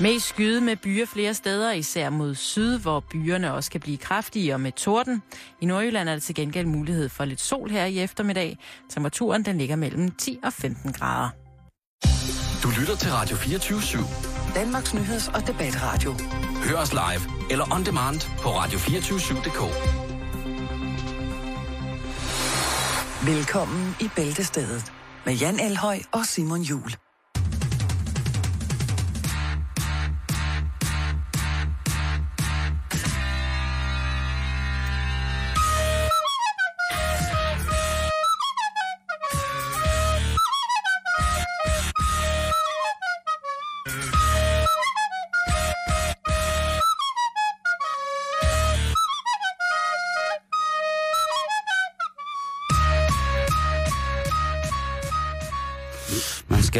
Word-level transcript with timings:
Mest 0.00 0.28
skyde 0.28 0.60
med 0.60 0.76
byer 0.76 1.06
flere 1.06 1.34
steder, 1.34 1.72
især 1.72 2.10
mod 2.10 2.34
syd, 2.34 2.78
hvor 2.78 3.00
byerne 3.00 3.54
også 3.54 3.70
kan 3.70 3.80
blive 3.80 3.96
kraftige 3.96 4.54
og 4.54 4.60
med 4.60 4.72
torden. 4.72 5.22
I 5.60 5.66
Nordjylland 5.66 6.08
er 6.08 6.12
der 6.12 6.20
til 6.20 6.34
gengæld 6.34 6.66
mulighed 6.66 7.08
for 7.08 7.24
lidt 7.24 7.40
sol 7.40 7.70
her 7.70 7.84
i 7.84 7.98
eftermiddag. 7.98 8.58
Temperaturen 8.90 9.44
den 9.44 9.58
ligger 9.58 9.76
mellem 9.76 10.10
10 10.10 10.38
og 10.44 10.52
15 10.52 10.92
grader. 10.92 11.30
Du 12.62 12.68
lytter 12.80 12.96
til 12.96 13.10
Radio 13.10 13.36
24 13.36 13.78
/7. 13.78 14.54
Danmarks 14.54 14.94
Nyheds- 14.94 15.34
og 15.34 15.46
Debatradio. 15.46 16.14
Hør 16.64 16.76
os 16.76 16.92
live 16.92 17.50
eller 17.50 17.74
on 17.74 17.84
demand 17.84 18.20
på 18.38 18.48
radio247.dk. 18.48 19.60
Velkommen 23.26 23.96
i 24.00 24.08
Bæltestedet 24.16 24.92
med 25.26 25.34
Jan 25.34 25.60
Elhøj 25.60 25.98
og 26.12 26.26
Simon 26.26 26.60
Jul. 26.60 26.90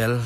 Skal, 0.01 0.21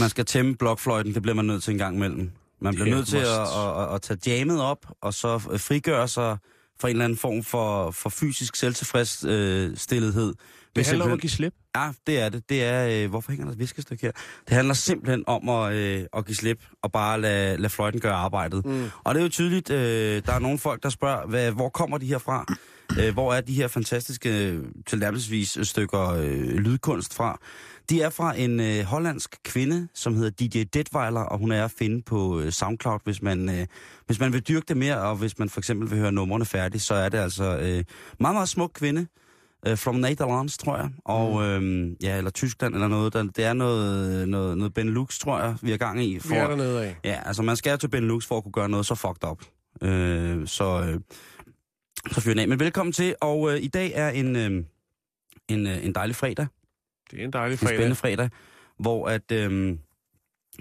man 0.00 0.10
skal 0.10 0.24
tæmme 0.24 0.56
blokfløjten, 0.56 1.14
det 1.14 1.22
bliver 1.22 1.34
man 1.34 1.44
nødt 1.44 1.62
til 1.62 1.72
en 1.72 1.78
gang 1.78 1.96
imellem. 1.96 2.30
Man 2.60 2.74
bliver 2.74 2.86
er 2.86 2.94
nødt 2.94 3.08
til 3.08 3.16
at, 3.16 3.26
at, 3.26 3.82
at, 3.82 3.94
at 3.94 4.02
tage 4.02 4.38
jammet 4.38 4.62
op, 4.62 4.86
og 5.00 5.14
så 5.14 5.38
frigøre 5.38 6.08
sig 6.08 6.36
fra 6.80 6.88
en 6.88 6.94
eller 6.94 7.04
anden 7.04 7.18
form 7.18 7.42
for, 7.42 7.90
for 7.90 8.10
fysisk 8.10 8.56
selvtilfredsstillethed. 8.56 10.28
Øh. 10.28 10.34
Det 10.76 10.86
handler 10.86 11.04
om 11.04 11.12
at 11.12 11.20
give 11.20 11.30
slip. 11.30 11.54
Ja, 11.76 11.90
det 12.06 12.20
er 12.20 12.28
det. 12.28 12.48
Det 12.48 12.64
er, 12.64 13.04
øh, 13.04 13.10
hvorfor 13.10 13.32
hænger 13.32 13.46
der 13.46 13.52
et 13.52 13.58
viskestykke 13.58 14.02
her? 14.02 14.12
Det 14.48 14.56
handler 14.56 14.74
simpelthen 14.74 15.24
om 15.26 15.48
at, 15.48 15.72
øh, 15.72 16.04
at 16.16 16.26
give 16.26 16.36
slip 16.36 16.58
og 16.82 16.92
bare 16.92 17.20
lade, 17.20 17.56
lade 17.56 17.70
fløjten 17.70 18.00
gøre 18.00 18.14
arbejdet. 18.14 18.66
Mm. 18.66 18.90
Og 19.04 19.14
det 19.14 19.20
er 19.20 19.24
jo 19.24 19.30
tydeligt, 19.30 19.70
øh, 19.70 20.22
der 20.26 20.32
er 20.32 20.38
nogle 20.38 20.58
folk, 20.58 20.82
der 20.82 20.88
spørger, 20.88 21.26
hvad, 21.26 21.52
hvor 21.52 21.68
kommer 21.68 21.98
de 21.98 22.06
her 22.06 22.18
fra? 22.18 22.54
Øh, 23.00 23.12
hvor 23.12 23.34
er 23.34 23.40
de 23.40 23.54
her 23.54 23.68
fantastiske, 23.68 24.48
øh, 24.48 24.64
tilnærmelsesvis 24.86 25.58
stykker 25.62 26.08
øh, 26.08 26.54
lydkunst 26.54 27.14
fra? 27.14 27.38
De 27.90 28.02
er 28.02 28.10
fra 28.10 28.38
en 28.38 28.60
øh, 28.60 28.84
hollandsk 28.84 29.36
kvinde, 29.44 29.88
som 29.94 30.14
hedder 30.14 30.30
DJ 30.30 30.62
Detweiler, 30.62 31.20
og 31.20 31.38
hun 31.38 31.52
er 31.52 31.64
at 31.64 31.70
finde 31.70 32.02
på 32.02 32.40
øh, 32.40 32.52
SoundCloud, 32.52 33.00
hvis 33.04 33.22
man, 33.22 33.48
øh, 33.48 33.66
hvis 34.06 34.20
man 34.20 34.32
vil 34.32 34.40
dyrke 34.40 34.64
det 34.68 34.76
mere, 34.76 35.00
og 35.00 35.16
hvis 35.16 35.38
man 35.38 35.48
for 35.48 35.60
eksempel 35.60 35.90
vil 35.90 35.98
høre 35.98 36.12
numrene 36.12 36.44
færdigt, 36.44 36.82
så 36.82 36.94
er 36.94 37.08
det 37.08 37.18
altså 37.18 37.44
øh, 37.44 37.84
meget, 38.20 38.34
meget 38.34 38.48
smuk 38.48 38.70
kvinde, 38.74 39.06
øh, 39.66 39.78
from 39.78 39.94
Netherlands, 39.94 40.58
tror 40.58 40.76
jeg, 40.76 40.90
og 41.04 41.44
øh, 41.44 41.90
ja, 42.02 42.16
eller 42.16 42.30
Tyskland 42.30 42.74
eller 42.74 42.88
noget. 42.88 43.12
Der, 43.12 43.22
det 43.22 43.44
er 43.44 43.52
noget, 43.52 44.28
noget, 44.28 44.58
noget 44.58 44.74
Benelux, 44.74 45.18
tror 45.18 45.40
jeg, 45.40 45.56
vi 45.62 45.72
er 45.72 45.76
gang 45.76 46.04
i. 46.04 46.18
Vi 46.28 46.34
er 46.34 46.48
dernede 46.48 46.84
af. 46.84 46.96
Ja, 47.04 47.20
altså 47.24 47.42
man 47.42 47.56
skal 47.56 47.78
til 47.78 47.88
Benelux 47.88 48.26
for 48.26 48.36
at 48.36 48.42
kunne 48.42 48.52
gøre 48.52 48.68
noget 48.68 48.86
så 48.86 48.94
fucked 48.94 49.30
up. 49.30 49.42
Øh, 49.82 50.46
så, 50.46 50.82
øh, 50.82 51.00
så 52.12 52.20
fyr 52.20 52.30
den 52.30 52.38
af. 52.38 52.48
Men 52.48 52.60
velkommen 52.60 52.92
til, 52.92 53.14
og 53.20 53.52
øh, 53.52 53.62
i 53.62 53.68
dag 53.68 53.92
er 53.94 54.08
en, 54.08 54.36
øh, 54.36 54.64
en, 55.48 55.66
øh, 55.66 55.84
en 55.84 55.94
dejlig 55.94 56.16
fredag. 56.16 56.46
Det 57.10 57.20
er 57.20 57.24
en 57.24 57.32
dejlig 57.32 57.52
En 57.54 57.58
fredag. 57.58 57.76
spændende 57.76 57.96
fredag, 57.96 58.30
hvor 58.78 59.08
at, 59.08 59.32
øh, 59.32 59.78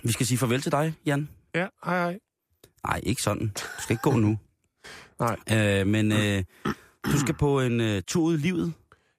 vi 0.03 0.11
skal 0.11 0.25
sige 0.25 0.37
farvel 0.37 0.61
til 0.61 0.71
dig, 0.71 0.93
Jan. 1.05 1.29
Ja, 1.55 1.67
hej 1.85 1.97
hej. 1.97 2.19
Nej, 2.87 2.99
ikke 3.03 3.21
sådan. 3.21 3.47
Du 3.55 3.81
skal 3.81 3.93
ikke 3.93 4.01
gå 4.03 4.11
nu. 4.11 4.37
Nej. 5.19 5.37
Øh, 5.51 5.87
men 5.87 6.11
øh, 6.11 6.43
du 7.05 7.19
skal 7.19 7.33
på 7.36 7.61
en 7.61 7.81
øh, 7.81 8.02
tur 8.07 8.23
ud 8.23 8.33
i 8.33 8.41
livet. 8.41 8.73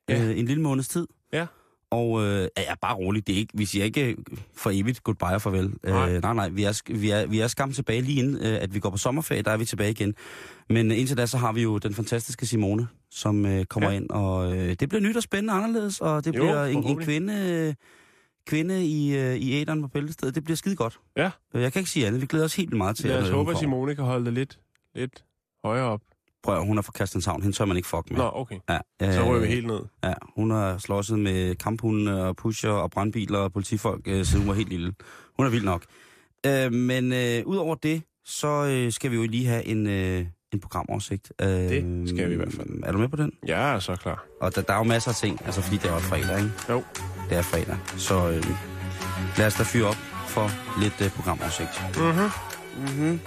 Ja. 0.09 0.25
Øh, 0.25 0.39
en 0.39 0.47
lille 0.47 0.63
måneds 0.63 0.89
tid. 0.89 1.07
Og 1.91 2.25
øh, 2.25 2.49
ja, 2.59 2.75
bare 2.83 2.95
roligt, 2.95 3.27
det 3.27 3.33
er 3.35 3.37
ikke, 3.39 3.53
vi 3.59 3.65
siger 3.65 3.85
ikke 3.85 4.17
for 4.57 4.71
evigt 4.75 5.03
goodbye 5.03 5.27
og 5.27 5.43
farvel. 5.43 5.73
Nej. 5.85 6.13
Øh, 6.15 6.23
nej, 6.23 6.35
nej, 6.35 6.49
vi 6.49 6.63
er, 6.65 6.93
vi, 6.95 7.11
er, 7.11 7.27
vi 7.27 7.41
er 7.41 7.47
skam 7.49 7.73
tilbage 7.73 8.01
lige 8.01 8.19
inden, 8.19 8.35
øh, 8.47 8.59
at 8.63 8.75
vi 8.75 8.81
går 8.81 8.91
på 8.91 8.97
sommerferie, 8.97 9.43
der 9.43 9.51
er 9.51 9.57
vi 9.57 9.65
tilbage 9.65 9.91
igen. 9.91 10.15
Men 10.69 10.93
øh, 10.93 10.99
indtil 10.99 11.17
da, 11.17 11.27
så 11.27 11.37
har 11.39 11.53
vi 11.53 11.63
jo 11.63 11.79
den 11.79 11.95
fantastiske 11.95 12.47
Simone, 12.47 12.89
som 13.11 13.47
øh, 13.47 13.65
kommer 13.65 13.91
Ja. 13.91 13.97
ind, 13.97 14.11
og 14.11 14.57
øh, 14.57 14.75
det 14.81 14.89
bliver 14.89 15.03
nyt 15.03 15.17
og 15.17 15.23
spændende 15.23 15.53
anderledes, 15.53 16.01
og 16.01 16.25
det 16.25 16.37
Jo, 16.37 16.41
bliver 16.43 16.65
en, 16.65 16.85
en 16.85 16.97
kvinde, 17.03 17.35
øh, 17.35 17.75
kvinde 18.47 18.87
i, 18.87 19.17
øh, 19.17 19.35
i 19.37 19.53
æderen 19.61 19.83
på 19.83 19.89
bæltestedet. 19.89 20.35
Det 20.35 20.45
bliver 20.45 20.57
skide 20.57 20.77
godt. 20.77 20.99
Ja. 21.17 21.31
Øh, 21.55 21.63
Jeg 21.63 21.73
kan 21.73 21.81
ikke 21.81 21.91
sige 21.91 22.07
andet, 22.07 22.21
vi 22.21 22.27
glæder 22.27 22.45
os 22.45 22.57
helt 22.57 22.73
meget 22.73 22.97
til, 22.97 23.07
Lad 23.11 23.23
os 23.23 23.29
håbe, 23.31 23.51
at. 23.51 23.59
Simone 23.59 23.95
kan 23.95 24.05
holde 24.05 24.25
det 24.25 24.33
lidt, 24.33 24.59
lidt 24.95 25.25
højere 25.65 25.85
op. 25.85 26.01
Prøv, 26.43 26.57
at- 26.57 26.67
hun 26.67 26.79
er 26.79 26.83
fra 26.83 26.93
Christianshavn, 26.97 27.43
hende 27.43 27.57
tør 27.57 27.65
man 27.65 27.77
ikke 27.77 27.89
fuck 27.89 28.11
med. 28.11 28.19
Nå, 28.19 28.31
okay. 28.35 28.57
Ja, 28.71 28.79
Så 29.13 29.21
øh, 29.21 29.29
ryger 29.29 29.41
vi 29.41 29.47
helt 29.47 29.67
ned. 29.67 29.81
Ja, 30.05 30.13
hun 30.37 30.51
har 30.51 30.79
slåsset 30.79 31.19
med 31.19 31.55
kamphunde 31.55 32.29
og 32.29 32.37
pusher 32.37 32.71
og 32.71 32.91
brandbiler 32.91 33.39
og 33.39 33.53
politifolk, 33.53 34.03
øh, 34.07 34.25
siden 34.25 34.41
hun 34.41 34.49
var 34.49 34.55
helt 34.55 34.69
lille. 34.69 34.93
Hun 35.37 35.47
er 35.47 35.51
vild 35.51 35.65
nok. 35.65 35.83
Øh, 36.47 36.73
men 36.73 37.13
øh, 37.13 37.43
udover 37.47 37.75
det, 37.75 38.03
så 38.25 38.65
øh, 38.65 38.93
skal 38.93 39.11
vi 39.11 39.17
jo 39.17 39.23
lige 39.23 39.47
have 39.47 39.65
en, 39.65 39.87
øh, 39.87 40.27
en 40.53 40.61
programoversigt. 40.61 41.33
Øh, 41.43 41.49
Det 41.49 42.09
skal 42.09 42.29
vi 42.29 42.33
i 42.35 42.37
hvert 42.37 42.53
fald. 42.53 42.69
Er 42.83 42.93
du 42.93 42.99
med 42.99 43.09
på 43.09 43.17
den? 43.17 43.33
Er 43.49 43.79
så 43.79 43.97
klar. 43.97 44.25
Og 44.41 44.55
der, 44.55 44.63
der 44.63 44.73
er 44.73 44.79
jo 44.79 44.85
masser 44.85 45.11
af 45.11 45.17
ting, 45.17 45.41
altså 45.45 45.63
fordi 45.63 45.77
det 45.77 45.85
er 45.85 45.93
jo 45.95 45.99
fredag, 45.99 46.39
ikke? 46.39 46.53
Jo. 46.69 46.83
Det 47.31 47.39
er 47.39 47.43
fredag. 47.43 47.77
Så 47.97 48.31
øh, 48.31 48.45
lad 49.39 49.47
os 49.47 49.55
da 49.55 49.63
fyre 49.63 49.87
op 49.87 49.95
for 50.29 50.51
lidt 50.81 51.01
øh, 51.03 51.11
programoversigt. 51.11 51.83
Mhm. 51.97 52.31
Mm-hmm. 52.79 53.21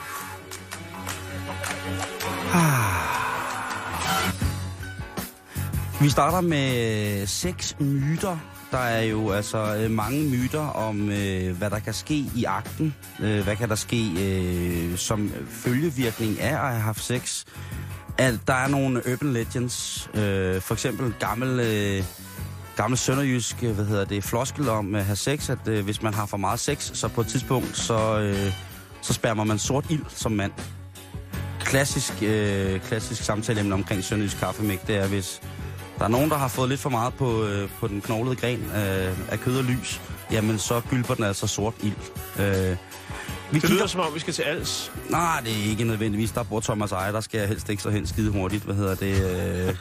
Ah. 1.49 2.10
Ah. 2.53 3.11
Vi 6.01 6.09
starter 6.09 6.41
med 6.41 7.21
øh, 7.21 7.27
seks 7.27 7.75
myter. 7.79 8.37
Der 8.71 8.77
er 8.77 9.01
jo 9.01 9.31
altså 9.31 9.75
øh, 9.75 9.91
mange 9.91 10.29
myter 10.29 10.59
om, 10.59 11.09
øh, 11.09 11.57
hvad 11.57 11.69
der 11.69 11.79
kan 11.79 11.93
ske 11.93 12.25
i 12.35 12.43
akten. 12.47 12.95
Øh, 13.19 13.43
hvad 13.43 13.55
kan 13.55 13.69
der 13.69 13.75
ske 13.75 14.11
øh, 14.19 14.97
som 14.97 15.31
følgevirkning 15.49 16.39
af 16.39 16.53
at 16.53 16.71
have 16.71 16.81
haft 16.81 17.03
sex. 17.03 17.43
At 18.17 18.39
der 18.47 18.53
er 18.53 18.67
nogle 18.67 19.01
urban 19.13 19.33
legends. 19.33 20.09
Øh, 20.13 20.61
for 20.61 20.73
eksempel 20.73 21.13
gammel, 21.19 21.59
øh, 21.59 22.03
gammel 22.75 22.97
sønderjysk, 22.97 23.63
øh, 23.63 23.71
hvad 23.71 23.85
hedder 23.85 24.05
det, 24.05 24.23
floskel 24.23 24.69
om 24.69 24.95
at 24.95 25.05
have 25.05 25.15
sex. 25.15 25.49
At 25.49 25.67
øh, 25.67 25.83
hvis 25.83 26.01
man 26.01 26.13
har 26.13 26.25
for 26.25 26.37
meget 26.37 26.59
sex, 26.59 26.91
så 26.93 27.07
på 27.07 27.21
et 27.21 27.27
tidspunkt, 27.27 27.77
så, 27.77 28.19
øh, 28.19 28.53
så 29.01 29.13
spærmer 29.13 29.43
man 29.43 29.59
sort 29.59 29.85
ild 29.89 30.05
som 30.09 30.31
mand. 30.31 30.51
Klassisk, 31.71 32.13
øh, 32.23 32.79
klassisk 32.79 33.23
samtaleemne 33.23 33.73
omkring 33.73 34.03
sønderjysk 34.03 34.37
kaffemæg, 34.39 34.79
det 34.87 34.95
er, 34.95 35.07
hvis 35.07 35.41
der 35.97 36.03
er 36.03 36.09
nogen, 36.09 36.29
der 36.29 36.37
har 36.37 36.47
fået 36.47 36.69
lidt 36.69 36.79
for 36.79 36.89
meget 36.89 37.13
på, 37.13 37.43
øh, 37.45 37.69
på 37.79 37.87
den 37.87 38.01
knoglede 38.01 38.35
gren 38.35 38.59
øh, 38.59 39.31
af 39.31 39.39
kød 39.39 39.57
og 39.57 39.63
lys, 39.63 40.01
jamen 40.31 40.59
så 40.59 40.81
gylper 40.89 41.13
den 41.13 41.23
altså 41.23 41.47
sort 41.47 41.73
ild. 41.83 41.93
Øh, 42.39 42.45
vi 42.45 42.75
Det 42.75 42.77
kigger... 43.51 43.69
lyder 43.69 43.87
som 43.87 44.01
om, 44.01 44.13
vi 44.15 44.19
skal 44.19 44.33
til 44.33 44.41
als. 44.41 44.91
Nej, 45.09 45.41
det 45.45 45.51
er 45.51 45.69
ikke 45.69 45.83
nødvendigvis. 45.83 46.31
Der 46.31 46.43
bor 46.43 46.59
Thomas 46.59 46.91
Eje, 46.91 47.13
der 47.13 47.21
skal 47.21 47.37
jeg 47.39 47.47
helst 47.47 47.69
ikke 47.69 47.83
så 47.83 47.89
hen 47.89 48.07
skide 48.07 48.31
hurtigt. 48.31 48.63
Hvad 48.63 48.75
hedder 48.75 48.95
det? 48.95 49.23
Øh... 49.69 49.75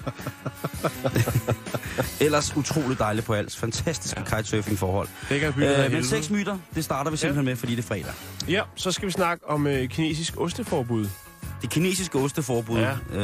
Ellers 2.27 2.57
utroligt 2.57 2.99
dejligt 3.01 3.27
på 3.27 3.35
alt. 3.35 3.57
Fantastiske 3.57 4.23
ja. 4.31 4.37
kitesurfing-forhold. 4.37 5.09
Øh, 5.31 5.93
men 5.93 6.05
seks 6.05 6.31
myter, 6.31 6.59
det 6.75 6.85
starter 6.85 7.11
vi 7.11 7.17
simpelthen 7.17 7.45
med, 7.45 7.57
fordi 7.57 7.75
det 7.75 7.83
er 7.85 7.89
fredag. 7.89 8.13
Ja, 8.49 8.63
så 8.75 8.93
skal 8.93 9.07
vi 9.07 9.13
snakke 9.13 9.49
om 9.51 9.67
øh, 9.67 9.89
kinesisk 9.89 10.41
osteforbud. 10.41 11.09
Det 11.63 11.71
kinesiske 11.71 12.19
osteforbud. 12.19 12.79
Ja. 12.79 12.91
Øh... 13.13 13.21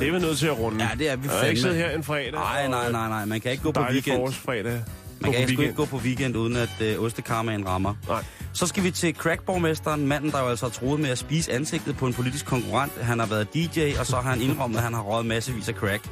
Det 0.00 0.08
er 0.08 0.12
vi 0.12 0.18
nødt 0.18 0.38
til 0.38 0.46
at 0.46 0.58
runde. 0.58 0.84
Ja, 0.84 0.90
det 0.98 1.10
er 1.10 1.16
vi 1.16 1.28
Jeg 1.28 1.32
har 1.38 1.44
ikke 1.46 1.46
fandme. 1.46 1.56
siddet 1.60 1.76
her 1.76 1.90
en 1.96 2.04
fredag. 2.04 2.32
Nej, 2.32 2.68
nej, 2.68 2.92
nej, 2.92 3.08
nej. 3.08 3.24
Man 3.24 3.40
kan 3.40 3.50
ikke 3.50 3.62
gå 3.62 3.72
på 3.72 3.80
weekend. 3.80 4.16
forårsfredag. 4.16 4.82
Man 5.20 5.32
kan 5.32 5.40
ikke 5.48 5.72
gå 5.72 5.84
på 5.84 5.96
weekend, 5.96 6.36
uden 6.36 6.56
at 6.56 6.70
øh, 6.80 7.02
ostekarmaen 7.02 7.66
rammer. 7.68 7.94
Nej. 8.08 8.24
Så 8.52 8.66
skal 8.66 8.82
vi 8.84 8.90
til 8.90 9.14
crackborgmesteren, 9.14 10.06
manden, 10.06 10.30
der 10.30 10.40
jo 10.40 10.48
altså 10.48 10.66
har 10.66 10.70
troet 10.70 11.00
med 11.00 11.10
at 11.10 11.18
spise 11.18 11.52
ansigtet 11.52 11.96
på 11.96 12.06
en 12.06 12.12
politisk 12.14 12.46
konkurrent. 12.46 12.92
Han 13.00 13.18
har 13.18 13.26
været 13.26 13.54
DJ, 13.54 13.92
og 14.00 14.06
så 14.06 14.16
har 14.16 14.30
han 14.30 14.40
indrømmet, 14.40 14.76
at 14.76 14.82
han 14.84 14.94
har 14.94 15.02
røget 15.02 15.26
massevis 15.26 15.68
af 15.68 15.74
crack. 15.74 16.02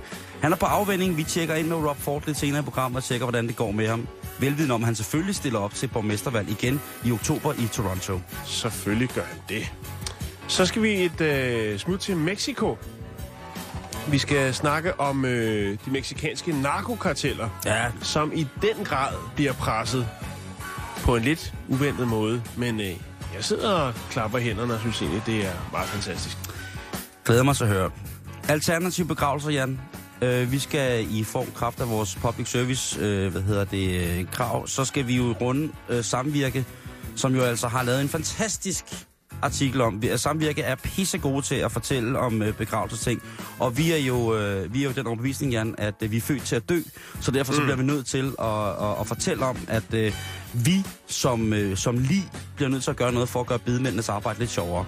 Han 0.42 0.52
er 0.52 0.56
på 0.56 0.66
afvending. 0.66 1.16
Vi 1.16 1.22
tjekker 1.22 1.54
ind 1.54 1.66
med 1.66 1.76
Rob 1.76 1.96
Ford 1.98 2.22
lidt 2.26 2.38
senere 2.38 2.60
i 2.60 2.64
programmet 2.64 2.96
og 2.96 3.04
tjekker, 3.04 3.26
hvordan 3.26 3.46
det 3.46 3.56
går 3.56 3.70
med 3.70 3.88
ham. 3.88 4.08
Velviden 4.38 4.70
om, 4.70 4.82
at 4.82 4.86
han 4.86 4.94
selvfølgelig 4.94 5.34
stiller 5.34 5.58
op 5.58 5.74
til 5.74 5.86
borgmestervalg 5.86 6.50
igen 6.50 6.80
i 7.04 7.12
oktober 7.12 7.52
i 7.52 7.66
Toronto. 7.72 8.20
Selvfølgelig 8.44 9.08
gør 9.08 9.22
han 9.22 9.38
det. 9.48 9.72
Så 10.48 10.66
skal 10.66 10.82
vi 10.82 11.04
et 11.04 11.20
øh, 11.20 11.78
smut 11.78 12.00
til 12.00 12.16
Mexico. 12.16 12.78
Vi 14.08 14.18
skal 14.18 14.54
snakke 14.54 15.00
om 15.00 15.24
øh, 15.24 15.78
de 15.84 15.90
meksikanske 15.90 16.62
narkokarteller, 16.62 17.48
Ja, 17.64 17.84
som 18.02 18.32
i 18.34 18.46
den 18.62 18.84
grad 18.84 19.14
bliver 19.34 19.52
presset 19.52 20.08
på 21.04 21.16
en 21.16 21.22
lidt 21.22 21.54
uventet 21.68 22.08
måde. 22.08 22.42
Men 22.56 22.80
øh, 22.80 22.86
jeg 23.34 23.44
sidder 23.44 23.70
og 23.70 23.94
klapper 24.10 24.38
hænderne 24.38 24.74
og 24.74 24.80
synes 24.80 25.02
egentlig, 25.02 25.22
det 25.26 25.46
er 25.46 25.52
meget 25.72 25.88
fantastisk. 25.88 26.36
Glæder 27.24 27.42
mig 27.42 27.56
til 27.56 27.64
at 27.64 27.70
høre. 27.70 27.90
Alternativ 28.48 29.08
begravelser, 29.08 29.50
Jan. 29.50 29.80
Øh, 30.22 30.52
vi 30.52 30.58
skal 30.58 31.06
i 31.10 31.24
form 31.24 31.46
kraft 31.54 31.80
af 31.80 31.90
vores 31.90 32.14
public 32.14 32.48
service, 32.50 33.00
øh, 33.00 33.32
hvad 33.32 33.42
hedder 33.42 33.64
det, 33.64 34.18
øh, 34.18 34.30
krav, 34.32 34.66
så 34.66 34.84
skal 34.84 35.06
vi 35.06 35.16
jo 35.16 35.34
runde 35.40 35.72
øh, 35.88 36.04
samvirke, 36.04 36.64
som 37.16 37.34
jo 37.34 37.42
altså 37.42 37.68
har 37.68 37.82
lavet 37.82 38.00
en 38.00 38.08
fantastisk 38.08 38.84
artikel 39.42 39.80
om. 39.80 40.02
Vi- 40.02 40.16
Samvirke 40.16 40.62
er 40.62 40.74
pisse 40.74 41.18
gode 41.18 41.42
til 41.42 41.54
at 41.54 41.72
fortælle 41.72 42.18
om 42.18 42.42
øh, 42.42 42.52
begravelsesting. 42.54 43.22
Og 43.58 43.78
vi 43.78 43.92
er 43.92 43.96
jo, 43.96 44.36
øh, 44.36 44.74
vi 44.74 44.80
er 44.80 44.84
jo 44.84 44.92
den 44.92 45.06
overbevisning, 45.06 45.52
Jan, 45.52 45.74
at 45.78 45.94
øh, 46.02 46.10
vi 46.10 46.16
er 46.16 46.20
født 46.20 46.42
til 46.42 46.56
at 46.56 46.68
dø. 46.68 46.80
Så 47.20 47.30
derfor 47.30 47.52
så 47.52 47.60
bliver 47.62 47.76
vi 47.76 47.82
nødt 47.82 48.06
til 48.06 48.32
at, 48.38 48.68
at, 48.68 49.00
at 49.00 49.06
fortælle 49.06 49.44
om, 49.46 49.56
at 49.68 49.94
øh, 49.94 50.12
vi 50.52 50.84
som, 51.06 51.52
øh, 51.52 51.76
som 51.76 51.98
lige 51.98 52.30
bliver 52.56 52.68
nødt 52.68 52.82
til 52.82 52.90
at 52.90 52.96
gøre 52.96 53.12
noget 53.12 53.28
for 53.28 53.40
at 53.40 53.46
gøre 53.46 53.58
bedemændenes 53.58 54.08
arbejde 54.08 54.38
lidt 54.38 54.50
sjovere. 54.50 54.84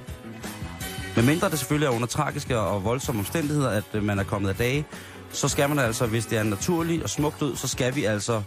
Men 1.16 1.26
mindre 1.26 1.50
det 1.50 1.58
selvfølgelig 1.58 1.86
er 1.86 1.90
under 1.90 2.06
tragiske 2.06 2.58
og 2.58 2.84
voldsomme 2.84 3.18
omstændigheder, 3.18 3.70
at 3.70 3.84
øh, 3.94 4.02
man 4.02 4.18
er 4.18 4.24
kommet 4.24 4.48
af 4.48 4.54
dage, 4.56 4.84
så 5.32 5.48
skal 5.48 5.68
man 5.68 5.78
altså, 5.78 6.06
hvis 6.06 6.26
det 6.26 6.38
er 6.38 6.42
en 6.42 6.46
naturlig 6.50 7.02
og 7.02 7.10
smuk 7.10 7.40
død, 7.40 7.56
så 7.56 7.68
skal 7.68 7.94
vi 7.94 8.04
altså, 8.04 8.42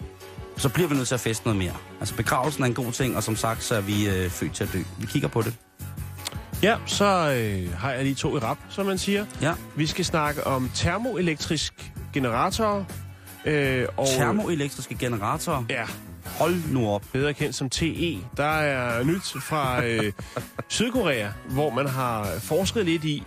så 0.58 0.70
bliver 0.70 0.88
vi 0.90 0.96
nødt 0.96 1.08
til 1.08 1.14
at 1.16 1.20
feste 1.22 1.46
noget 1.46 1.58
mere. 1.58 1.74
Altså 2.00 2.16
begravelsen 2.16 2.64
er 2.64 2.68
en 2.68 2.74
god 2.74 2.92
ting, 2.92 3.18
og 3.18 3.24
som 3.24 3.36
sagt, 3.36 3.64
så 3.64 3.76
er 3.76 3.82
vi 3.82 4.10
øh, 4.10 4.30
født 4.30 4.54
til 4.54 4.64
at 4.64 4.70
dø. 4.74 4.80
Vi 5.00 5.06
kigger 5.06 5.28
på 5.28 5.42
det. 5.42 5.54
Ja, 6.64 6.78
så 6.86 7.06
øh, 7.06 7.74
har 7.74 7.92
jeg 7.92 8.04
lige 8.04 8.16
to 8.16 8.36
i 8.38 8.40
rap, 8.40 8.58
som 8.70 8.86
man 8.86 8.98
siger. 8.98 9.26
Ja. 9.42 9.54
Vi 9.76 9.86
skal 9.88 10.06
snakke 10.06 10.48
om 10.48 10.72
termoelektrisk 10.74 11.92
generatorer. 12.14 12.84
Øh, 13.46 13.88
og, 13.98 14.08
Termoelektriske 14.08 14.96
generatorer. 15.00 15.64
Ja, 15.70 15.84
Hold 16.26 16.56
nu 16.72 16.90
op. 16.90 17.04
bedre 17.14 17.34
kendt 17.34 17.56
som 17.56 17.70
TE. 17.70 18.18
Der 18.38 18.44
er 18.44 19.04
nyt 19.04 19.44
fra 19.44 19.86
øh, 19.86 20.12
Sydkorea, 20.70 21.28
hvor 21.50 21.70
man 21.70 21.88
har 21.88 22.26
forsket 22.40 22.86
lidt 22.86 23.04
i 23.04 23.24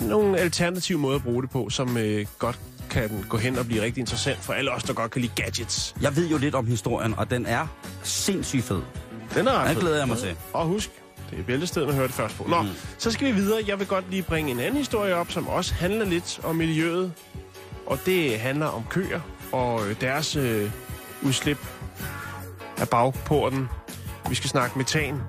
nogle 0.00 0.38
alternative 0.38 0.98
måder 0.98 1.16
at 1.16 1.22
bruge 1.22 1.42
det 1.42 1.50
på, 1.50 1.70
som 1.70 1.96
øh, 1.96 2.26
godt 2.38 2.58
kan 2.90 3.24
gå 3.28 3.36
hen 3.36 3.58
og 3.58 3.66
blive 3.66 3.82
rigtig 3.82 4.00
interessant 4.00 4.38
for 4.38 4.52
alle 4.52 4.70
os, 4.70 4.82
der 4.82 4.92
godt 4.92 5.10
kan 5.10 5.22
lide 5.22 5.32
gadgets. 5.34 5.94
Jeg 6.00 6.16
ved 6.16 6.28
jo 6.28 6.38
lidt 6.38 6.54
om 6.54 6.66
historien, 6.66 7.14
og 7.14 7.30
den 7.30 7.46
er 7.46 7.66
sindssygt 8.02 8.64
fed. 8.64 8.82
Den 9.34 9.46
er 9.46 9.52
ret 9.52 9.70
Den 9.70 9.78
glæder 9.80 9.98
jeg 9.98 10.08
mig 10.08 10.18
til. 10.18 10.36
Og 10.52 10.66
husk, 10.66 10.90
det 11.36 11.46
bæltestedet, 11.46 11.88
man 11.88 11.96
hører 11.96 12.06
det 12.06 12.16
først 12.16 12.36
på. 12.36 12.44
Nå, 12.48 12.62
mm. 12.62 12.68
så 12.98 13.10
skal 13.10 13.26
vi 13.26 13.32
videre. 13.32 13.62
Jeg 13.66 13.78
vil 13.78 13.86
godt 13.86 14.10
lige 14.10 14.22
bringe 14.22 14.50
en 14.50 14.60
anden 14.60 14.76
historie 14.76 15.14
op, 15.14 15.30
som 15.30 15.48
også 15.48 15.74
handler 15.74 16.04
lidt 16.04 16.40
om 16.44 16.56
miljøet. 16.56 17.12
Og 17.86 17.98
det 18.06 18.38
handler 18.38 18.66
om 18.66 18.84
køer 18.90 19.20
og 19.52 19.88
øh, 19.88 20.00
deres 20.00 20.36
øh, 20.36 20.70
udslip 21.22 21.58
af 22.78 22.88
bagporten. 22.88 23.68
Vi 24.28 24.34
skal 24.34 24.50
snakke 24.50 24.78
metan. 24.78 25.20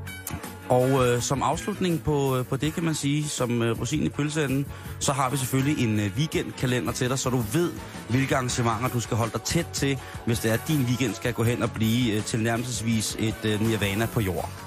Og 0.70 1.08
øh, 1.08 1.22
som 1.22 1.44
afslutning 1.44 2.04
på, 2.04 2.38
øh, 2.38 2.46
på 2.46 2.56
det, 2.56 2.74
kan 2.74 2.84
man 2.84 2.96
sige, 2.96 3.28
som 3.28 3.62
øh, 3.62 3.80
rosin 3.80 4.04
i 4.04 4.10
pølseenden, 4.10 4.66
så 5.00 5.14
har 5.14 5.30
vi 5.30 5.38
selvfølgelig 5.38 5.84
en 5.84 6.00
øh, 6.00 6.12
weekendkalender 6.18 6.92
til 6.92 7.10
dig, 7.10 7.20
så 7.20 7.30
du 7.30 7.38
ved, 7.38 7.72
hvilke 8.10 8.36
arrangementer 8.36 8.88
du 8.88 9.00
skal 9.00 9.18
holde 9.18 9.32
dig 9.32 9.42
tæt 9.42 9.68
til, 9.74 10.00
hvis 10.26 10.40
det 10.40 10.50
er, 10.50 10.54
at 10.54 10.68
din 10.68 10.82
weekend 10.82 11.14
skal 11.14 11.34
gå 11.34 11.44
hen 11.44 11.64
og 11.64 11.72
blive 11.72 12.14
øh, 12.14 12.24
tilnærmelsesvis 12.24 13.16
et 13.20 13.46
øh, 13.46 13.62
nirvana 13.62 14.06
på 14.06 14.22
jord. 14.22 14.63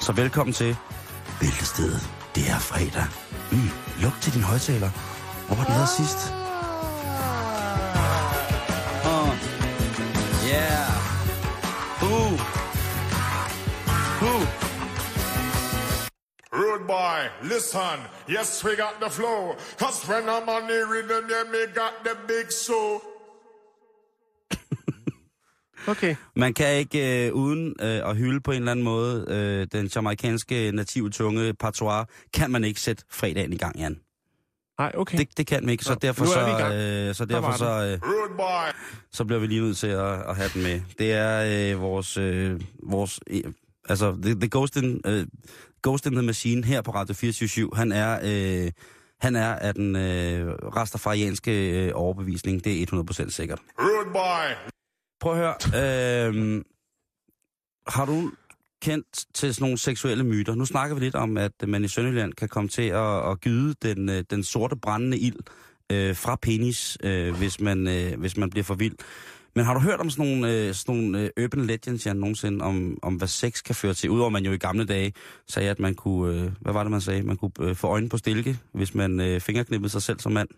Så 0.00 0.12
velkommen 0.12 0.52
til 0.54 0.76
Bæltestedet. 1.40 2.10
Det 2.34 2.48
er 2.48 2.58
fredag. 2.58 3.06
Mm, 3.52 3.70
luk 4.02 4.12
til 4.22 4.32
din 4.34 4.42
højtaler. 4.42 4.90
Hvor 5.46 5.56
var 5.56 5.64
den 5.64 5.74
her 5.74 5.86
sidst? 5.98 6.20
Oh. 9.14 9.30
Yeah. 10.52 10.88
Uh. 12.10 12.32
Uh. 14.28 14.44
Rude 16.58 16.84
boy, 16.94 17.20
listen. 17.52 17.98
Yes, 18.36 18.64
we 18.64 18.70
got 18.84 18.94
the 19.04 19.10
flow. 19.18 19.42
Cause 19.80 19.98
when 20.08 20.24
I'm 20.34 20.48
on 20.56 20.62
the 20.72 20.80
rhythm, 20.92 21.24
yeah, 21.34 21.44
me 21.52 21.60
got 21.80 21.94
the 22.06 22.14
big 22.28 22.46
show. 22.66 22.88
Okay. 25.88 26.16
Man 26.36 26.54
kan 26.54 26.76
ikke 26.76 27.26
øh, 27.26 27.34
uden 27.34 27.74
øh, 27.80 28.08
at 28.10 28.16
hylde 28.16 28.40
på 28.40 28.50
en 28.50 28.56
eller 28.56 28.72
anden 28.72 28.84
måde 28.84 29.24
øh, 29.28 29.66
den 29.80 29.90
jamaikanske 29.94 30.72
native 30.72 31.10
tunge 31.10 31.54
patois, 31.54 32.06
kan 32.34 32.50
man 32.50 32.64
ikke 32.64 32.80
sætte 32.80 33.04
fredagen 33.10 33.52
i 33.52 33.56
gang, 33.56 33.78
Jan. 33.78 34.00
Nej, 34.78 34.92
okay. 34.94 35.18
Det, 35.18 35.38
det 35.38 35.46
kan 35.46 35.62
man 35.62 35.70
ikke, 35.70 35.84
så 35.84 35.92
Nå, 35.92 35.98
derfor, 36.02 36.24
er 36.24 36.28
så, 36.28 37.08
øh, 37.08 37.14
så, 37.14 37.24
Der 37.24 37.34
derfor 37.34 37.52
så, 37.52 37.98
øh, 38.04 38.72
så 39.12 39.24
bliver 39.24 39.40
vi 39.40 39.46
lige 39.46 39.60
nødt 39.60 39.76
til 39.76 39.86
at, 39.86 40.28
at 40.28 40.36
have 40.36 40.50
den 40.54 40.62
med. 40.62 40.80
Det 40.98 41.12
er 41.12 41.72
øh, 41.74 41.80
vores, 41.80 42.16
øh, 42.16 42.60
vores 42.82 43.20
øh, 43.26 43.42
altså 43.88 44.16
The, 44.22 44.34
the 44.34 44.48
Ghost, 44.50 44.76
in, 44.76 45.00
øh, 45.06 45.26
Ghost 45.82 46.06
in 46.06 46.12
the 46.12 46.22
Machine 46.22 46.64
her 46.64 46.82
på 46.82 46.90
Radio 46.90 47.14
24 47.14 47.70
han 47.74 47.92
er, 47.92 48.18
øh, 48.22 48.72
han 49.20 49.36
er 49.36 49.54
af 49.54 49.74
den 49.74 49.96
øh, 49.96 50.54
rastafarianske 50.76 51.84
øh, 51.86 51.92
overbevisning. 51.94 52.64
Det 52.64 52.82
er 52.82 52.86
100% 53.26 53.30
sikkert. 53.30 53.58
Rude 53.78 54.12
boy. 54.12 54.69
Prøv 55.20 55.32
at 55.32 55.38
høre. 55.38 56.28
Øh, 56.28 56.64
har 57.86 58.04
du 58.04 58.30
kendt 58.82 59.24
til 59.34 59.54
sådan 59.54 59.64
nogle 59.64 59.78
seksuelle 59.78 60.24
myter? 60.24 60.54
Nu 60.54 60.64
snakker 60.64 60.94
vi 60.94 61.00
lidt 61.00 61.14
om, 61.14 61.36
at 61.36 61.52
man 61.68 61.84
i 61.84 61.88
Sønderjylland 61.88 62.32
kan 62.32 62.48
komme 62.48 62.68
til 62.68 62.82
at, 62.82 63.30
at 63.30 63.40
gyde 63.40 63.74
den, 63.82 64.08
øh, 64.08 64.24
den 64.30 64.44
sorte 64.44 64.76
brændende 64.76 65.18
ild 65.18 65.36
øh, 65.92 66.16
fra 66.16 66.36
penis, 66.36 66.98
øh, 67.02 67.34
hvis, 67.34 67.60
man, 67.60 67.88
øh, 67.88 68.18
hvis 68.18 68.36
man 68.36 68.50
bliver 68.50 68.64
for 68.64 68.74
vild. 68.74 68.94
Men 69.54 69.64
har 69.64 69.74
du 69.74 69.80
hørt 69.80 70.00
om 70.00 70.10
sådan 70.10 70.26
nogle, 70.26 70.54
øh, 70.54 70.74
sådan 70.74 70.94
nogle 70.94 71.30
øh, 71.36 71.44
urban 71.44 71.66
legends, 71.66 72.06
Jan, 72.06 72.16
nogensinde, 72.16 72.64
om, 72.64 72.98
om 73.02 73.14
hvad 73.14 73.28
sex 73.28 73.62
kan 73.62 73.74
føre 73.74 73.94
til? 73.94 74.10
Udover 74.10 74.30
man 74.30 74.44
jo 74.44 74.52
i 74.52 74.58
gamle 74.58 74.84
dage 74.84 75.12
sagde, 75.48 75.70
at 75.70 75.78
man 75.78 75.94
kunne, 75.94 76.34
øh, 76.34 76.50
hvad 76.60 76.72
var 76.72 76.82
det 76.82 76.90
man 76.90 77.00
sagde, 77.00 77.22
man 77.22 77.36
kunne 77.36 77.52
øh, 77.60 77.76
få 77.76 77.86
øjnene 77.86 78.10
på 78.10 78.18
stilke, 78.18 78.58
hvis 78.72 78.94
man 78.94 79.20
øh, 79.20 79.40
fingerknippede 79.40 79.90
sig 79.90 80.02
selv 80.02 80.20
som 80.20 80.32
mand. 80.32 80.48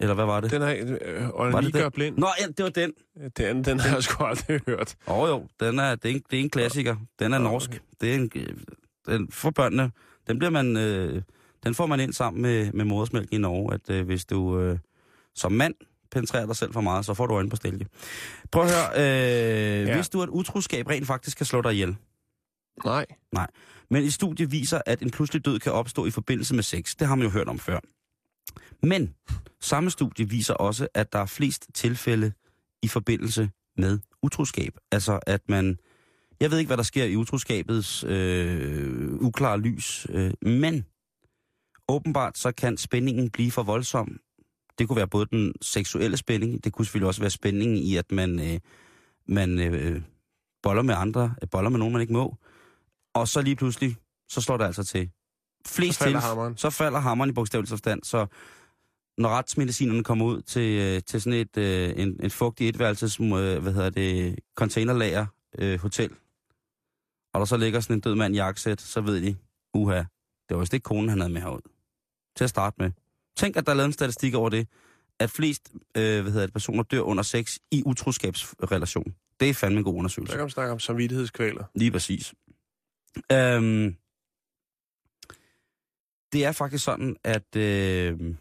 Eller 0.00 0.14
hvad 0.14 0.24
var 0.24 0.40
det? 0.40 0.50
Den 0.50 0.62
er 0.62 0.74
øh, 1.00 1.52
var 1.52 1.60
det 1.60 1.72
gør 1.72 1.82
den? 1.82 1.92
blind. 1.92 2.18
Nå, 2.18 2.28
ja, 2.40 2.46
det 2.46 2.64
var 2.64 2.70
den. 2.70 2.92
Den, 3.36 3.64
den 3.64 3.80
har 3.80 3.94
jeg 3.94 4.02
sgu 4.02 4.24
aldrig 4.24 4.60
hørt. 4.66 4.96
Åh 5.06 5.18
oh, 5.18 5.28
jo, 5.28 5.46
den 5.60 5.78
er, 5.78 5.94
det, 5.94 6.10
er 6.10 6.14
en, 6.14 6.22
det 6.30 6.38
er 6.38 6.42
en 6.42 6.50
klassiker. 6.50 6.96
Den 7.18 7.32
er 7.32 7.38
norsk. 7.38 7.82
Det 8.00 8.10
er 8.10 8.14
en, 8.14 8.30
den, 9.06 9.32
for 9.32 9.50
børnene, 9.50 9.90
den 10.26 10.38
bliver 10.38 10.50
man, 10.50 10.76
øh, 10.76 11.22
den 11.64 11.74
får 11.74 11.86
man 11.86 12.00
ind 12.00 12.12
sammen 12.12 12.42
med, 12.42 12.72
med 12.72 12.84
modersmælk 12.84 13.32
i 13.32 13.38
Norge, 13.38 13.74
at 13.74 13.90
øh, 13.90 14.06
hvis 14.06 14.24
du 14.24 14.58
øh, 14.58 14.78
som 15.34 15.52
mand 15.52 15.74
penetrerer 16.10 16.46
dig 16.46 16.56
selv 16.56 16.72
for 16.72 16.80
meget, 16.80 17.04
så 17.04 17.14
får 17.14 17.26
du 17.26 17.34
øjne 17.34 17.50
på 17.50 17.56
stilke. 17.56 17.86
Prøv 18.52 18.62
at 18.62 18.70
høre, 18.70 18.88
øh, 18.96 19.88
ja. 19.88 19.94
hvis 19.94 20.08
du 20.08 20.22
at 20.22 20.28
utroskab 20.28 20.88
rent 20.88 21.06
faktisk 21.06 21.36
kan 21.36 21.46
slå 21.46 21.60
dig 21.62 21.72
ihjel, 21.72 21.96
Nej. 23.32 23.46
men 23.90 24.04
et 24.04 24.12
studie 24.12 24.50
viser, 24.50 24.80
at 24.86 25.02
en 25.02 25.10
pludselig 25.10 25.44
død 25.44 25.58
kan 25.58 25.72
opstå 25.72 26.06
i 26.06 26.10
forbindelse 26.10 26.54
med 26.54 26.62
sex. 26.62 26.94
Det 26.98 27.06
har 27.06 27.14
man 27.14 27.26
jo 27.26 27.30
hørt 27.30 27.48
om 27.48 27.58
før. 27.58 27.78
Men 28.82 29.14
samme 29.60 29.90
studie 29.90 30.28
viser 30.28 30.54
også, 30.54 30.88
at 30.94 31.12
der 31.12 31.18
er 31.18 31.26
flest 31.26 31.66
tilfælde 31.74 32.32
i 32.82 32.88
forbindelse 32.88 33.50
med 33.76 33.98
utroskab. 34.22 34.76
Altså 34.92 35.20
at 35.26 35.40
man... 35.48 35.78
Jeg 36.40 36.50
ved 36.50 36.58
ikke, 36.58 36.68
hvad 36.68 36.76
der 36.76 36.82
sker 36.82 37.04
i 37.04 37.16
utroskabets 37.16 38.04
øh, 38.04 39.12
uklare 39.12 39.60
lys, 39.60 40.06
øh, 40.10 40.32
men 40.42 40.84
åbenbart 41.88 42.38
så 42.38 42.52
kan 42.52 42.76
spændingen 42.76 43.30
blive 43.30 43.50
for 43.50 43.62
voldsom. 43.62 44.20
Det 44.78 44.88
kunne 44.88 44.96
være 44.96 45.08
både 45.08 45.26
den 45.26 45.52
seksuelle 45.62 46.16
spænding, 46.16 46.64
det 46.64 46.72
kunne 46.72 46.84
selvfølgelig 46.84 47.06
også 47.06 47.20
være 47.20 47.30
spændingen 47.30 47.76
i, 47.76 47.96
at 47.96 48.12
man, 48.12 48.40
øh, 48.40 48.60
man 49.28 49.58
øh, 49.58 50.02
boller 50.62 50.82
med 50.82 50.94
andre, 50.94 51.34
øh, 51.42 51.48
boller 51.48 51.70
med 51.70 51.78
nogen, 51.78 51.92
man 51.92 52.00
ikke 52.00 52.12
må. 52.12 52.36
Og 53.14 53.28
så 53.28 53.42
lige 53.42 53.56
pludselig, 53.56 53.96
så 54.28 54.40
slår 54.40 54.56
det 54.56 54.64
altså 54.64 54.84
til. 54.84 55.10
Flest 55.66 55.98
Så 55.98 56.04
falder 56.04 56.20
til, 56.20 56.28
hammeren. 56.28 56.56
Så 56.56 56.70
falder 56.70 56.98
hammeren 56.98 57.30
i 57.30 57.32
bogstavelig 57.32 57.68
forstand. 57.68 58.02
Så 58.02 58.26
når 59.20 59.28
retsmedicinerne 59.28 60.04
kommer 60.04 60.24
ud 60.24 60.42
til, 60.42 60.80
øh, 60.80 61.02
til 61.06 61.20
sådan 61.20 61.38
et, 61.38 61.56
øh, 61.56 61.92
en, 61.96 62.20
en 62.22 62.30
fugtig 62.30 62.68
etværelses, 62.68 63.20
øh, 63.20 63.28
hvad 63.28 63.72
hedder 63.72 63.90
det, 63.90 64.38
containerlager 64.54 65.26
øh, 65.58 65.80
hotel, 65.80 66.10
og 67.34 67.40
der 67.40 67.44
så 67.44 67.56
ligger 67.56 67.80
sådan 67.80 67.96
en 67.96 68.00
død 68.00 68.14
mand 68.14 68.34
i 68.34 68.38
jakkesæt, 68.38 68.80
så 68.80 69.00
ved 69.00 69.22
de, 69.22 69.36
uha, 69.74 69.98
det 70.48 70.56
var 70.56 70.58
vist 70.58 70.74
ikke 70.74 70.84
konen, 70.84 71.08
han 71.08 71.20
havde 71.20 71.32
med 71.32 71.40
herud. 71.40 71.60
Til 72.36 72.44
at 72.44 72.50
starte 72.50 72.76
med. 72.78 72.90
Tænk, 73.36 73.56
at 73.56 73.66
der 73.66 73.72
er 73.72 73.76
lavet 73.76 73.86
en 73.86 73.92
statistik 73.92 74.34
over 74.34 74.48
det, 74.48 74.68
at 75.18 75.30
flest 75.30 75.70
øh, 75.96 76.22
hvad 76.22 76.32
hedder 76.32 76.46
det, 76.46 76.52
personer 76.52 76.82
dør 76.82 77.00
under 77.00 77.22
sex 77.22 77.58
i 77.70 77.82
utroskabsrelation. 77.86 79.14
Det 79.40 79.50
er 79.50 79.54
fandme 79.54 79.78
en 79.78 79.84
god 79.84 79.94
undersøgelse. 79.94 80.32
Så 80.32 80.36
kan 80.36 80.44
man 80.44 80.50
snakke 80.50 80.72
om 80.72 80.78
samvittighedskvaler. 80.78 81.64
Lige 81.74 81.90
præcis. 81.90 82.34
Øhm, 83.32 83.96
det 86.32 86.44
er 86.44 86.52
faktisk 86.52 86.84
sådan, 86.84 87.16
at 87.24 87.56
øh, 87.56 88.34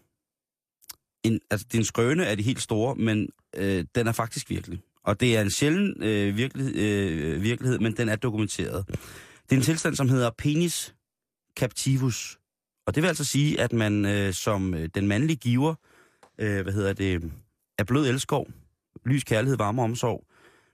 en, 1.23 1.39
altså, 1.51 1.67
det 1.71 1.77
er 1.77 1.81
en 1.81 1.85
skrøne 1.85 2.25
af 2.25 2.37
de 2.37 2.43
helt 2.43 2.61
store, 2.61 2.95
men 2.95 3.29
øh, 3.55 3.85
den 3.95 4.07
er 4.07 4.11
faktisk 4.11 4.49
virkelig. 4.49 4.81
Og 5.03 5.19
det 5.19 5.37
er 5.37 5.41
en 5.41 5.49
sjælden 5.49 6.03
øh, 6.03 6.37
virkelighed, 6.37 6.75
øh, 6.75 7.41
virkelighed, 7.41 7.79
men 7.79 7.97
den 7.97 8.09
er 8.09 8.15
dokumenteret. 8.15 8.87
Det 8.87 9.51
er 9.51 9.55
en 9.55 9.61
tilstand, 9.61 9.95
som 9.95 10.09
hedder 10.09 10.29
penis 10.37 10.95
captivus. 11.59 12.39
Og 12.87 12.95
det 12.95 13.03
vil 13.03 13.07
altså 13.07 13.23
sige, 13.23 13.61
at 13.61 13.73
man 13.73 14.05
øh, 14.05 14.33
som 14.33 14.73
øh, 14.73 14.89
den 14.95 15.07
mandlige 15.07 15.37
giver, 15.37 15.75
øh, 16.39 16.61
hvad 16.61 16.73
hedder 16.73 16.93
det, 16.93 17.31
er 17.77 17.83
blød 17.83 18.07
elskov, 18.07 18.47
lys 19.05 19.23
kærlighed, 19.23 19.57
varme 19.57 19.81
omsorg, 19.81 20.25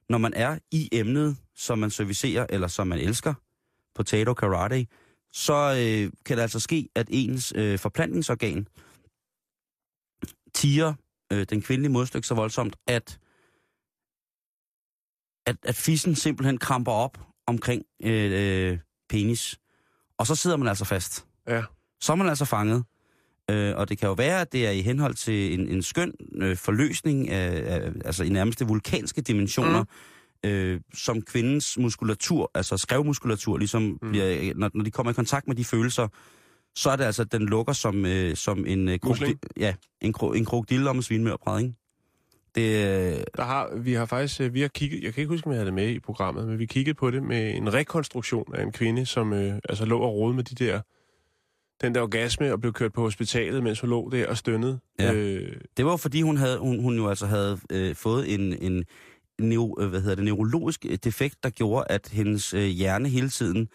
når 0.09 0.17
man 0.17 0.33
er 0.33 0.59
i 0.71 0.89
emnet, 0.91 1.37
som 1.55 1.79
man 1.79 1.89
servicerer, 1.89 2.45
eller 2.49 2.67
som 2.67 2.87
man 2.87 2.99
elsker, 2.99 3.33
potato 3.95 4.33
karate, 4.33 4.87
så 5.33 5.53
øh, 5.53 6.11
kan 6.25 6.37
det 6.37 6.41
altså 6.41 6.59
ske, 6.59 6.89
at 6.95 7.07
ens 7.09 7.53
øh, 7.55 7.79
forplantningsorgan 7.79 8.67
tiger 10.55 10.93
øh, 11.31 11.45
den 11.49 11.61
kvindelige 11.61 11.91
modstykke 11.91 12.27
så 12.27 12.33
voldsomt, 12.33 12.75
at, 12.87 13.19
at, 15.45 15.55
at 15.63 15.75
fissen 15.75 16.15
simpelthen 16.15 16.57
kramper 16.57 16.91
op 16.91 17.17
omkring 17.47 17.83
øh, 18.03 18.71
øh, 18.71 18.79
penis. 19.09 19.59
Og 20.17 20.27
så 20.27 20.35
sidder 20.35 20.57
man 20.57 20.67
altså 20.67 20.85
fast. 20.85 21.25
Ja. 21.47 21.63
Så 22.01 22.11
er 22.11 22.15
man 22.15 22.29
altså 22.29 22.45
fanget. 22.45 22.83
Øh, 23.51 23.75
og 23.75 23.89
det 23.89 23.97
kan 23.97 24.07
jo 24.07 24.13
være, 24.13 24.41
at 24.41 24.51
det 24.51 24.67
er 24.67 24.71
i 24.71 24.81
henhold 24.81 25.13
til 25.13 25.59
en, 25.59 25.67
en 25.67 25.83
skøn 25.83 26.13
øh, 26.35 26.57
forløsning 26.57 27.29
af, 27.29 27.75
af 27.75 27.91
altså 28.05 28.23
i 28.23 28.29
nærmeste 28.29 28.67
vulkanske 28.67 29.21
dimensioner, 29.21 29.83
mm. 30.43 30.49
øh, 30.49 30.81
som 30.93 31.21
kvindens 31.21 31.77
muskulatur, 31.77 32.51
altså 32.53 32.77
skrevmuskulatur, 32.77 33.57
ligesom 33.57 33.81
mm. 33.81 34.11
bliver, 34.11 34.53
når, 34.55 34.71
når 34.73 34.83
de 34.83 34.91
kommer 34.91 35.11
i 35.11 35.13
kontakt 35.13 35.47
med 35.47 35.55
de 35.55 35.65
følelser, 35.65 36.07
så 36.75 36.89
er 36.89 36.95
det 36.95 37.03
altså, 37.03 37.21
at 37.21 37.31
den 37.31 37.45
lukker 37.45 37.73
som, 37.73 38.05
øh, 38.05 38.35
som 38.35 38.65
en, 38.67 38.89
øh, 38.89 38.99
krokodil, 38.99 39.37
ja, 39.57 39.75
en, 40.01 40.13
kro, 40.13 40.31
en 40.31 40.45
krokodille 40.45 40.89
om 40.89 40.95
en 40.95 41.03
svinmørbræd, 41.03 41.59
ikke? 41.59 41.73
Det, 42.55 42.61
øh, 42.61 43.23
Der 43.37 43.43
har, 43.43 43.75
vi 43.75 43.93
har 43.93 44.05
faktisk, 44.05 44.41
øh, 44.41 44.53
vi 44.53 44.61
har 44.61 44.67
kigget, 44.67 45.03
jeg 45.03 45.13
kan 45.13 45.21
ikke 45.21 45.33
huske, 45.33 45.47
om 45.47 45.51
jeg 45.51 45.57
havde 45.57 45.65
det 45.65 45.73
med 45.73 45.89
i 45.89 45.99
programmet, 45.99 46.47
men 46.47 46.59
vi 46.59 46.65
kiggede 46.65 46.93
på 46.95 47.11
det 47.11 47.23
med 47.23 47.55
en 47.55 47.73
rekonstruktion 47.73 48.55
af 48.55 48.63
en 48.63 48.71
kvinde, 48.71 49.05
som 49.05 49.33
øh, 49.33 49.55
altså 49.69 49.85
lå 49.85 49.99
og 49.99 50.13
rode 50.13 50.33
med 50.33 50.43
de 50.43 50.65
der, 50.65 50.81
den 51.81 51.95
der 51.95 52.01
orgasme 52.01 52.51
og 52.53 52.61
blev 52.61 52.73
kørt 52.73 52.93
på 52.93 53.01
hospitalet, 53.01 53.63
mens 53.63 53.79
hun 53.79 53.89
lå 53.89 54.09
der 54.09 54.27
og 54.27 54.37
stønnede. 54.37 54.79
Ja. 54.99 55.13
Øh, 55.13 55.55
Det 55.77 55.85
var 55.85 55.97
fordi, 55.97 56.21
hun, 56.21 56.37
havde, 56.37 56.57
hun, 56.57 56.79
hun 56.79 56.95
jo 56.95 57.09
altså 57.09 57.25
havde 57.25 57.59
øh, 57.71 57.95
fået 57.95 58.33
en, 58.33 58.53
en 58.53 58.85
neo, 59.39 59.77
øh, 59.79 59.89
hvad 59.89 60.01
hedder 60.01 60.15
det, 60.15 60.25
neurologisk 60.25 60.85
øh, 60.89 60.97
defekt, 61.03 61.43
der 61.43 61.49
gjorde, 61.49 61.85
at 61.89 62.09
hendes 62.11 62.53
øh, 62.53 62.61
hjerne 62.65 63.09
hele 63.09 63.29
tiden 63.29 63.69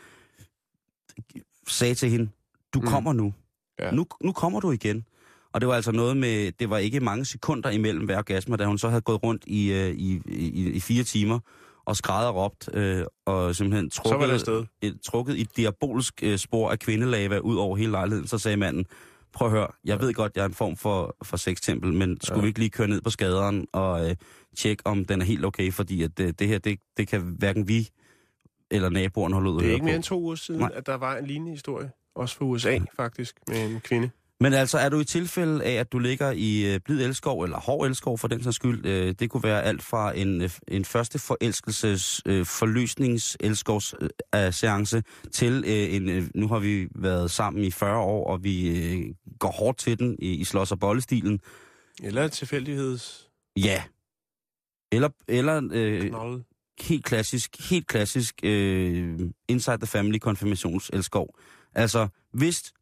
sagde 1.69 1.95
til 1.95 2.11
hende, 2.11 2.29
du 2.75 2.81
Mm. 2.81 2.87
kommer 2.87 3.13
nu. 3.13 3.35
Ja. 3.81 3.91
nu. 3.91 4.07
Nu 4.25 4.33
kommer 4.33 4.61
du 4.61 4.73
igen. 4.73 5.05
Og 5.53 5.61
det 5.61 5.69
var 5.69 5.75
altså 5.75 5.93
noget 5.93 6.17
med, 6.17 6.53
det 6.53 6.71
var 6.71 6.79
ikke 6.79 7.01
mange 7.01 7.25
sekunder 7.25 7.71
imellem 7.71 8.05
hver 8.05 8.19
orgasme, 8.19 8.57
da 8.57 8.65
hun 8.65 8.79
så 8.79 8.89
havde 8.89 9.01
gået 9.01 9.23
rundt 9.23 9.45
i, 9.47 9.73
øh, 9.73 9.91
i, 9.91 10.21
i, 10.27 10.71
i 10.71 10.81
fire 10.81 11.05
timer 11.05 11.39
og 11.85 11.97
skrædder 11.97 12.29
og 12.31 12.37
råbt, 12.37 12.69
øh, 12.75 13.05
og 13.27 13.57
simpelthen 13.57 13.91
Så 13.91 14.03
trukket, 14.03 14.31
afsted. 14.31 14.65
et, 14.83 14.99
trukket 15.05 15.41
et 15.41 15.57
diabolsk 15.57 16.23
øh, 16.23 16.39
spor 16.39 16.71
af 16.71 16.79
kvindelava 16.79 17.39
ud 17.39 17.57
over 17.57 17.77
hele 17.77 17.91
lejligheden. 17.91 18.27
Så 18.29 18.39
sagde 18.39 18.57
manden, 18.57 18.87
prøv 19.33 19.49
at 19.49 19.53
høre, 19.53 19.67
jeg 19.85 20.01
ved 20.01 20.15
godt, 20.15 20.33
jeg 20.37 20.43
er 20.43 20.47
en 20.49 20.55
form 20.55 20.77
for, 20.77 21.17
for 21.23 21.37
sextempel, 21.37 21.93
men 21.93 22.19
skulle 22.23 22.39
Ja. 22.39 22.43
vi 22.43 22.49
ikke 22.49 22.59
lige 22.59 22.71
køre 22.71 22.89
ned 22.89 23.01
på 23.01 23.11
skaderen 23.11 23.67
og 23.73 24.11
øh, 24.11 24.17
tjekke, 24.57 24.87
om 24.87 25.05
den 25.05 25.21
er 25.21 25.25
helt 25.25 25.45
okay, 25.45 25.73
fordi 25.73 26.03
at 26.03 26.21
øh, 26.21 26.33
det 26.39 26.49
her, 26.49 26.59
det, 26.59 26.79
det 26.97 27.09
kan 27.09 27.21
hverken 27.39 27.69
vi 27.69 27.89
eller 28.71 28.89
naboerne 28.89 29.35
holde 29.35 29.51
ud 29.51 29.61
det 29.61 29.69
er 29.69 29.73
ikke 29.73 29.85
mere 29.85 29.95
end 29.95 30.03
to 30.05 30.21
uger 30.21 30.35
siden, 30.35 30.61
Nej. 30.61 30.71
at 30.75 30.87
der 30.87 30.95
var 30.95 31.17
en 31.17 31.27
lignende 31.27 31.53
historie. 31.53 31.91
Også 32.21 32.37
for 32.37 32.45
USA, 32.45 32.79
faktisk, 32.97 33.37
med 33.49 33.71
en 33.71 33.81
kvinde. 33.81 34.11
Men 34.41 34.53
altså, 34.53 34.79
er 34.79 34.89
du 34.89 35.01
i 35.01 35.05
tilfælde 35.05 35.65
af, 35.65 35.73
at 35.73 35.93
du 35.93 35.99
ligger 35.99 36.31
i 36.31 36.75
øh, 36.75 36.81
blid 36.85 37.05
elskov, 37.05 37.43
eller 37.43 37.61
hård 37.61 37.87
elskov 37.87 38.19
for 38.19 38.29
den 38.29 38.43
sags 38.43 38.57
skyld, 38.57 38.87
øh, 38.87 39.15
det 39.19 39.31
kunne 39.31 39.43
være 39.43 39.63
alt 39.63 39.83
fra 39.83 40.19
en, 40.19 40.43
øh, 40.43 40.51
en 40.69 40.85
første 40.85 41.19
forelskelses, 41.19 42.23
øh, 42.27 42.47
forløsnings 42.47 43.37
elskovs 43.41 43.95
øh, 44.35 44.53
seance 44.53 45.03
til 45.33 45.65
øh, 45.67 45.95
en, 45.95 46.09
øh, 46.09 46.23
nu 46.35 46.49
har 46.49 46.59
vi 46.59 46.89
været 46.95 47.31
sammen 47.31 47.65
i 47.65 47.71
40 47.71 47.99
år, 47.99 48.31
og 48.31 48.45
vi 48.45 48.69
øh, 48.69 49.15
går 49.39 49.51
hårdt 49.51 49.79
til 49.79 49.99
den 49.99 50.17
i, 50.19 50.35
i 50.35 50.45
slås- 50.45 50.73
og 50.73 50.79
bollestilen. 50.79 51.41
Eller 52.03 52.29
tilfældigheds... 52.29 53.29
Ja. 53.57 53.83
Eller, 54.93 55.09
eller 55.29 55.69
øh, 55.73 56.09
Knold. 56.09 56.43
helt 56.81 57.05
klassisk, 57.05 57.71
helt 57.71 57.87
klassisk 57.87 58.35
øh, 58.43 59.19
Inside 59.49 59.79
the 59.79 59.87
Family 59.87 60.19
konfirmationselskov. 60.19 61.37
Altså, 61.75 62.09
hvis, 62.33 62.73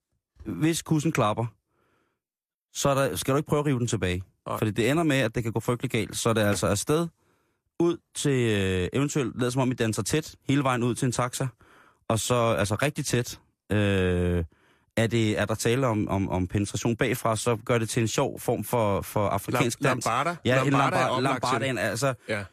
hvis 0.47 0.83
kussen 0.83 1.12
klapper, 1.12 1.47
så 2.73 2.88
er 2.88 2.95
der, 2.95 3.16
skal 3.16 3.33
du 3.33 3.37
ikke 3.37 3.47
prøve 3.49 3.61
at 3.61 3.66
rive 3.66 3.78
den 3.78 3.87
tilbage. 3.87 4.23
Nej. 4.47 4.59
Fordi 4.59 4.71
det 4.71 4.90
ender 4.90 5.02
med, 5.02 5.16
at 5.16 5.35
det 5.35 5.42
kan 5.42 5.52
gå 5.52 5.61
frygtelig 5.61 5.90
galt. 5.90 6.16
Så 6.16 6.28
er 6.28 6.33
det 6.33 6.40
altså 6.40 6.66
afsted, 6.66 7.09
ud 7.80 7.97
til 8.14 8.59
øh, 8.61 8.88
eventuelt, 8.92 9.40
lad 9.40 9.50
som 9.50 9.62
om 9.62 9.71
I 9.71 9.75
danser 9.75 10.02
tæt, 10.02 10.35
hele 10.49 10.62
vejen 10.64 10.83
ud 10.83 10.95
til 10.95 11.07
en 11.07 11.12
taxa, 11.12 11.47
og 12.09 12.18
så 12.21 12.35
altså 12.35 12.75
rigtig 12.75 13.07
tæt. 13.07 13.40
Øh, 13.73 14.45
er, 14.97 15.07
det, 15.07 15.38
er 15.38 15.45
der 15.45 15.54
tale 15.54 15.87
om, 15.87 16.09
om, 16.09 16.28
om 16.28 16.47
penetration 16.47 16.97
bagfra, 16.97 17.37
så 17.37 17.57
gør 17.57 17.78
det 17.78 17.88
til 17.88 18.00
en 18.00 18.09
sjov 18.09 18.40
form 18.40 18.64
for, 18.64 19.00
for 19.00 19.28
afrikansk 19.28 19.78
Lam- 19.78 19.83
dans. 19.88 20.04
Lambarda. 20.07 20.37
Ja, 20.45 20.59
en 20.64 20.71
Lambarda 20.73 20.97
lambard, 20.97 21.16
oplagt 21.16 21.35
til. 21.45 21.47
lambardaen, 21.52 21.78
altså 21.78 22.14
Ja. 22.28 22.45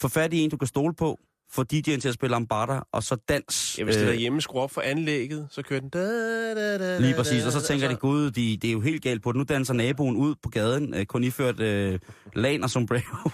få 0.00 0.08
fat 0.08 0.32
i 0.32 0.38
en, 0.38 0.50
du 0.50 0.56
kan 0.56 0.68
stole 0.68 0.94
på, 0.94 1.20
få 1.54 1.64
DJ'en 1.72 2.00
til 2.00 2.08
at 2.08 2.14
spille 2.14 2.30
lambada, 2.30 2.80
og 2.92 3.02
så 3.02 3.16
dans. 3.28 3.78
Ja, 3.78 3.84
hvis 3.84 3.96
det 3.96 4.02
er 4.02 4.08
derhjemme 4.08 4.40
skruer 4.40 4.62
op 4.62 4.70
for 4.70 4.80
anlægget, 4.80 5.48
så 5.50 5.62
kører 5.62 5.80
den... 5.80 5.88
Da, 5.88 6.54
da, 6.54 6.78
da, 6.78 6.98
Lige 6.98 7.14
præcis, 7.14 7.44
og 7.44 7.52
så 7.52 7.60
tænker 7.62 7.88
de, 7.88 7.96
gud, 7.96 8.30
de, 8.30 8.56
det 8.62 8.68
er 8.68 8.72
jo 8.72 8.80
helt 8.80 9.02
galt 9.02 9.22
på 9.22 9.32
det. 9.32 9.38
Nu 9.38 9.44
danser 9.44 9.74
naboen 9.74 10.16
ud 10.16 10.34
på 10.42 10.48
gaden, 10.48 10.94
øh, 10.94 11.06
kun 11.06 11.24
iført 11.24 11.60
øh, 11.60 11.98
lan 12.34 12.64
og 12.64 12.70
sombrero. 12.70 13.30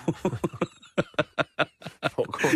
foregår 2.18 2.50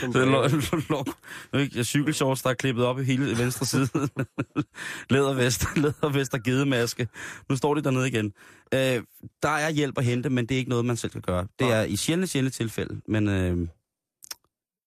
som 0.00 0.12
Så 0.12 0.24
lå, 0.24 0.42
regel. 0.42 0.64
lå, 0.90 1.04
lå, 1.52 1.58
ikke, 1.58 1.84
cykelshorts, 1.84 2.42
der 2.42 2.50
er 2.50 2.54
klippet 2.54 2.84
op 2.84 3.00
i 3.00 3.02
hele 3.04 3.38
venstre 3.38 3.66
side. 3.66 3.88
lædervest, 5.10 5.64
lædervest 5.76 6.34
og 6.34 6.42
gedemaske. 6.42 7.08
Nu 7.48 7.56
står 7.56 7.74
de 7.74 7.82
dernede 7.82 8.08
igen. 8.08 8.32
Øh, 8.74 9.02
der 9.42 9.48
er 9.48 9.70
hjælp 9.70 9.98
at 9.98 10.04
hente, 10.04 10.30
men 10.30 10.46
det 10.46 10.54
er 10.54 10.58
ikke 10.58 10.70
noget, 10.70 10.84
man 10.84 10.96
selv 10.96 11.12
kan 11.12 11.20
gøre. 11.22 11.46
Det 11.58 11.72
er 11.72 11.82
i 11.82 11.96
sjældne, 11.96 12.26
sjældne 12.26 12.50
tilfælde, 12.50 13.00
men, 13.08 13.28
øh, 13.28 13.68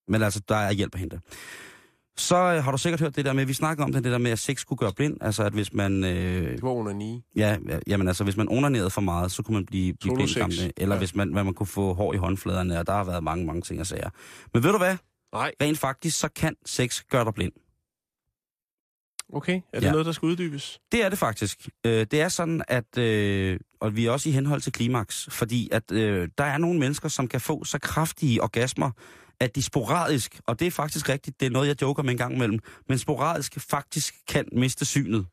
men 0.10 0.22
altså, 0.24 0.42
der 0.50 0.56
er 0.56 0.72
hjælp 0.72 0.94
at 0.96 1.00
hente. 1.00 1.20
Så 2.18 2.36
øh, 2.36 2.64
har 2.64 2.72
du 2.72 2.78
sikkert 2.78 3.00
hørt 3.02 3.16
det 3.16 3.26
der 3.26 3.34
med, 3.34 3.46
vi 3.46 3.54
snakker 3.54 3.84
om 3.84 3.94
det, 3.94 4.04
det 4.04 4.12
der 4.12 4.18
med, 4.18 4.32
at 4.32 4.40
sex 4.40 4.66
kunne 4.66 4.78
gøre 4.78 4.94
blind. 4.94 5.18
Altså, 5.22 5.44
at 5.44 5.54
hvis 5.54 5.74
man... 5.74 6.04
Øh, 6.04 6.52
Det 6.52 6.62
var 6.62 6.94
9. 6.94 7.24
Ja, 7.36 7.58
ja, 7.70 7.80
jamen 7.88 8.08
altså, 8.08 8.24
hvis 8.24 8.38
man 8.38 8.50
onanerede 8.50 8.90
for 8.90 9.02
meget, 9.02 9.32
så 9.32 9.44
kunne 9.44 9.54
man 9.56 9.66
blive, 9.66 9.94
blive 9.94 10.16
blind 10.16 10.36
gamle. 10.36 10.72
Eller 10.78 10.96
Ja. 10.96 11.00
hvis 11.00 11.16
man, 11.16 11.34
hvad 11.34 11.44
man 11.44 11.54
kunne 11.54 11.68
få 11.68 11.94
hår 11.94 12.14
i 12.14 12.18
håndfladerne, 12.18 12.80
og 12.80 12.88
der 12.88 12.94
har 12.94 13.04
været 13.04 13.24
mange, 13.24 13.46
mange 13.46 13.62
ting 13.62 13.80
at 13.80 13.88
sige. 13.88 14.04
Men 14.54 14.64
ved 14.64 14.72
du 14.72 14.78
hvad? 14.78 14.98
Nej, 15.34 15.52
Rent 15.62 15.78
faktisk, 15.78 16.20
så 16.20 16.30
kan 16.36 16.56
sex 16.66 17.04
gøre 17.10 17.26
dig 17.26 17.34
blind. 17.34 17.52
okay. 19.34 19.62
Er 19.74 19.80
det 19.80 19.86
Ja. 19.88 19.92
noget, 19.92 20.06
der 20.06 20.12
skal 20.12 20.26
uddybes? 20.26 20.80
Det 20.92 21.04
er 21.06 21.10
det 21.10 21.18
faktisk. 21.20 21.70
Øh, 21.86 22.06
det 22.12 22.22
er 22.22 22.30
sådan, 22.30 22.62
at, 22.68 22.98
øh, 22.98 23.60
og 23.82 23.96
vi 23.96 24.06
er 24.06 24.12
også 24.12 24.30
i 24.30 24.32
henhold 24.32 24.62
til 24.62 24.72
klimaks, 24.72 25.28
fordi 25.32 25.70
at 25.72 25.92
øh, 25.92 26.30
der 26.38 26.44
er 26.44 26.58
nogle 26.58 26.80
mennesker, 26.80 27.10
som 27.10 27.28
kan 27.28 27.42
få 27.42 27.64
så 27.64 27.80
kraftige 27.80 28.44
orgasmer, 28.44 28.92
at 29.40 29.56
de 29.56 29.64
sporadisk, 29.64 30.40
og 30.48 30.60
det 30.60 30.68
er 30.68 30.72
faktisk 30.72 31.10
rigtigt, 31.10 31.40
det 31.40 31.46
er 31.46 31.50
noget, 31.50 31.68
jeg 31.68 31.82
joker 31.82 32.04
med 32.04 32.12
en 32.12 32.18
gang 32.18 32.36
imellem, 32.36 32.60
men 32.90 32.98
sporadisk 32.98 33.60
faktisk 33.70 34.16
kan 34.28 34.46
miste 34.52 34.86
synet. 34.86 35.26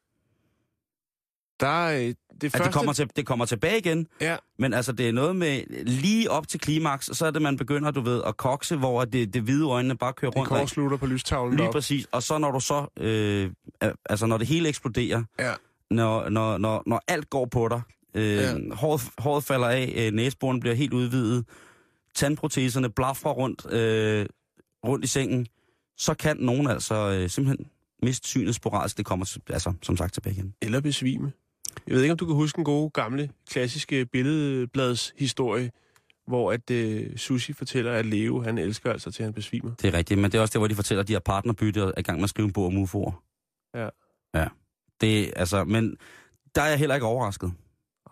Der 1.60 1.66
er 1.66 1.98
øh, 1.98 2.02
det 2.02 2.14
At 2.44 2.52
første... 2.52 2.64
det 2.64 2.72
kommer, 2.74 2.92
til, 2.92 3.10
det 3.16 3.26
kommer 3.26 3.44
tilbage 3.44 3.78
igen, 3.78 4.06
Ja, 4.20 4.36
Men 4.58 4.74
altså, 4.74 4.92
det 4.92 5.08
er 5.08 5.12
noget 5.12 5.36
med 5.36 5.62
lige 5.84 6.30
op 6.30 6.48
til 6.48 6.60
klimaks, 6.60 7.10
så 7.12 7.26
er 7.26 7.30
det, 7.30 7.42
man 7.42 7.56
begynder, 7.56 7.90
du 7.90 8.00
ved, 8.00 8.22
at 8.26 8.36
kokse, 8.36 8.76
hvor 8.76 9.04
det, 9.04 9.34
det 9.34 9.42
hvide 9.42 9.66
øjnene 9.66 9.96
bare 9.96 10.12
kører 10.12 10.30
det 10.30 10.38
rundt. 10.38 10.48
kortslutter 10.48 10.96
på 10.96 11.06
lystavlen 11.06 11.50
Lige 11.56 11.62
deroppe. 11.62 11.76
præcis. 11.76 12.06
Og 12.12 12.22
så 12.22 12.38
når 12.38 12.50
du 12.50 12.60
så, 12.60 12.86
øh, 13.00 13.50
altså 14.10 14.26
når 14.26 14.38
det 14.38 14.46
hele 14.46 14.68
eksploderer, 14.68 15.22
Ja. 15.38 15.52
når, 15.90 16.28
når, 16.28 16.58
når, 16.58 16.82
når 16.86 17.00
alt 17.08 17.30
går 17.30 17.46
på 17.46 17.68
dig, 17.68 17.80
øh, 18.14 18.36
Ja. 18.36 18.54
håret, 18.74 19.02
håret 19.18 19.44
falder 19.44 19.68
af, 19.68 19.92
øh, 19.96 20.12
næseboren 20.12 20.60
bliver 20.60 20.74
helt 20.74 20.92
udvidet, 20.92 21.44
tandproteserne 22.16 22.90
blaffer 22.90 23.30
rundt, 23.30 23.72
øh, 23.72 24.26
rundt 24.86 25.04
i 25.04 25.08
sengen, 25.08 25.46
så 25.96 26.14
kan 26.14 26.36
nogen 26.36 26.66
altså 26.66 26.94
øh, 26.94 27.30
simpelthen 27.30 27.66
miste 28.02 28.28
synet 28.28 28.54
sporadisk. 28.54 28.98
Det 28.98 29.06
kommer 29.06 29.38
altså, 29.50 29.72
som 29.82 29.96
sagt 29.96 30.14
tilbage 30.14 30.34
igen. 30.34 30.54
Eller 30.62 30.80
besvime. 30.80 31.32
Jeg 31.86 31.94
ved 31.94 32.02
ikke, 32.02 32.12
om 32.12 32.18
du 32.18 32.26
kan 32.26 32.34
huske 32.34 32.58
en 32.58 32.64
god, 32.64 32.90
gamle, 32.90 33.30
klassiske 33.50 34.06
billedbladshistorie, 34.06 35.70
hvor 36.26 36.52
at 36.52 36.70
øh, 36.70 37.16
Sushi 37.16 37.52
fortæller, 37.52 37.92
at 37.92 38.06
Leo, 38.06 38.42
han 38.42 38.58
elsker 38.58 38.92
altså 38.92 39.10
til, 39.10 39.24
han 39.24 39.32
besvimer. 39.32 39.74
Det 39.74 39.94
er 39.94 39.98
rigtigt, 39.98 40.20
men 40.20 40.32
det 40.32 40.38
er 40.38 40.42
også 40.42 40.52
der, 40.52 40.58
hvor 40.58 40.68
de 40.68 40.74
fortæller, 40.74 41.02
at 41.02 41.08
de 41.08 41.12
har 41.12 41.20
partnerbytte 41.20 41.84
og 41.84 41.88
er 41.96 42.00
i 42.00 42.02
gang 42.02 42.18
med 42.18 42.24
at 42.24 42.30
skrive 42.30 42.46
en 42.46 42.52
bog 42.52 42.66
om 42.66 42.82
UFO'er. 42.82 43.12
Ja. 43.74 43.88
Ja. 44.34 44.48
Det, 45.00 45.32
altså, 45.36 45.64
men 45.64 45.96
der 46.54 46.62
er 46.62 46.68
jeg 46.68 46.78
heller 46.78 46.94
ikke 46.94 47.06
overrasket. 47.06 47.52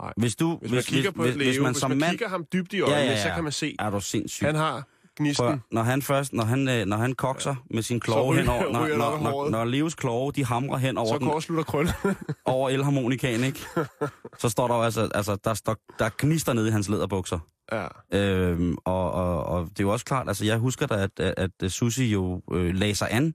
Nej. 0.01 0.13
Hvis 0.17 0.37
du, 0.37 0.59
Hvis 0.61 0.71
man 0.73 0.83
kigger 0.83 1.11
på 1.11 1.23
hvis, 1.23 1.37
Leo, 1.37 1.45
hvis 1.47 1.61
man 1.61 1.73
hvis 1.73 1.81
som 1.81 1.91
man 1.91 1.99
mand, 1.99 2.11
kigger 2.11 2.29
ham 2.29 2.45
dybt 2.53 2.73
i 2.73 2.81
øjnene, 2.81 3.01
Ja, 3.01 3.05
ja, 3.07 3.11
ja. 3.13 3.23
så 3.23 3.29
kan 3.35 3.43
man 3.45 3.53
se, 3.53 3.77
er 3.79 3.91
du 3.91 4.01
sindssyg. 4.01 4.47
han 4.47 4.55
har 4.55 4.83
gnisten. 5.17 5.47
Prøv, 5.47 5.59
når 5.71 5.83
han 5.83 6.03
først, 6.03 6.33
når 6.33 6.45
han, 6.45 6.69
øh, 6.69 6.87
når 6.87 6.97
han 6.97 7.13
kokser 7.13 7.55
med 7.71 7.83
sin 7.83 8.01
kloge 8.01 8.33
ryger- 8.33 8.41
henover, 8.41 8.73
når, 8.79 8.89
når, 8.97 9.19
når, 9.19 9.51
når 9.51 9.65
Leos 9.65 9.95
kloge, 9.95 10.33
de 10.33 10.45
hamrer 10.45 10.77
hen 10.79 10.99
over, 10.99 11.09
Så 11.09 11.19
den, 11.19 11.27
kortslutter 11.29 11.65
krølle. 11.65 11.93
over 12.45 12.71
elharmonikaen, 12.71 13.45
ikke? 13.45 13.61
så 14.41 14.49
står 14.49 14.69
der 14.69 14.75
jo 14.77 14.83
altså, 14.83 15.09
altså 15.15 15.37
der, 15.45 15.55
står, 15.55 15.77
der 15.99 16.05
er 16.05 16.11
gnister 16.19 16.53
nede 16.53 16.69
i 16.69 16.71
hans 16.71 16.89
læderbukser. 16.89 17.39
ja. 17.73 17.87
Øhm, 18.13 18.77
og, 18.85 19.13
og, 19.13 19.45
og 19.45 19.65
det 19.71 19.81
er 19.81 19.85
jo 19.85 19.91
også 19.93 20.05
klart, 20.05 20.29
altså 20.29 20.45
jeg 20.45 20.59
husker 20.59 20.87
da, 20.87 20.95
at, 20.95 21.21
at, 21.21 21.51
at 21.63 21.73
Susi 21.73 22.05
jo 22.05 22.43
øh, 22.53 22.75
lagde 22.75 22.95
sig 22.95 23.09
an, 23.11 23.35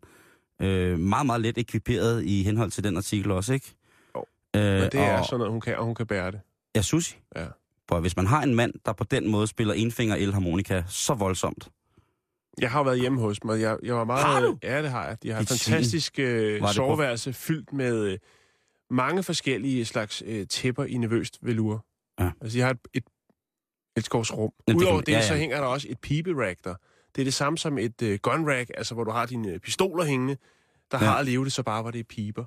øh, 0.62 1.00
meget, 1.00 1.26
meget 1.26 1.42
let 1.42 1.58
ekviperet 1.58 2.26
i 2.26 2.44
henhold 2.44 2.72
til 2.72 2.84
den 2.84 2.98
artikel 2.98 3.32
også, 3.32 3.54
ikke? 3.54 3.76
Jo. 4.16 4.24
Øh, 4.56 4.62
Men 4.62 4.82
det 4.92 4.94
er 4.96 5.18
og, 5.20 5.26
sådan 5.26 5.38
noget, 5.38 5.52
hun 5.52 5.62
kan, 5.62 5.78
og 5.78 5.86
hun 5.86 5.96
kan 5.96 6.08
bære 6.08 6.32
det. 6.32 6.40
Ja, 6.76 6.82
Susi. 6.82 7.16
Ja. 7.36 7.46
For 7.90 8.00
hvis 8.00 8.16
man 8.16 8.28
har 8.28 8.44
en 8.44 8.56
mand, 8.56 8.74
der 8.86 8.94
på 8.94 9.04
den 9.04 9.28
måde 9.28 9.48
spiller 9.48 9.74
enfinger 9.74 10.16
elharmonika, 10.16 10.84
så 10.88 11.14
voldsomt. 11.14 11.70
Jeg 12.62 12.72
har 12.72 12.80
jo 12.80 12.84
været 12.84 13.00
hjemme 13.00 13.20
hos 13.22 13.44
mig. 13.44 13.62
Jeg, 13.62 13.78
jeg 13.84 13.96
var 13.96 14.04
meget... 14.04 14.26
Har 14.26 14.42
du? 14.42 14.58
Ja, 14.64 14.82
det 14.82 14.92
har 14.92 15.08
jeg. 15.08 15.24
De 15.24 15.32
har 15.32 15.42
et 15.42 15.48
fantastisk 15.48 16.20
øh, 16.20 16.68
soveværelse 16.74 17.34
fyldt 17.34 17.74
med 17.74 18.04
øh, 18.04 18.18
mange 18.90 19.24
forskellige 19.24 19.86
slags 19.86 20.24
øh, 20.26 20.48
tæpper 20.48 20.84
i 20.84 20.98
nervøst 20.98 21.38
velur. 21.42 21.86
Ja. 22.20 22.32
Altså, 22.42 22.58
jeg 22.58 22.68
har 22.68 22.74
et, 22.74 22.80
et, 22.94 23.04
et 23.98 24.06
skovsrum. 24.06 24.52
det 24.58 24.66
kan 24.68 24.76
Udover 24.76 25.02
det, 25.02 25.12
ja, 25.12 25.18
ja, 25.18 25.28
så 25.28 25.36
hænger 25.36 25.58
der 25.58 25.68
også 25.68 25.88
et 25.90 26.00
pibe-rack 26.00 26.64
der. 26.64 26.76
Det 27.16 27.22
er 27.22 27.26
det 27.26 27.34
samme 27.34 27.58
som 27.58 27.78
et 27.78 28.02
øh, 28.02 28.20
gun 28.20 28.50
rack, 28.50 28.72
altså 28.78 28.94
hvor 28.94 29.04
du 29.04 29.12
har 29.12 29.26
dine 29.26 29.60
pistoler 29.60 30.06
hængende. 30.06 30.38
der 30.92 30.98
ja. 31.04 31.06
har 31.06 31.22
levet 31.22 31.46
det 31.46 31.54
så 31.54 31.64
bare, 31.64 31.82
hvor 31.82 31.92
det 31.92 32.00
er 32.00 32.04
piber. 32.04 32.46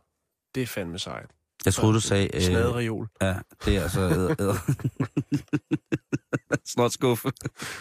Det 0.55 0.63
er 0.63 0.67
fandme 0.67 0.99
sejt. 0.99 1.31
Jeg 1.65 1.75
troede, 1.75 1.95
du 1.95 2.01
sagde... 2.01 2.37
Øh, 2.37 2.43
Snadreol. 2.43 3.09
ja, 3.23 3.35
det 3.65 3.77
er 3.77 3.83
altså... 3.83 4.01
Æder, 4.01 4.41
æder. 4.41 4.55
Snart 6.75 6.93
skuffe. 6.93 7.29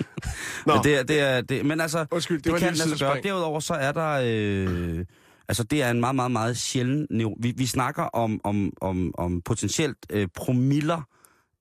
Nå, 0.67 0.73
Men, 0.73 0.83
det 0.83 0.99
er, 0.99 1.03
det 1.03 1.19
er, 1.19 1.41
det, 1.41 1.65
men 1.65 1.81
altså, 1.81 2.05
undskyld, 2.11 2.41
det, 2.41 2.53
det, 2.53 2.61
kan 2.61 2.75
sig 2.75 2.99
gøre. 2.99 3.21
Derudover 3.23 3.59
så 3.59 3.73
er 3.73 3.91
der... 3.91 4.21
Øh, 4.25 5.05
altså, 5.47 5.63
det 5.63 5.81
er 5.81 5.91
en 5.91 5.99
meget, 5.99 6.15
meget, 6.15 6.31
meget 6.31 6.57
sjælden... 6.57 7.07
Vi, 7.39 7.53
vi 7.57 7.65
snakker 7.65 8.03
om, 8.03 8.41
om, 8.43 8.73
om, 8.81 9.11
om 9.17 9.41
potentielt 9.41 9.97
øh, 10.09 10.27
promiller 10.35 11.01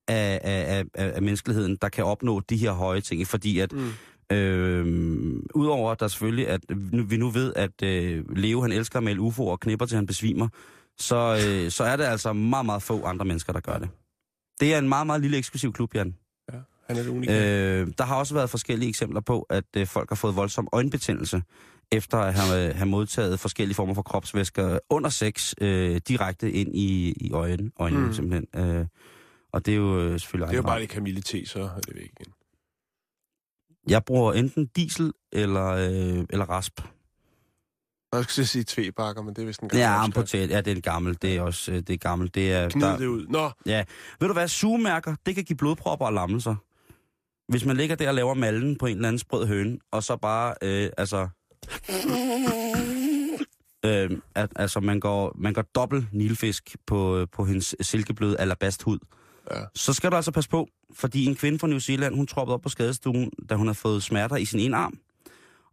af, 0.07 0.39
af, 0.43 0.85
af, 0.95 1.11
af 1.15 1.21
menneskeligheden, 1.21 1.77
der 1.81 1.89
kan 1.89 2.03
opnå 2.05 2.39
de 2.39 2.57
her 2.57 2.71
høje 2.71 3.01
ting. 3.01 3.27
Fordi 3.27 3.59
at... 3.59 3.73
Mm. 3.73 3.91
Øh, 4.31 4.85
Udover 5.55 5.91
at 5.91 5.99
der 5.99 6.07
selvfølgelig, 6.07 6.47
at 6.47 6.61
vi 7.09 7.17
nu 7.17 7.29
ved, 7.29 7.53
at 7.55 7.83
øh, 7.83 8.23
Leo 8.35 8.61
han 8.61 8.71
elsker 8.71 8.97
at 8.97 9.03
male 9.03 9.19
UFO'er 9.19 9.41
og 9.41 9.59
knipper 9.59 9.85
til 9.85 9.95
han 9.95 10.05
besvimer, 10.05 10.47
så, 11.01 11.41
øh, 11.47 11.71
så 11.71 11.83
er 11.83 11.95
det 11.95 12.03
altså 12.03 12.33
meget, 12.33 12.65
meget 12.65 12.83
få 12.83 13.03
andre 13.03 13.25
mennesker, 13.25 13.53
der 13.53 13.59
gør 13.59 13.77
det. 13.77 13.89
Det 14.59 14.73
er 14.73 14.77
en 14.79 14.89
meget, 14.89 15.07
meget 15.07 15.21
lille 15.21 15.37
eksklusiv 15.37 15.73
klub, 15.73 15.95
Jan. 15.95 16.15
Ja, 16.53 16.57
han 16.87 16.97
er 16.97 17.03
det 17.03 17.09
unik. 17.09 17.29
Øh, 17.29 17.87
der 17.97 18.03
har 18.03 18.15
også 18.15 18.33
været 18.33 18.49
forskellige 18.49 18.89
eksempler 18.89 19.21
på, 19.21 19.41
at 19.49 19.63
øh, 19.77 19.87
folk 19.87 20.09
har 20.09 20.15
fået 20.15 20.35
voldsom 20.35 20.67
øjenbetændelse, 20.71 21.41
efter 21.91 22.17
at 22.17 22.33
have, 22.33 22.69
øh, 22.69 22.75
have 22.75 22.85
modtaget 22.87 23.39
forskellige 23.39 23.75
former 23.75 23.93
for 23.93 24.01
kropsvæsker 24.01 24.79
under 24.89 25.09
sex 25.09 25.53
øh, 25.61 26.01
direkte 26.07 26.51
ind 26.51 26.75
i, 26.75 27.11
i 27.21 27.31
øjen, 27.31 27.71
øjnene, 27.79 28.05
Mm. 28.07 28.13
simpelthen. 28.13 28.47
Øh, 28.77 28.85
og 29.53 29.65
det 29.65 29.71
er 29.71 29.75
jo 29.75 29.99
øh, 29.99 30.19
selvfølgelig 30.19 30.47
det 30.47 30.53
er 30.53 30.57
jo 30.57 30.63
bare 30.63 30.81
det 30.81 30.89
Camille 30.89 31.21
T, 31.21 31.35
så 31.45 31.59
er 31.61 31.79
det 31.79 31.95
væk 31.95 32.11
igen. 32.19 32.33
Jeg 33.87 34.03
bruger 34.05 34.33
enten 34.33 34.65
diesel 34.65 35.13
eller, 35.31 35.67
øh, 35.67 36.25
eller 36.29 36.45
rasp. 36.49 36.81
Jeg 38.13 38.23
skal 38.23 38.47
sige 38.47 38.63
tvebakker, 38.63 39.21
men 39.21 39.35
det 39.35 39.41
er 39.41 39.45
vist 39.45 39.61
en 39.61 39.69
gang. 39.69 39.79
Ja, 39.79 40.03
amputat. 40.03 40.49
Ja, 40.49 40.57
det 40.57 40.71
er 40.71 40.75
en 40.75 40.81
gammel. 40.81 41.17
Det 41.21 41.35
er 41.35 41.41
også 41.41 41.71
øh, 41.71 41.77
det 41.77 41.89
er 41.89 41.97
gammelt. 41.97 42.35
Det 42.35 42.53
er, 42.53 42.69
Gnid 42.69 42.87
det 42.87 43.07
ud. 43.07 43.25
Nå, 43.27 43.51
Ved 44.19 44.27
du 44.27 44.33
hvad, 44.33 44.47
sugemærker, 44.47 45.15
det 45.25 45.35
kan 45.35 45.43
give 45.43 45.57
blodpropper 45.57 46.05
og 46.05 46.13
lammelser. 46.13 46.55
Hvis 47.51 47.65
man 47.65 47.77
ligger 47.77 47.95
der 47.95 48.07
og 48.09 48.15
laver 48.15 48.33
mallen 48.33 48.77
på 48.77 48.85
en 48.85 48.95
eller 48.95 49.07
anden 49.07 49.19
sprød 49.19 49.47
høne, 49.47 49.77
og 49.91 50.03
så 50.03 50.15
bare, 50.15 50.53
øh, 50.61 50.89
altså... 50.97 51.27
Øh, 53.85 54.11
at, 54.35 54.49
altså, 54.55 54.79
man 54.79 54.99
går, 54.99 55.35
man 55.35 55.53
går 55.53 55.61
dobbelt 55.61 56.13
nilfisk 56.13 56.75
på, 56.87 57.27
på 57.31 57.45
hendes 57.45 57.75
silkebløde 57.81 58.39
alabasthud. 58.39 58.99
Ja. 59.51 59.61
Så 59.75 59.93
skal 59.93 60.11
du 60.11 60.15
altså 60.15 60.31
passe 60.31 60.49
på, 60.49 60.67
fordi 60.93 61.25
en 61.25 61.35
kvinde 61.35 61.59
fra 61.59 61.67
New 61.67 61.79
Zealand, 61.79 62.15
hun 62.15 62.27
troppede 62.27 62.53
op 62.53 62.61
på 62.61 62.69
skadestuen, 62.69 63.31
da 63.49 63.55
hun 63.55 63.67
havde 63.67 63.77
fået 63.77 64.03
smerter 64.03 64.35
i 64.35 64.45
sin 64.45 64.59
ene 64.59 64.77
arm. 64.77 64.99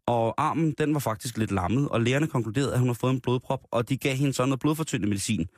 Og 0.09 0.35
armen, 0.37 0.73
den 0.79 0.95
var 0.95 1.01
faktisk 1.01 1.39
lidt 1.39 1.51
lammet, 1.51 1.89
og 1.89 2.01
lægerne 2.01 2.27
konkluderede, 2.27 2.73
at 2.73 2.79
hun 2.79 2.89
havde 2.89 2.99
fået 2.99 3.13
en 3.13 3.21
blodprop, 3.21 3.61
og 3.71 3.89
de 3.89 3.97
gav 3.97 4.15
hende 4.17 4.33
sådan 4.33 4.49
noget 4.49 4.61
blodfortyndende 4.61 5.09
medicin. 5.09 5.49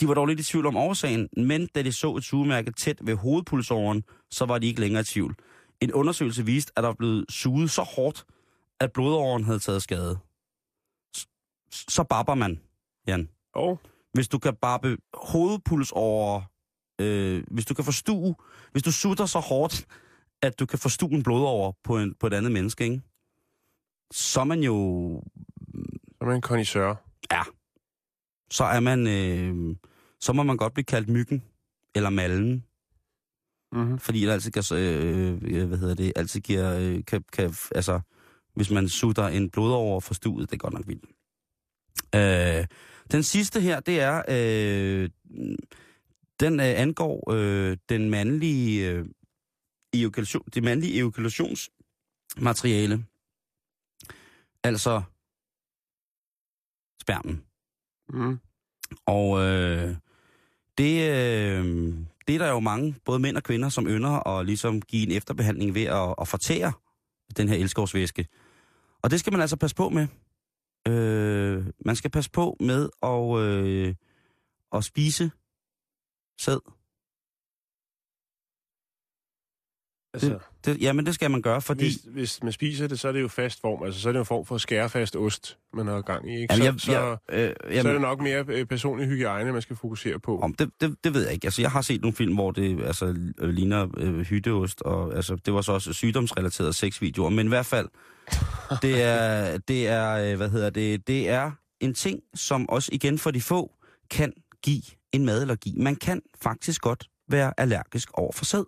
De 0.00 0.08
var 0.08 0.14
dog 0.14 0.26
lidt 0.26 0.40
i 0.40 0.42
tvivl 0.42 0.66
om 0.66 0.76
årsagen, 0.76 1.28
men 1.36 1.66
da 1.74 1.82
de 1.82 1.92
så 1.92 2.16
et 2.16 2.24
sugemærke 2.24 2.70
tæt 2.70 2.98
ved 3.02 3.14
hovedpulsåren, 3.14 4.04
så 4.30 4.44
var 4.44 4.58
de 4.58 4.66
ikke 4.66 4.80
længere 4.80 5.00
i 5.00 5.04
tvivl. 5.04 5.34
En 5.80 5.92
undersøgelse 5.92 6.44
viste, 6.44 6.72
at 6.76 6.82
der 6.82 6.88
var 6.88 6.94
blevet 6.94 7.24
suget 7.28 7.70
så 7.70 7.82
hårdt, 7.82 8.24
at 8.80 8.92
blodåren 8.92 9.44
havde 9.44 9.58
taget 9.58 9.82
skade. 9.82 10.18
Så 11.70 12.04
barber 12.10 12.34
man, 12.34 12.60
Jan. 13.06 13.28
og 13.54 13.80
Hvis 14.12 14.28
du 14.28 14.38
kan 14.38 14.54
barbe 14.62 14.96
hovedpulsårer, 15.14 16.42
øh, 17.00 17.44
hvis 17.50 17.66
du 17.66 17.74
kan 17.74 17.84
forstue, 17.84 18.34
hvis 18.72 18.82
du 18.82 18.92
sutter 18.92 19.26
så 19.26 19.38
hårdt, 19.38 19.86
at 20.42 20.58
du 20.58 20.66
kan 20.66 20.78
forstue 20.78 21.12
en 21.12 21.22
blodåre 21.22 21.72
på, 21.84 21.98
en, 21.98 22.14
på 22.20 22.26
et 22.26 22.34
andet 22.34 22.52
menneske, 22.52 22.84
ikke? 22.84 23.02
Så 24.10 24.40
er 24.40 24.44
man 24.44 24.60
jo 24.60 24.74
så 26.10 26.16
er 26.20 26.24
man 26.24 26.36
en 26.36 26.42
connoisseur. 26.42 27.02
så 28.50 28.64
er 28.64 28.80
man, 28.80 29.06
øh, 29.06 29.76
så 30.20 30.32
må 30.32 30.42
man 30.42 30.56
godt 30.56 30.74
blive 30.74 30.84
kaldt 30.84 31.08
myggen, 31.08 31.42
eller 31.94 32.10
mallen, 32.10 32.64
Mm-hmm. 33.72 33.98
fordi 33.98 34.20
det 34.20 34.30
altid 34.30 34.50
kan, 34.50 34.62
øh, 34.78 35.38
øh, 35.42 35.68
hvad 35.68 35.78
hedder 35.78 35.94
det, 35.94 36.12
altid 36.16 36.40
giver, 36.40 36.78
øh, 36.78 37.04
kan, 37.04 37.24
kan, 37.32 37.54
altså, 37.74 38.00
hvis 38.54 38.70
man 38.70 38.88
sutter 38.88 39.28
en 39.28 39.50
blodåre 39.50 40.00
forstuet, 40.00 40.50
det 40.50 40.56
er 40.56 40.58
godt 40.58 40.74
nok 40.74 40.88
vildt. 40.88 41.04
Øh, 42.14 42.66
den 43.12 43.22
sidste 43.22 43.60
her, 43.60 43.80
det 43.80 44.00
er, 44.00 44.22
øh, 44.28 45.10
den 46.40 46.60
øh, 46.60 46.80
angår 46.80 47.32
øh, 47.32 47.76
den 47.88 48.10
mandlige, 48.10 48.90
øh, 48.90 49.06
det 50.54 50.62
mandlige 50.62 51.00
ejakulationsmateriale, 51.00 53.04
altså 54.66 55.02
spermen. 57.02 57.42
Mm. 58.08 58.38
Og 59.06 59.40
øh, 59.40 59.96
det, 60.78 61.10
øh, 61.10 61.94
det 62.26 62.34
er 62.34 62.38
der 62.38 62.48
jo 62.48 62.60
mange, 62.60 62.94
både 63.04 63.18
mænd 63.18 63.36
og 63.36 63.42
kvinder, 63.42 63.68
som 63.68 63.86
ynder 63.86 64.28
at 64.28 64.46
ligesom 64.46 64.82
give 64.82 65.06
en 65.06 65.16
efterbehandling 65.16 65.74
ved 65.74 65.84
at, 65.84 66.14
at 66.20 66.28
fortære 66.28 66.72
den 67.36 67.48
her 67.48 67.56
elskovsvæske. 67.56 68.26
Og 69.02 69.10
det 69.10 69.20
skal 69.20 69.32
man 69.32 69.40
altså 69.40 69.56
passe 69.56 69.76
på 69.76 69.88
med. 69.88 70.06
Øh, 70.88 71.66
man 71.84 71.96
skal 71.96 72.10
passe 72.10 72.30
på 72.30 72.56
med 72.60 72.88
at, 73.02 73.38
øh, 73.38 73.94
at 74.72 74.84
spise 74.84 75.30
sæd. 76.40 76.75
Altså, 80.22 80.38
Det, 80.64 80.80
jamen, 80.80 81.06
det 81.06 81.14
skal 81.14 81.30
man 81.30 81.42
gøre, 81.42 81.62
fordi... 81.62 81.84
hvis, 81.84 81.96
hvis 82.10 82.42
man 82.42 82.52
spiser 82.52 82.86
det, 82.86 83.00
så 83.00 83.08
er 83.08 83.12
det 83.12 83.20
jo 83.20 83.28
fast 83.28 83.60
form. 83.60 83.82
Altså, 83.82 84.00
så 84.00 84.08
er 84.08 84.12
det 84.12 84.16
jo 84.16 84.22
en 84.22 84.26
form 84.26 84.46
for 84.46 84.58
skærfast 84.58 85.16
ost, 85.16 85.58
man 85.74 85.86
har 85.86 86.00
gang 86.00 86.30
i. 86.30 86.40
Ikke? 86.40 86.54
Jamen, 86.54 86.78
så, 86.78 86.92
jeg, 86.92 87.18
så, 87.28 87.34
jeg, 87.34 87.48
øh, 87.48 87.48
så 87.48 87.64
er 87.64 87.74
jamen, 87.74 87.92
det 87.92 88.00
nok 88.00 88.20
mere 88.20 88.44
øh, 88.48 88.66
personlig 88.66 89.08
hygiejne, 89.08 89.52
man 89.52 89.62
skal 89.62 89.76
fokusere 89.76 90.18
på. 90.20 90.38
Om, 90.40 90.54
det, 90.54 90.70
det, 90.80 90.96
det 91.04 91.14
ved 91.14 91.22
jeg 91.22 91.32
ikke. 91.32 91.46
Altså, 91.46 91.62
jeg 91.62 91.70
har 91.70 91.82
set 91.82 92.00
nogle 92.00 92.16
film, 92.16 92.34
hvor 92.34 92.50
det 92.50 92.84
altså, 92.84 93.16
øh, 93.38 93.48
ligner 93.48 93.86
øh, 93.96 94.20
hytteost, 94.20 94.82
og 94.82 95.16
altså, 95.16 95.36
det 95.46 95.54
var 95.54 95.60
så 95.60 95.72
også 95.72 95.92
sygdomsrelaterede 95.92 96.72
sexvideoer. 96.72 97.30
Men 97.30 97.46
i 97.46 97.48
hvert 97.48 97.66
fald, 97.66 97.88
det 98.82 99.02
er, 99.02 99.58
det 99.58 99.88
er, 99.88 100.30
øh, 100.30 100.36
hvad 100.36 100.48
hedder 100.48 100.70
det, 100.70 101.06
det 101.06 101.28
er 101.28 101.50
en 101.80 101.94
ting, 101.94 102.20
som 102.34 102.68
også 102.68 102.90
igen 102.92 103.18
for 103.18 103.30
de 103.30 103.40
få 103.40 103.72
kan 104.10 104.32
give 104.62 104.82
en 105.12 105.24
madallergi. 105.24 105.74
Man 105.76 105.96
kan 105.96 106.22
faktisk 106.42 106.82
godt 106.82 107.08
være 107.28 107.52
allergisk 107.56 108.10
over 108.14 108.32
for 108.32 108.44
sæd. 108.44 108.64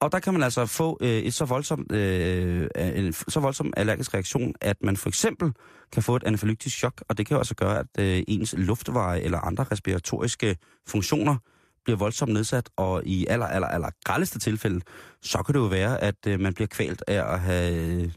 Og 0.00 0.12
der 0.12 0.18
kan 0.18 0.32
man 0.32 0.42
altså 0.42 0.66
få 0.66 0.98
øh, 1.00 1.08
et 1.08 1.34
så 1.34 1.44
voldsomt, 1.44 1.92
øh, 1.92 2.68
en 2.76 3.12
så 3.12 3.40
voldsom 3.40 3.72
allergisk 3.76 4.14
reaktion, 4.14 4.54
at 4.60 4.76
man 4.82 4.96
for 4.96 5.08
eksempel 5.08 5.52
kan 5.92 6.02
få 6.02 6.16
et 6.16 6.24
anafylaktisk 6.24 6.76
chok, 6.76 7.04
og 7.08 7.18
det 7.18 7.26
kan 7.26 7.34
jo 7.34 7.38
også 7.38 7.54
gøre, 7.54 7.78
at 7.78 7.86
øh, 7.98 8.22
ens 8.28 8.54
luftveje 8.58 9.20
eller 9.20 9.38
andre 9.38 9.64
respiratoriske 9.64 10.56
funktioner 10.86 11.36
bliver 11.84 11.98
voldsomt 11.98 12.32
nedsat, 12.32 12.70
og 12.76 13.02
i 13.06 13.26
aller, 13.26 13.46
aller, 13.46 13.68
aller 13.68 13.90
grældeste 14.04 14.38
tilfælde, 14.38 14.80
så 15.22 15.42
kan 15.42 15.54
det 15.54 15.60
jo 15.60 15.64
være, 15.64 16.02
at 16.02 16.26
øh, 16.26 16.40
man 16.40 16.54
bliver 16.54 16.68
kvalt 16.68 17.04
af 17.06 17.32
at 17.32 17.40
have, 17.40 17.74
øh, 17.74 18.12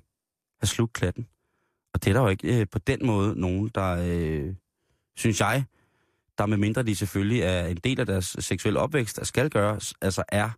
have 0.62 0.68
slugt 0.68 0.94
klatten. 0.94 1.28
Og 1.94 2.04
det 2.04 2.10
er 2.10 2.14
der 2.14 2.22
jo 2.22 2.28
ikke 2.28 2.60
øh, 2.60 2.68
på 2.72 2.80
den 2.80 3.06
måde 3.06 3.40
nogen, 3.40 3.72
der, 3.76 3.98
øh, 4.02 4.54
synes 5.16 5.40
jeg, 5.40 5.64
der 6.38 6.46
med 6.46 6.58
mindre 6.58 6.84
de 6.84 6.96
selvfølgelig 6.96 7.42
er 7.42 7.68
en 7.68 7.78
del 7.78 8.00
af 8.00 8.06
deres 8.06 8.36
seksuelle 8.40 8.80
opvækst, 8.80 9.18
der 9.18 9.24
skal 9.24 9.50
gøres, 9.50 9.94
altså 10.02 10.24
er 10.28 10.50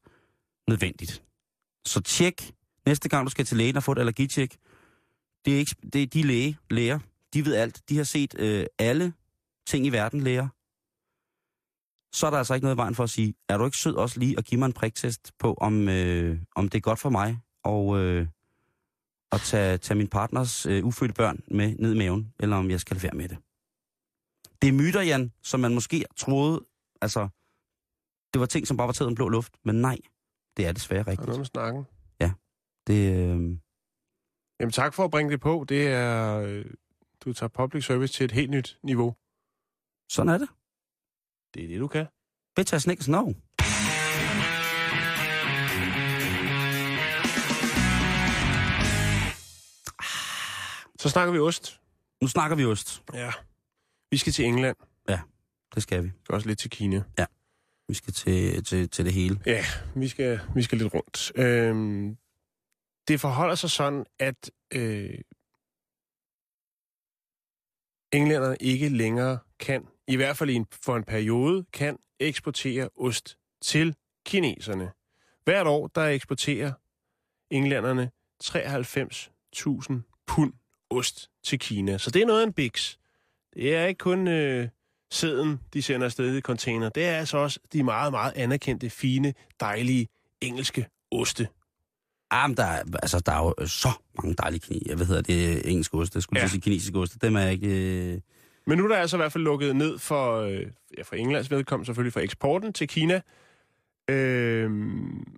nødvendigt. 0.68 1.24
Så 1.86 2.02
tjek 2.02 2.54
næste 2.86 3.10
gang, 3.10 3.26
du 3.26 3.32
skal 3.32 3.46
til 3.46 3.58
lægen 3.58 3.78
og 3.78 3.84
få 3.84 3.92
et 3.92 4.00
allergitjek. 4.00 4.58
Det 5.46 5.54
er, 5.54 5.58
ikke, 5.58 5.76
det 5.94 6.04
er 6.04 6.08
de 6.08 6.24
læge, 6.24 6.58
læger, 6.70 7.00
de 7.34 7.46
ved 7.46 7.56
alt. 7.56 7.90
De 7.90 7.98
har 7.98 8.04
set 8.04 8.36
øh, 8.40 8.66
alle 8.80 9.14
ting 9.68 9.86
i 9.86 9.90
verden, 9.90 10.22
læger. 10.22 10.48
Så 12.16 12.26
er 12.26 12.30
der 12.30 12.38
altså 12.38 12.54
ikke 12.54 12.66
noget 12.66 12.76
i 12.76 12.78
vejen 12.78 12.96
for 12.96 13.04
at 13.04 13.10
sige, 13.10 13.34
er 13.50 13.58
du 13.58 13.66
ikke 13.66 13.78
sød 13.78 13.96
også 13.96 14.20
lige 14.20 14.38
at 14.38 14.46
give 14.46 14.60
mig 14.60 14.66
en 14.66 14.74
priktest 14.74 15.32
på, 15.40 15.54
om, 15.54 15.90
øh, 15.90 16.40
om 16.56 16.70
det 16.70 16.78
er 16.78 16.82
godt 16.82 17.00
for 17.00 17.10
mig 17.10 17.40
og, 17.64 18.00
øh, 18.00 18.28
at 19.32 19.42
tage, 19.42 19.78
tage 19.78 19.98
min 19.98 20.08
partners 20.08 20.66
øh, 20.66 20.86
ufødte 20.86 21.14
børn 21.14 21.44
med 21.48 21.76
ned 21.80 21.94
i 21.94 21.98
maven, 21.98 22.34
eller 22.40 22.56
om 22.56 22.70
jeg 22.72 22.80
skal 22.80 22.96
lade 22.96 23.04
være 23.04 23.14
med 23.14 23.30
det. 23.30 23.38
Det 24.62 24.68
er 24.68 24.74
myter, 24.74 25.02
Jan, 25.02 25.32
som 25.44 25.60
man 25.60 25.74
måske 25.74 26.06
troede, 26.18 26.66
altså, 27.02 27.28
det 28.34 28.40
var 28.40 28.46
ting, 28.46 28.68
som 28.68 28.78
bare 28.78 28.88
var 28.88 28.94
taget 28.94 29.10
en 29.10 29.16
blå 29.16 29.30
luft, 29.30 29.54
men 29.64 29.76
nej, 29.76 29.98
det 30.58 30.68
er 30.68 30.72
desværre 30.72 31.04
rigtigt. 31.04 31.28
noget 31.28 31.40
med 31.40 31.46
snakken? 31.46 31.86
Det, 32.88 33.14
øh, 33.14 33.58
Jamen 34.60 34.72
tak 34.72 34.94
for 34.94 35.06
at 35.06 35.12
bringe 35.12 35.32
det 35.32 35.42
på. 35.42 35.66
Det 35.70 35.88
er... 35.88 36.38
Øh, 36.40 36.66
du 37.26 37.34
tager 37.34 37.48
public 37.48 37.86
service 37.86 38.14
til 38.14 38.24
et 38.24 38.32
helt 38.32 38.52
nyt 38.52 38.80
niveau. 38.84 39.16
sådan 40.10 40.30
er 40.30 40.38
det. 40.38 40.50
Det 41.54 41.64
er 41.64 41.68
det, 41.68 41.80
du 41.80 41.88
kan. 41.88 42.06
Ass 42.58 42.88
niggas 42.88 43.06
know. 43.06 43.34
Så 51.00 51.10
snakker 51.10 51.34
vi 51.34 51.40
ost. 51.40 51.82
Nu 52.22 52.28
snakker 52.28 52.58
vi 52.58 52.66
ost. 52.66 53.04
Ja. 53.14 53.32
Vi 54.12 54.18
skal 54.18 54.34
til 54.34 54.46
England. 54.46 54.78
Det 55.76 55.84
skal 55.84 56.04
vi. 56.04 56.08
Vi 56.08 56.14
skal 56.24 56.36
også 56.36 56.48
lidt 56.48 56.60
til 56.60 56.70
Kina. 56.70 57.04
Vi 57.88 57.94
skal 57.94 58.14
til, 58.14 58.64
til, 58.64 58.90
til 58.90 59.06
det 59.06 59.14
hele. 59.14 59.40
Ja, 59.46 59.66
vi 59.96 60.08
skal, 60.08 60.40
vi 60.56 60.64
skal 60.64 60.78
lidt 60.78 60.94
rundt. 60.94 61.32
Øhm, 61.36 62.18
det 63.08 63.20
forholder 63.20 63.56
sig 63.56 63.70
sådan, 63.70 64.06
at 64.20 64.52
øh, 64.74 65.20
englænderne 68.12 68.58
ikke 68.60 68.90
længere 68.90 69.40
kan, 69.60 69.88
i 70.08 70.16
hvert 70.16 70.38
fald 70.38 70.50
i 70.50 70.54
en, 70.54 70.68
for 70.72 70.96
en 70.96 71.04
periode, 71.04 71.66
kan 71.74 71.98
eksportere 72.20 72.90
ost 72.96 73.38
til 73.62 73.96
kineserne. 74.26 74.92
Hvert 75.44 75.68
år, 75.68 75.88
der 75.88 76.06
eksporterer 76.06 76.72
englænderne 77.50 78.12
93.000 78.44 80.24
pund 80.28 80.54
ost 80.90 81.30
til 81.44 81.60
Kina. 81.60 81.98
Så 81.98 82.12
det 82.12 82.22
er 82.22 82.26
noget 82.26 82.42
af 82.42 82.46
en 82.46 82.54
biks. 82.54 83.00
Det 83.54 83.76
er 83.76 83.86
ikke 83.86 84.00
kun 84.00 84.28
øh, 84.28 84.70
sæden, 85.14 85.60
de 85.74 85.82
sender 85.82 86.06
afsted 86.06 86.38
i 86.38 86.42
container. 86.42 86.90
Det 86.90 87.06
er 87.06 87.18
altså 87.18 87.38
også 87.38 87.60
de 87.74 87.84
meget, 87.84 88.12
meget 88.12 88.34
anerkendte, 88.36 88.90
fine, 88.90 89.34
dejlige 89.60 90.08
engelske 90.42 90.88
oste. 91.12 91.48
Ah, 92.32 92.50
men 92.50 92.58
der, 92.58 92.64
er, 92.64 92.84
altså, 93.02 93.20
der 93.20 93.32
er 93.32 93.38
jo 93.60 93.68
så 93.68 93.90
mange 94.24 94.36
dejlige 94.36 94.60
kni. 94.60 94.82
Jeg 94.86 95.00
ved, 95.00 95.06
hedder 95.06 95.22
det 95.22 95.70
engelske 95.72 95.98
ost. 95.98 96.16
Jeg 96.16 96.24
skulle 96.24 96.42
Ja. 96.42 96.48
sige 96.48 96.62
kinesiske 96.62 96.98
ost. 97.00 97.22
Dem 97.22 97.36
er 97.36 97.40
jeg 97.40 97.52
ikke... 97.52 97.68
Øh... 98.14 98.20
Men 98.68 98.78
nu 98.78 98.84
er 98.84 98.88
der 98.88 98.96
altså 98.96 99.18
i 99.18 99.20
hvert 99.20 99.32
fald 99.32 99.44
lukket 99.44 99.76
ned 99.76 99.98
for, 100.00 100.40
øh, 100.40 100.66
ja, 100.98 101.04
for 101.04 101.16
Englands 101.16 101.52
vedkommende 101.52 101.86
selvfølgelig 101.86 102.14
for 102.14 102.20
eksporten 102.20 102.74
til 102.74 102.88
Kina. 102.88 103.22
Øhm, 104.10 105.38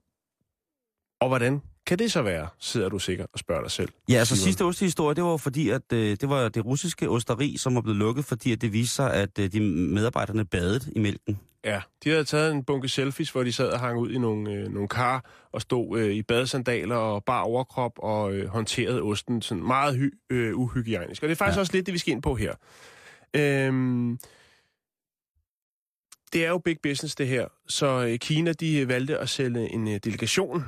og 1.21 1.27
hvordan 1.27 1.61
kan 1.87 1.99
det 1.99 2.11
så 2.11 2.21
være, 2.21 2.47
sidder 2.59 2.89
du 2.89 2.99
sikkert 2.99 3.27
og 3.33 3.39
spørger 3.39 3.61
dig 3.61 3.71
selv. 3.71 3.89
Ja, 4.09 4.15
altså 4.15 4.35
sidste 4.35 4.65
ostehistorie, 4.65 5.15
det 5.15 5.23
var 5.23 5.37
fordi, 5.37 5.69
at 5.69 5.93
øh, 5.93 6.17
det 6.21 6.29
var 6.29 6.49
det 6.49 6.65
russiske 6.65 7.09
osteri, 7.09 7.57
som 7.57 7.75
var 7.75 7.81
blevet 7.81 7.97
lukket, 7.97 8.25
fordi 8.25 8.51
at 8.51 8.61
det 8.61 8.73
viste 8.73 8.95
sig, 8.95 9.13
at 9.13 9.39
øh, 9.39 9.51
de 9.51 9.59
medarbejderne 9.59 10.45
badede 10.45 10.91
i 10.95 10.99
mælken. 10.99 11.39
Ja, 11.65 11.81
de 12.03 12.09
havde 12.09 12.23
taget 12.23 12.51
en 12.51 12.63
bunke 12.63 12.89
selfies, 12.89 13.29
hvor 13.29 13.43
de 13.43 13.51
sad 13.51 13.69
og 13.69 13.79
hang 13.79 13.99
ud 13.99 14.11
i 14.11 14.17
nogle, 14.17 14.51
øh, 14.51 14.73
nogle 14.73 14.87
kar 14.87 15.47
og 15.51 15.61
stod 15.61 15.99
øh, 15.99 16.11
i 16.11 16.21
badesandaler 16.21 16.95
og 16.95 17.23
bar 17.23 17.41
overkrop 17.41 17.91
og 17.97 18.33
øh, 18.33 18.47
håndterede 18.47 19.01
osten 19.01 19.41
sådan 19.41 19.63
meget 19.63 19.95
hy, 19.95 20.13
øh, 20.29 20.57
uhygiejnisk. 20.57 21.23
Og 21.23 21.29
det 21.29 21.35
er 21.35 21.37
faktisk 21.37 21.55
ja. 21.55 21.59
Også 21.59 21.73
lidt 21.73 21.85
det, 21.85 21.93
vi 21.93 21.99
skal 21.99 22.11
ind 22.11 22.21
på 22.21 22.35
her. 22.35 22.53
Øhm, 23.33 24.19
det 26.33 26.45
er 26.45 26.49
jo 26.49 26.57
big 26.57 26.77
business, 26.83 27.15
det 27.15 27.27
her. 27.27 27.47
Så 27.67 28.05
øh, 28.07 28.19
Kina, 28.19 28.53
de 28.53 28.87
valgte 28.87 29.17
at 29.17 29.29
sende 29.29 29.73
en 29.73 29.87
øh, 29.87 29.99
delegation 30.03 30.63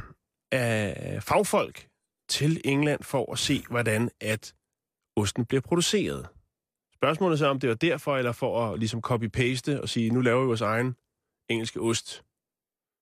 af 0.51 1.23
fagfolk 1.23 1.87
til 2.29 2.61
England 2.65 3.03
for 3.03 3.31
at 3.31 3.39
se, 3.39 3.63
hvordan 3.69 4.09
at 4.21 4.53
osten 5.15 5.45
bliver 5.45 5.61
produceret. 5.61 6.27
Spørgsmålet 6.95 7.33
er 7.35 7.37
så, 7.37 7.47
om 7.47 7.59
det 7.59 7.69
var 7.69 7.75
derfor, 7.75 8.17
eller 8.17 8.31
for 8.31 8.65
at 8.71 8.79
ligesom 8.79 9.01
copy-paste 9.07 9.81
og 9.81 9.89
sige, 9.89 10.09
nu 10.09 10.21
laver 10.21 10.41
vi 10.41 10.47
vores 10.47 10.61
egen 10.61 10.95
engelske 11.49 11.79
ost. 11.79 12.23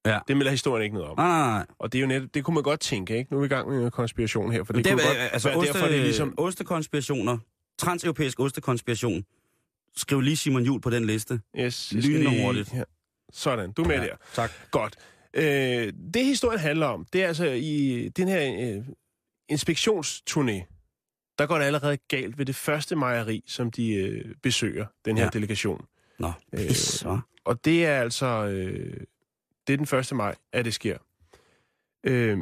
Ja. 0.06 0.20
Det 0.28 0.38
melder 0.38 0.52
historien 0.52 0.84
ikke 0.84 0.94
noget 0.96 1.10
om. 1.10 1.18
Nej, 1.18 1.28
nej, 1.28 1.48
nej. 1.50 1.66
Og 1.80 1.92
det 1.92 1.98
er 1.98 2.02
jo 2.02 2.08
net, 2.08 2.34
det 2.34 2.44
kunne 2.44 2.54
man 2.54 2.64
godt 2.64 2.80
tænke, 2.80 3.18
ikke? 3.18 3.32
Nu 3.34 3.38
er 3.38 3.42
vi 3.42 3.46
i 3.46 3.50
gang 3.50 3.70
med 3.70 3.86
en 3.86 3.92
konspiration 3.92 4.52
her, 4.52 4.64
for 4.64 4.74
det, 4.74 4.86
Det, 4.86 4.92
kunne 4.92 5.02
det 5.02 5.08
godt 5.08 5.18
altså, 5.34 5.50
være 5.50 5.58
oste, 5.58 5.74
derfor, 5.74 5.88
det 5.88 5.98
er 5.98 6.04
ligesom... 6.04 6.34
ostekonspirationer, 6.38 7.38
transeuropæisk 7.78 8.40
ostekonspiration. 8.40 9.26
Skriv 9.98 10.22
lige 10.22 10.38
Simon 10.38 10.64
Jul 10.64 10.82
på 10.82 10.90
den 10.90 11.06
liste. 11.06 11.42
Yes, 11.60 11.92
lynende 11.92 12.14
jeg 12.14 12.22
skal 12.24 12.32
lige- 12.34 12.46
hurtigt. 12.46 12.74
Ja. 12.74 12.84
Sådan, 13.32 13.72
du 13.72 13.84
er 13.84 13.88
med 13.88 13.96
ja. 13.96 14.04
der. 14.04 14.16
Tak. 14.34 14.52
Godt. 14.72 14.96
Øh, 15.36 15.94
det 16.14 16.26
historien 16.26 16.60
handler 16.60 16.88
om, 16.88 17.06
det 17.14 17.24
er 17.24 17.28
altså 17.28 17.46
i 17.46 18.10
den 18.10 18.28
her 18.28 18.76
øh, 18.76 18.84
inspektionsturné, 19.52 20.76
der 21.40 21.46
går 21.46 21.58
det 21.58 21.66
allerede 21.66 21.98
galt 21.98 22.38
ved 22.38 22.46
det 22.46 22.56
første 22.56 22.96
mejeri, 22.96 23.44
som 23.48 23.72
de 23.72 23.94
øh, 23.94 24.36
besøger, 24.44 24.86
den 25.06 25.18
her 25.18 25.24
ja. 25.24 25.30
Delegation. 25.30 25.86
Nå, 26.20 26.32
Øh, 26.54 26.68
pis, 26.68 27.04
hva'? 27.04 27.42
Og 27.46 27.66
det 27.66 27.86
er 27.86 28.02
altså, 28.02 28.26
øh, 28.26 28.98
det 29.68 29.74
er 29.74 29.78
den 29.78 30.00
1. 30.00 30.16
maj, 30.16 30.36
at 30.54 30.66
det 30.66 30.74
sker. 30.74 30.98
Øh, 32.04 32.38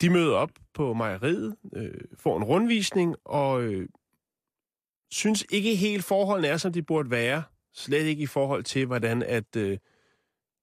de 0.00 0.10
møder 0.10 0.34
op 0.34 0.50
på 0.74 0.94
mejeriet, 0.94 1.56
øh, 1.76 2.00
får 2.18 2.36
en 2.36 2.44
rundvisning, 2.44 3.16
og 3.24 3.62
øh, 3.62 3.88
synes 5.10 5.46
ikke 5.50 5.76
helt 5.76 6.04
forholdene 6.04 6.48
er, 6.48 6.56
som 6.56 6.72
de 6.72 6.82
burde 6.82 7.10
være. 7.10 7.42
Slet 7.74 8.04
ikke 8.04 8.22
i 8.22 8.26
forhold 8.26 8.64
til, 8.64 8.86
hvordan 8.86 9.22
at 9.22 9.56
øh, 9.56 9.78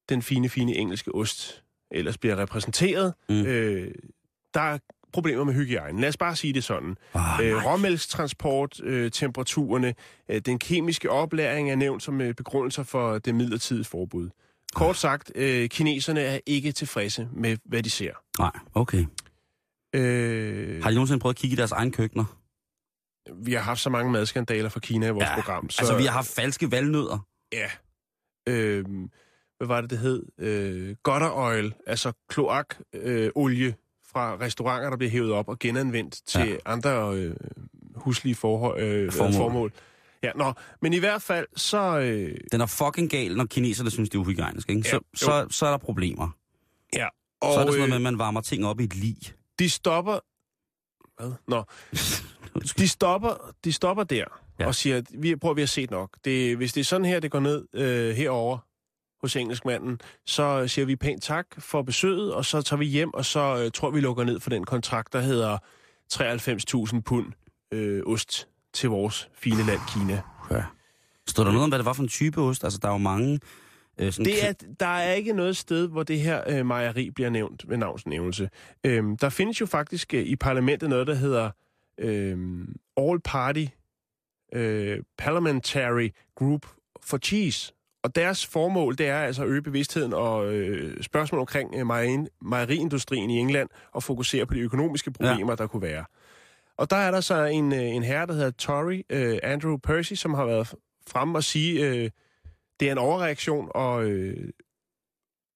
den 0.08 0.22
fine, 0.22 0.48
fine 0.48 0.74
engelske 0.74 1.14
ost 1.14 1.64
ellers 1.90 2.18
bliver 2.18 2.36
repræsenteret. 2.36 3.14
Mm. 3.28 3.46
Øh, 3.46 3.90
der 4.54 4.60
er 4.60 4.78
problemer 5.12 5.44
med 5.44 5.54
hygiejnen. 5.54 6.00
Lad 6.00 6.08
os 6.08 6.16
bare 6.16 6.36
sige 6.36 6.52
det 6.52 6.64
sådan. 6.64 6.96
Ah, 7.14 7.46
Øh, 7.46 7.66
råmælkstransport, 7.66 8.80
øh, 8.82 9.10
temperaturerne, 9.10 9.94
øh, 10.28 10.40
den 10.40 10.58
kemiske 10.58 11.10
oplæring 11.10 11.70
er 11.70 11.76
nævnt 11.76 12.02
som 12.02 12.20
øh, 12.20 12.34
begrundelser 12.34 12.82
for 12.82 13.18
det 13.18 13.34
midlertidige 13.34 13.84
forbud. 13.84 14.28
Kort 14.74 14.96
sagt, 14.96 15.32
øh, 15.34 15.68
kineserne 15.68 16.20
er 16.20 16.38
ikke 16.46 16.72
tilfredse 16.72 17.28
med, 17.32 17.56
hvad 17.64 17.82
de 17.82 17.90
ser. 17.90 18.12
Nej, 18.38 18.50
okay. 18.74 19.04
Øh, 19.94 20.82
Har 20.82 20.90
de 20.90 20.94
nogensinde 20.94 21.20
prøvet 21.20 21.34
at 21.34 21.38
kigge 21.40 21.54
i 21.54 21.56
deres 21.56 21.72
egne 21.72 21.92
køkkener? 21.92 22.24
vi 23.42 23.52
har 23.52 23.60
haft 23.60 23.80
så 23.80 23.90
mange 23.90 24.12
madskandaler 24.12 24.68
fra 24.68 24.80
Kina 24.80 25.06
i 25.06 25.10
vores 25.10 25.24
Ja, 25.24 25.34
program. 25.34 25.70
Så, 25.70 25.76
Altså, 25.82 25.96
vi 25.96 26.02
har 26.04 26.12
haft 26.12 26.34
falske 26.34 26.70
valnødder. 26.70 27.26
Ja. 27.52 27.70
Øh, 28.48 28.84
hvad 29.58 29.66
var 29.66 29.80
det, 29.80 29.90
det 29.90 29.98
hed? 29.98 30.22
Øh, 30.38 30.96
gutter 31.02 31.30
oil, 31.30 31.74
altså 31.86 32.12
kloakolie 32.28 32.84
øh, 32.94 33.30
olie 33.34 33.74
fra 34.12 34.36
restauranter, 34.40 34.90
der 34.90 34.96
bliver 34.96 35.10
hævet 35.10 35.32
op 35.32 35.48
og 35.48 35.58
genanvendt 35.58 36.20
til 36.26 36.48
Ja. 36.48 36.56
andre 36.66 37.14
øh, 37.16 37.36
huslige 37.96 38.34
forhold, 38.34 38.80
øh, 38.82 39.12
Formål. 39.12 39.32
formål. 39.34 39.72
Ja, 40.22 40.30
nå, 40.36 40.52
men 40.82 40.92
i 40.92 40.98
hvert 40.98 41.22
fald, 41.22 41.46
så... 41.56 41.98
Øh, 41.98 42.36
Den 42.52 42.60
er 42.60 42.66
fucking 42.66 43.10
gal, 43.10 43.36
når 43.36 43.44
kineserne 43.44 43.90
synes, 43.90 44.08
det 44.10 44.18
er 44.18 44.20
uhygiejnisk. 44.20 44.68
Ikke? 44.70 44.82
Ja, 44.84 44.90
Så, 44.90 45.00
så, 45.14 45.46
så 45.50 45.66
er 45.66 45.70
der 45.70 45.78
problemer. 45.78 46.28
ja, 46.94 47.06
Og, 47.40 47.52
så 47.54 47.60
er 47.60 47.64
det 47.64 47.72
sådan 47.74 47.78
noget 47.78 47.88
med, 47.88 47.88
øh, 47.88 47.94
at 47.96 48.02
man 48.02 48.18
varmer 48.18 48.40
ting 48.40 48.66
op 48.66 48.80
i 48.80 48.84
et 48.84 48.94
lig. 48.96 49.16
de 49.58 49.70
stopper... 49.70 50.18
Hvad? 51.22 51.32
Nå, 51.48 51.64
de 52.78 52.88
stopper, 52.88 53.54
de 53.64 53.72
stopper 53.72 54.04
der 54.04 54.24
Ja. 54.60 54.66
og 54.66 54.74
siger, 54.74 54.96
at 54.96 55.04
vi, 55.14 55.36
prøv, 55.36 55.56
vi 55.56 55.60
har 55.62 55.66
set 55.66 55.90
nok. 55.90 56.10
Det, 56.24 56.56
hvis 56.56 56.72
det 56.72 56.80
er 56.80 56.84
sådan 56.84 57.04
her, 57.04 57.20
det 57.20 57.30
går 57.30 57.40
ned 57.40 57.64
øh, 57.74 58.16
herover 58.16 58.58
hos 59.20 59.36
engelskmanden, 59.36 60.00
så 60.26 60.68
siger 60.68 60.86
vi 60.86 60.96
pænt 60.96 61.22
tak 61.22 61.46
for 61.58 61.82
besøget, 61.82 62.34
og 62.34 62.44
så 62.44 62.62
tager 62.62 62.78
vi 62.78 62.86
hjem, 62.86 63.14
og 63.14 63.24
så 63.24 63.62
øh, 63.64 63.70
tror 63.70 63.90
vi 63.90 64.00
lukker 64.00 64.24
ned 64.24 64.40
for 64.40 64.50
den 64.50 64.64
kontrakt, 64.64 65.12
der 65.12 65.20
hedder 65.20 65.58
93.000 66.12 67.00
pund 67.00 67.32
øh, 67.72 68.02
ost 68.06 68.48
til 68.72 68.88
vores 68.88 69.28
fine 69.34 69.66
land 69.66 69.80
Kina. 69.94 70.22
Ja. 70.50 70.64
Stod 71.26 71.44
der 71.44 71.50
noget 71.50 71.64
om, 71.64 71.70
hvad 71.70 71.78
det 71.78 71.86
var 71.86 71.92
for 71.92 72.02
en 72.02 72.08
type 72.08 72.40
ost? 72.40 72.64
Altså, 72.64 72.78
der 72.82 72.88
er 72.88 72.92
jo 72.92 72.98
mange... 72.98 73.40
Øh, 73.98 74.12
sådan 74.12 74.24
Det 74.24 74.48
er, 74.48 74.52
der 74.80 74.86
er 74.86 75.12
ikke 75.12 75.32
noget 75.32 75.56
sted, 75.56 75.88
hvor 75.88 76.02
det 76.02 76.20
her 76.20 76.42
øh, 76.46 76.66
mejeri 76.66 77.10
bliver 77.10 77.30
nævnt 77.30 77.64
ved 77.68 77.76
navnsnævnelse. 77.76 78.50
Øhm, 78.84 79.16
der 79.16 79.28
findes 79.28 79.60
jo 79.60 79.66
faktisk 79.66 80.14
øh, 80.14 80.22
i 80.22 80.36
parlamentet 80.36 80.88
noget, 80.88 81.06
der 81.06 81.14
hedder 81.14 81.50
øh, 81.98 82.38
All 82.96 83.20
Party 83.20 83.64
øh, 84.52 84.98
Parliamentary 85.18 86.08
Group 86.34 86.66
for 87.02 87.18
Cheese. 87.18 87.72
Og 88.02 88.14
deres 88.14 88.46
formål, 88.46 88.98
det 88.98 89.08
er 89.08 89.18
altså 89.18 89.42
at 89.42 89.48
øge 89.48 89.62
bevidstheden 89.62 90.12
og 90.12 90.54
øh, 90.54 91.02
spørgsmål 91.02 91.40
omkring 91.40 91.74
øh, 91.74 91.86
mejerin- 91.86 92.38
mejeriindustrien 92.42 93.30
i 93.30 93.38
England 93.38 93.68
og 93.92 94.02
fokusere 94.02 94.46
på 94.46 94.54
de 94.54 94.60
økonomiske 94.60 95.10
problemer, 95.10 95.52
ja. 95.52 95.56
der 95.56 95.66
kunne 95.66 95.82
være. 95.82 96.04
Og 96.76 96.90
der 96.90 96.96
er 96.96 97.10
der 97.10 97.20
så 97.20 97.44
en, 97.44 97.72
øh, 97.72 97.80
en 97.80 98.02
herre, 98.02 98.26
der 98.26 98.32
hedder 98.32 98.50
Tory, 98.50 99.02
øh, 99.10 99.38
Andrew 99.42 99.76
Percy, 99.76 100.14
som 100.14 100.34
har 100.34 100.44
været 100.44 100.74
fremme 101.08 101.38
og 101.38 101.44
sige, 101.44 101.86
øh, 101.86 102.10
det 102.80 102.88
er 102.88 102.92
en 102.92 102.98
overreaktion, 102.98 103.68
og 103.74 104.04
øh, 104.04 104.50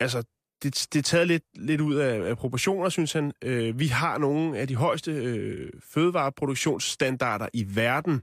altså, 0.01 0.23
det, 0.63 0.87
det 0.93 0.99
er 0.99 1.03
taget 1.03 1.29
lidt, 1.29 1.45
lidt 1.55 1.81
ud 1.81 1.95
af, 1.95 2.29
af 2.29 2.37
proportioner, 2.37 2.89
synes 2.89 3.13
han. 3.13 3.33
Øh, 3.43 3.79
vi 3.79 3.87
har 3.87 4.19
nogle 4.19 4.59
af 4.59 4.69
de 4.69 4.77
højeste 4.77 5.13
øh, 5.13 5.71
fødevareproduktionsstandarder 5.81 7.49
i 7.53 7.77
verden, 7.77 8.23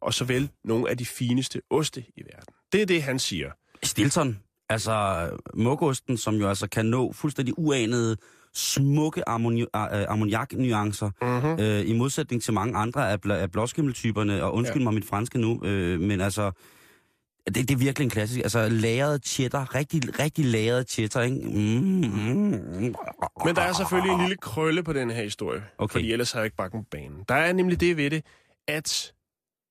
og 0.00 0.14
såvel 0.14 0.50
nogle 0.64 0.90
af 0.90 0.98
de 0.98 1.06
fineste 1.06 1.62
oste 1.70 2.04
i 2.16 2.22
verden. 2.22 2.54
Det 2.72 2.82
er 2.82 2.86
det, 2.86 3.02
han 3.02 3.18
siger. 3.18 3.50
Stilton, 3.82 4.38
altså 4.68 5.28
muggosten, 5.54 6.16
som 6.16 6.34
jo 6.34 6.48
altså 6.48 6.68
kan 6.68 6.86
nå 6.86 7.12
fuldstændig 7.12 7.54
uanede, 7.58 8.16
smukke 8.54 9.20
øh, 9.20 9.24
ammoniak-nuancer, 10.08 11.10
Mm-hmm. 11.22 11.60
øh, 11.60 11.88
i 11.88 11.92
modsætning 11.92 12.42
til 12.42 12.52
mange 12.52 12.76
andre 12.78 13.10
af, 13.12 13.18
bl- 13.26 13.32
af 13.32 13.50
blåskimmeltyperne, 13.52 14.44
og 14.44 14.54
undskyld 14.54 14.82
ja. 14.82 14.84
mig 14.84 14.94
mit 14.94 15.04
franske 15.04 15.38
nu, 15.38 15.64
øh, 15.64 16.00
men 16.00 16.20
altså, 16.20 16.50
det, 17.46 17.54
det 17.56 17.70
er 17.70 17.76
virkelig 17.76 18.04
en 18.04 18.10
klassisk, 18.10 18.40
altså 18.40 18.68
lagret 18.68 19.26
cheddar, 19.26 19.74
rigtig, 19.74 20.18
rigtig 20.18 20.44
lagret 20.44 20.90
cheddar, 20.90 21.22
ikke? 21.22 21.36
Mm, 21.36 21.52
mm, 21.52 22.60
mm. 22.80 22.94
Men 23.44 23.56
der 23.56 23.62
er 23.62 23.72
selvfølgelig 23.72 24.12
en 24.14 24.20
lille 24.20 24.36
krølle 24.36 24.82
på 24.82 24.92
den 24.92 25.10
her 25.10 25.22
historie, 25.22 25.62
Okay. 25.78 25.92
fordi 25.92 26.12
ellers 26.12 26.32
har 26.32 26.40
jeg 26.40 26.44
ikke 26.44 26.56
bakken 26.56 26.80
på 26.84 26.88
banen. 26.90 27.24
Der 27.28 27.34
er 27.34 27.52
nemlig 27.52 27.80
det 27.80 27.96
ved 27.96 28.10
det, 28.10 28.24
at 28.68 29.12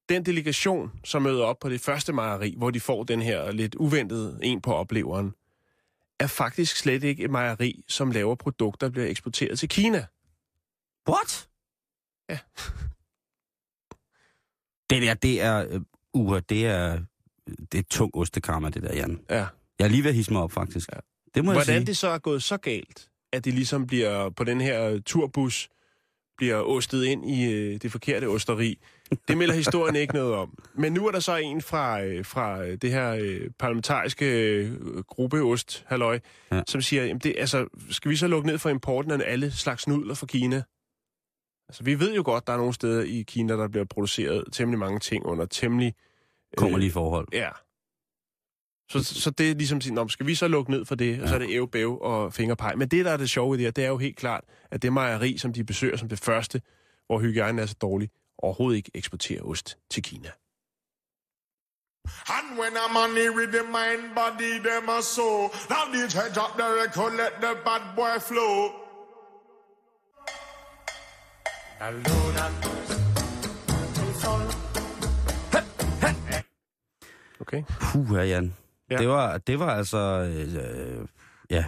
den 0.09 0.25
delegation, 0.25 0.91
som 1.03 1.21
møder 1.21 1.45
op 1.45 1.59
på 1.59 1.69
det 1.69 1.81
første 1.81 2.13
mejeri, 2.13 2.53
hvor 2.57 2.71
de 2.71 2.79
får 2.79 3.03
den 3.03 3.21
her 3.21 3.51
lidt 3.51 3.75
uventede 3.75 4.39
en 4.43 4.61
på 4.61 4.73
opleveren, 4.73 5.33
er 6.19 6.27
faktisk 6.27 6.77
slet 6.77 7.03
ikke 7.03 7.23
et 7.23 7.31
mejeri, 7.31 7.83
som 7.87 8.11
laver 8.11 8.35
produkter, 8.35 8.87
der 8.87 8.91
bliver 8.91 9.07
eksporteret 9.07 9.59
til 9.59 9.69
Kina. 9.69 10.05
What? 11.09 11.49
Ja. 12.29 12.39
Det 14.89 15.01
der, 15.01 15.13
det 15.13 15.41
er, 15.41 15.79
uh, 16.13 16.39
det 16.49 16.65
er, 16.65 16.99
det 17.71 17.77
er 17.77 17.83
tung 17.89 18.15
ostekarma, 18.15 18.69
det 18.69 18.83
der, 18.83 18.95
Jan. 18.95 19.19
Ja. 19.29 19.47
Jeg 19.79 19.85
er 19.85 19.87
lige 19.87 20.03
ved 20.03 20.09
at 20.09 20.15
hisse 20.15 20.33
mig 20.33 20.41
op, 20.41 20.51
faktisk. 20.51 20.89
Ja. 20.93 20.99
Det 21.35 21.45
må 21.45 21.51
jeg 21.51 21.55
Hvordan 21.55 21.81
sige. 21.81 21.85
det 21.85 21.97
så 21.97 22.07
er 22.07 22.17
gået 22.17 22.43
så 22.43 22.57
galt, 22.57 23.09
at 23.31 23.45
det 23.45 23.53
ligesom 23.53 23.87
bliver 23.87 24.29
på 24.29 24.43
den 24.43 24.61
her 24.61 24.99
turbus, 24.99 25.69
bliver 26.37 26.55
ostet 26.55 27.05
ind 27.05 27.29
i 27.29 27.51
øh, 27.51 27.81
det 27.81 27.91
forkerte 27.91 28.25
osteri, 28.25 28.79
Det 29.27 29.37
melder 29.37 29.55
historien 29.55 29.95
ikke 29.95 30.13
noget 30.13 30.33
om. 30.33 30.57
Men 30.73 30.93
nu 30.93 31.07
er 31.07 31.11
der 31.11 31.19
så 31.19 31.35
en 31.35 31.61
fra, 31.61 32.03
øh, 32.03 32.25
fra 32.25 32.63
øh, 32.63 32.77
det 32.81 32.91
her 32.91 33.11
øh, 33.21 33.49
parlamentariske 33.59 34.25
øh, 34.25 35.03
gruppeost, 35.03 35.83
halløj, 35.87 36.19
Ja. 36.51 36.61
som 36.67 36.81
siger, 36.81 37.03
jamen 37.05 37.19
det, 37.19 37.35
altså, 37.37 37.67
skal 37.89 38.11
vi 38.11 38.15
så 38.15 38.27
lukke 38.27 38.47
ned 38.47 38.57
for 38.57 38.69
importen 38.69 39.11
af 39.11 39.31
alle 39.31 39.51
slags 39.51 39.87
nudler 39.87 40.13
fra 40.13 40.25
Kina? 40.25 40.63
Altså, 41.69 41.83
vi 41.83 41.99
ved 41.99 42.15
jo 42.15 42.21
godt, 42.25 42.47
der 42.47 42.53
er 42.53 42.57
nogle 42.57 42.73
steder 42.73 43.03
i 43.03 43.23
Kina, 43.27 43.53
der 43.53 43.67
bliver 43.67 43.85
produceret 43.85 44.43
temmelig 44.51 44.79
mange 44.79 44.99
ting 44.99 45.25
under 45.25 45.45
temmelig... 45.45 45.93
Kummerlige 46.57 46.91
forhold. 46.91 47.27
Ja. 47.33 47.49
Så, 48.91 49.03
så 49.03 49.29
det 49.31 49.51
er 49.51 49.55
ligesom 49.55 49.81
sådan, 49.81 49.95
"Nå, 49.95 50.07
skal 50.07 50.27
vi 50.27 50.35
så 50.35 50.47
lukke 50.47 50.71
ned 50.71 50.85
for 50.85 50.95
det? 50.95 51.21
Og 51.21 51.27
så 51.29 51.35
er 51.35 51.39
det 51.39 51.49
æv, 51.49 51.67
bæv 51.71 51.99
og 52.01 52.33
fingerpeg. 52.33 52.73
Men 52.77 52.87
det, 52.87 53.05
der 53.05 53.11
er 53.11 53.17
det 53.17 53.29
sjove 53.29 53.55
i 53.55 53.57
det 53.57 53.65
her, 53.65 53.71
det 53.71 53.83
er 53.83 53.87
jo 53.89 53.97
helt 53.97 54.17
klart, 54.17 54.43
at 54.71 54.81
det 54.81 54.93
mejeri, 54.93 55.37
som 55.37 55.53
de 55.53 55.63
besøger 55.63 55.97
som 55.97 56.09
det 56.09 56.19
første, 56.19 56.61
hvor 57.07 57.19
hygiejnen 57.19 57.59
er 57.59 57.65
så 57.65 57.75
dårlig, 57.81 58.09
overhovedet 58.37 58.77
ikke 58.77 58.91
eksporterer 58.93 59.41
ost 59.43 59.77
til 59.89 60.03
Kina. 60.03 60.31
And 62.27 62.59
when 62.59 62.77
a 62.77 62.87
man 62.93 63.15
here 63.17 63.31
with 63.31 63.51
the 63.51 63.63
mind, 63.63 64.13
body, 64.15 64.59
them 64.59 64.89
a 64.89 65.01
soul. 65.01 65.49
Now 65.69 65.85
DJ 65.93 66.33
drop 66.35 66.55
the 66.57 66.67
record, 66.81 67.13
let 67.13 67.33
the 67.41 67.55
bad 67.65 67.83
boy 67.95 68.19
flow. 68.19 68.85
Okay? 77.41 77.63
Puh, 77.79 78.15
ja, 78.15 78.23
Jan. 78.23 78.53
Ja. 78.89 78.95
Ja. 78.95 78.99
Det, 78.99 79.07
var, 79.09 79.37
det 79.37 79.59
var 79.59 79.75
altså... 79.75 79.97
Øh, 79.97 81.07
ja, 81.49 81.65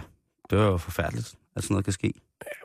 det 0.50 0.58
var 0.58 0.64
jo 0.64 0.76
forfærdeligt, 0.76 1.34
at 1.58 1.64
sådan 1.64 1.74
noget 1.74 1.84
kan 1.84 1.92
ske. 1.92 2.12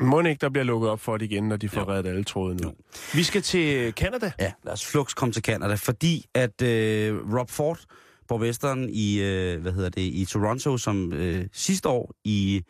Må 0.01 0.21
ikke, 0.21 0.39
der 0.41 0.49
bliver 0.49 0.63
lukket 0.63 0.89
op 0.89 0.99
for 0.99 1.17
det 1.17 1.25
igen, 1.31 1.43
når 1.43 1.57
de 1.57 1.69
får 1.69 1.81
Jo. 1.81 1.87
reddet 1.87 2.09
alle 2.09 2.23
trådene 2.23 2.67
ud. 2.67 2.73
Vi 3.13 3.23
skal 3.23 3.41
til 3.41 3.91
Canada. 3.93 4.31
Ja, 4.39 4.51
lad 4.63 4.73
os 4.73 4.85
flux 4.85 5.13
komme 5.13 5.33
til 5.33 5.43
Canada, 5.43 5.73
fordi 5.75 6.25
at 6.33 6.61
øh, 6.61 7.33
Rob 7.37 7.49
Ford, 7.49 7.79
borgmesteren 8.27 8.89
i, 8.89 9.21
øh, 9.21 9.61
hvad 9.61 9.71
hedder 9.71 9.89
det, 9.89 10.01
i 10.01 10.25
Toronto, 10.29 10.77
som 10.77 11.13
øh, 11.13 11.45
sidste 11.53 11.89
år 11.89 12.11
i, 12.23 12.61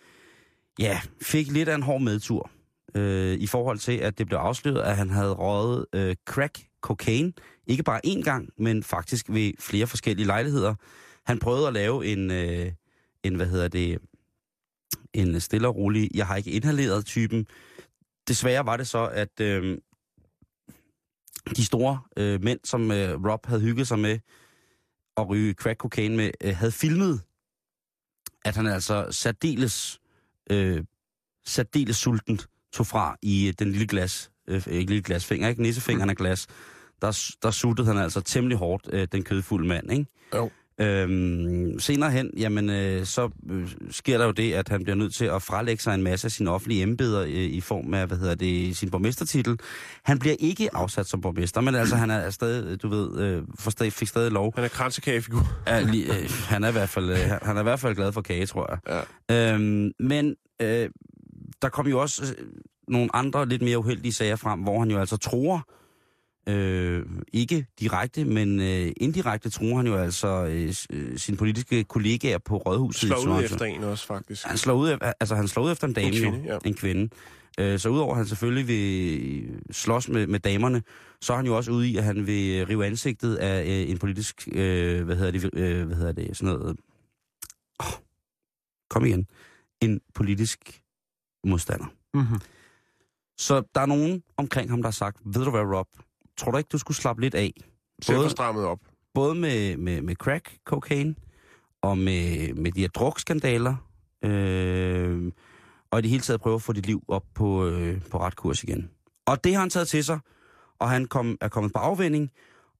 ja, 0.80 1.00
fik 1.22 1.52
lidt 1.52 1.70
af 1.70 1.76
en 1.76 1.84
hård 1.84 2.02
medtur 2.02 2.50
øh, 2.96 3.34
i 3.34 3.48
forhold 3.48 3.78
til, 3.78 3.98
at 3.98 4.18
det 4.18 4.28
blev 4.28 4.38
afsløret, 4.38 4.82
at 4.82 4.98
han 4.98 5.10
havde 5.10 5.32
røget 5.34 5.86
øh, 5.96 6.16
crack 6.26 6.60
cocaine, 6.82 7.34
ikke 7.68 7.84
bare 7.84 8.02
én 8.08 8.22
gang, 8.22 8.50
men 8.58 8.84
faktisk 8.84 9.26
ved 9.30 9.52
flere 9.60 9.88
forskellige 9.88 10.28
lejligheder. 10.28 10.76
Han 11.26 11.40
prøvede 11.40 11.68
at 11.68 11.74
lave 11.74 12.06
en, 12.06 12.32
øh, 12.32 12.72
en 13.24 13.36
hvad 13.36 13.46
hedder 13.48 13.68
det, 13.68 13.98
en 15.14 15.40
stille 15.40 15.68
og 15.68 15.76
rolig, 15.76 16.10
jeg 16.14 16.28
har 16.28 16.36
ikke 16.36 16.52
inhaleret 16.52 17.06
typen. 17.06 17.48
Desværre 18.28 18.66
var 18.66 18.78
det 18.78 18.88
så, 18.88 19.06
at 19.08 19.40
øh, 19.42 19.78
de 21.58 21.66
store 21.66 22.02
øh, 22.18 22.44
mænd, 22.44 22.60
som 22.64 22.92
øh, 22.92 23.26
Rob 23.26 23.46
havde 23.46 23.62
hygget 23.62 23.88
sig 23.88 24.00
med 24.00 24.20
at 25.18 25.30
ryge 25.30 25.54
crack 25.54 25.80
cocaine 25.80 26.18
med, 26.18 26.32
øh, 26.44 26.56
havde 26.56 26.72
filmet, 26.72 27.22
at 28.46 28.56
han 28.56 28.68
altså 28.68 29.08
særdeles, 29.12 30.00
øh, 30.50 30.84
særdeles 31.46 31.98
sulten 31.98 32.40
tog 32.74 32.88
fra 32.88 33.18
i 33.22 33.48
øh, 33.48 33.54
den 33.60 33.72
lille 33.72 33.88
glas, 33.88 34.32
øh, 34.48 34.68
ikke 34.68 34.92
lille 34.92 35.04
glasfinger, 35.04 35.50
ikke 35.50 35.62
nissefingeren 35.62 36.10
af 36.10 36.16
glas, 36.16 36.48
der, 37.02 37.36
der 37.44 37.52
suttede 37.52 37.88
han 37.88 37.98
altså 37.98 38.22
temmelig 38.22 38.58
hårdt, 38.58 38.90
øh, 38.94 39.08
den 39.12 39.24
kødfulde 39.24 39.68
mand, 39.68 39.92
ikke? 39.92 40.06
Jo. 40.36 40.52
Øhm, 40.82 41.80
senere 41.80 42.12
hen, 42.12 42.32
jamen, 42.38 42.70
øh, 42.70 43.06
så 43.06 43.30
øh, 43.52 43.68
sker 43.92 44.18
der 44.18 44.26
jo 44.26 44.32
det, 44.32 44.54
at 44.54 44.70
han 44.70 44.84
bliver 44.84 44.96
nødt 44.96 45.14
til 45.16 45.26
at 45.26 45.42
frelægge 45.42 45.84
sig 45.84 45.96
en 45.96 46.04
masse 46.04 46.28
af 46.28 46.32
sine 46.32 46.52
offentlige 46.52 46.84
embeder 46.84 47.22
øh, 47.22 47.30
i 47.30 47.62
form 47.62 47.94
af, 47.94 48.08
hvad 48.08 48.18
hedder 48.18 48.36
det, 48.36 48.78
sin 48.78 48.90
borgmestertitel. 48.90 49.58
Han 50.04 50.20
bliver 50.20 50.36
ikke 50.40 50.76
afsat 50.76 51.06
som 51.08 51.22
borgmester, 51.22 51.62
men 51.62 51.76
altså, 51.76 51.96
han 51.96 52.10
er 52.10 52.30
stadig, 52.30 52.82
du 52.82 52.88
ved, 52.88 53.20
øh, 53.20 53.44
for 53.60 53.72
stadig, 53.72 53.94
fik 53.94 54.08
stadig 54.08 54.32
lov. 54.32 54.54
Han 54.56 54.64
er 54.64 54.68
kransekagefigur. 54.68 55.48
Er, 55.66 55.80
li, 55.80 56.04
øh, 56.04 56.30
han, 56.48 56.64
er 56.64 56.70
i 56.70 56.72
hvert 56.72 56.90
fald, 56.90 57.10
øh, 57.10 57.18
han- 57.18 57.40
han 57.42 57.56
er 57.58 57.62
i 57.62 57.64
hvert 57.64 57.80
fald 57.80 57.96
glad 57.96 58.12
for 58.12 58.22
kage, 58.22 58.46
tror 58.46 58.70
jeg. 58.72 59.04
Ja. 59.30 59.54
Øhm, 59.54 59.92
men 60.00 60.36
øh, 60.62 60.90
der 61.62 61.70
kom 61.70 61.88
jo 61.88 62.00
også 62.00 62.24
øh, 62.40 62.46
nogle 62.88 63.16
andre 63.16 63.46
lidt 63.50 63.62
mere 63.62 63.78
uheldige 63.78 64.14
sager 64.14 64.36
frem, 64.36 64.60
hvor 64.60 64.80
han 64.80 64.92
jo 64.92 65.00
altså 65.00 65.18
tror, 65.18 65.68
øh, 66.48 67.06
ikke 67.34 67.66
direkte, 67.80 68.26
men 68.26 68.60
øh, 68.60 68.92
indirekte 68.98 69.50
tror 69.50 69.76
han 69.76 69.88
jo 69.88 69.96
altså 69.96 70.46
øh, 70.46 70.74
øh, 70.90 71.18
sine 71.18 71.38
politiske 71.38 71.84
kollegaer 71.84 72.38
på 72.38 72.58
rådhuset. 72.58 73.10
Slår 73.10 73.38
ud 73.38 73.44
efter 73.44 73.66
en 73.66 73.84
også, 73.84 74.08
faktisk. 74.08 74.46
Han 74.46 74.58
slår 74.58 74.74
ud, 74.74 74.98
altså 75.20 75.36
han 75.36 75.48
slår 75.48 75.64
ud 75.64 75.72
efter 75.72 75.88
en 75.88 75.94
dame, 75.94 76.12
kvinde, 76.12 76.38
jo, 76.38 76.54
ja. 76.54 76.58
en 76.66 76.74
kvinde. 76.74 77.10
Øh, 77.60 77.80
så 77.80 77.90
udover 77.90 78.12
at 78.12 78.18
han 78.18 78.26
selvfølgelig 78.28 78.68
vil 78.68 79.62
slås 79.72 80.10
med, 80.10 80.28
med 80.28 80.40
damerne, 80.40 80.84
så 81.22 81.34
er 81.34 81.38
han 81.38 81.46
jo 81.46 81.56
også 81.56 81.72
ude 81.72 81.90
i, 81.90 81.98
at 81.98 82.04
han 82.04 82.28
vil 82.28 82.68
rive 82.68 82.86
ansigtet 82.86 83.36
af 83.36 83.64
øh, 83.64 83.90
en 83.90 83.98
politisk, 83.98 84.48
øh, 84.52 85.06
hvad 85.06 85.16
hedder 85.16 85.32
det, 85.32 85.50
øh, 85.54 85.86
hvad 85.86 85.96
hedder 85.96 86.12
det, 86.12 86.38
sådan 86.38 86.56
noget, 86.56 86.78
oh, 87.80 87.94
kom 88.90 89.06
igen, 89.06 89.28
en 89.82 90.02
politisk 90.14 90.82
modstander. 91.44 91.86
Mm-hmm. 92.14 92.40
Så 93.38 93.64
der 93.76 93.82
er 93.82 93.86
nogen 93.86 94.24
omkring 94.38 94.70
ham, 94.70 94.82
der 94.82 94.88
har 94.88 94.92
sagt, 94.92 95.18
ved 95.26 95.46
du 95.46 95.52
hvad, 95.52 95.62
Rob, 95.62 95.88
tror 96.38 96.52
du 96.52 96.58
ikke, 96.58 96.68
du 96.72 96.78
skulle 96.78 96.98
slappe 96.98 97.22
lidt 97.22 97.36
af? 97.36 97.54
Både- 98.08 98.30
strammet 98.30 98.66
op. 98.66 98.80
både 99.14 99.36
med, 99.36 99.78
med, 99.78 100.02
med 100.02 100.16
crack, 100.16 100.58
cocaine, 100.66 101.16
og 101.82 101.98
med, 101.98 102.54
med 102.54 102.72
de 102.72 102.82
her 102.82 102.88
drugskandaler, 102.88 103.76
øh, 104.26 105.32
og 105.92 106.00
i 106.00 106.02
det 106.02 106.10
hele 106.10 106.22
taget 106.24 106.42
prøve 106.42 106.56
at 106.56 106.62
få 106.62 106.74
dit 106.74 106.86
liv 106.86 107.04
op 107.08 107.24
på, 107.36 107.68
øh, 107.68 108.02
på 108.12 108.18
ret 108.20 108.36
kurs 108.36 108.64
igen. 108.64 108.90
Og 109.26 109.44
det 109.44 109.54
har 109.54 109.60
han 109.60 109.70
taget 109.70 109.88
til 109.88 110.04
sig, 110.04 110.20
og 110.80 110.90
han 110.90 111.06
kom, 111.06 111.38
er 111.42 111.48
kommet 111.48 111.74
på 111.74 111.80
afvending, 111.80 112.32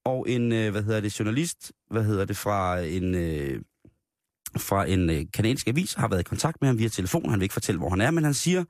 og 0.06 0.30
en, 0.30 0.52
øh, 0.52 0.72
hvad 0.72 0.84
hedder 0.84 1.02
det, 1.02 1.20
journalist, 1.20 1.72
hvad 1.92 2.04
hedder 2.04 2.26
det, 2.26 2.38
fra 2.38 2.80
en, 2.80 3.16
øh, 3.16 3.62
fra 4.58 4.86
en 4.86 5.10
øh, 5.10 5.26
kanadisk 5.34 5.68
avis, 5.68 5.94
har 5.94 6.08
været 6.08 6.20
i 6.20 6.24
kontakt 6.24 6.58
med 6.62 6.68
ham 6.70 6.78
via 6.80 6.88
telefon. 6.88 7.30
Han 7.30 7.40
vil 7.40 7.44
ikke 7.44 7.54
fortælle, 7.54 7.80
hvor 7.80 7.90
han 7.90 8.02
er, 8.02 8.12
men 8.12 8.24
han 8.24 8.34
siger 8.34 8.64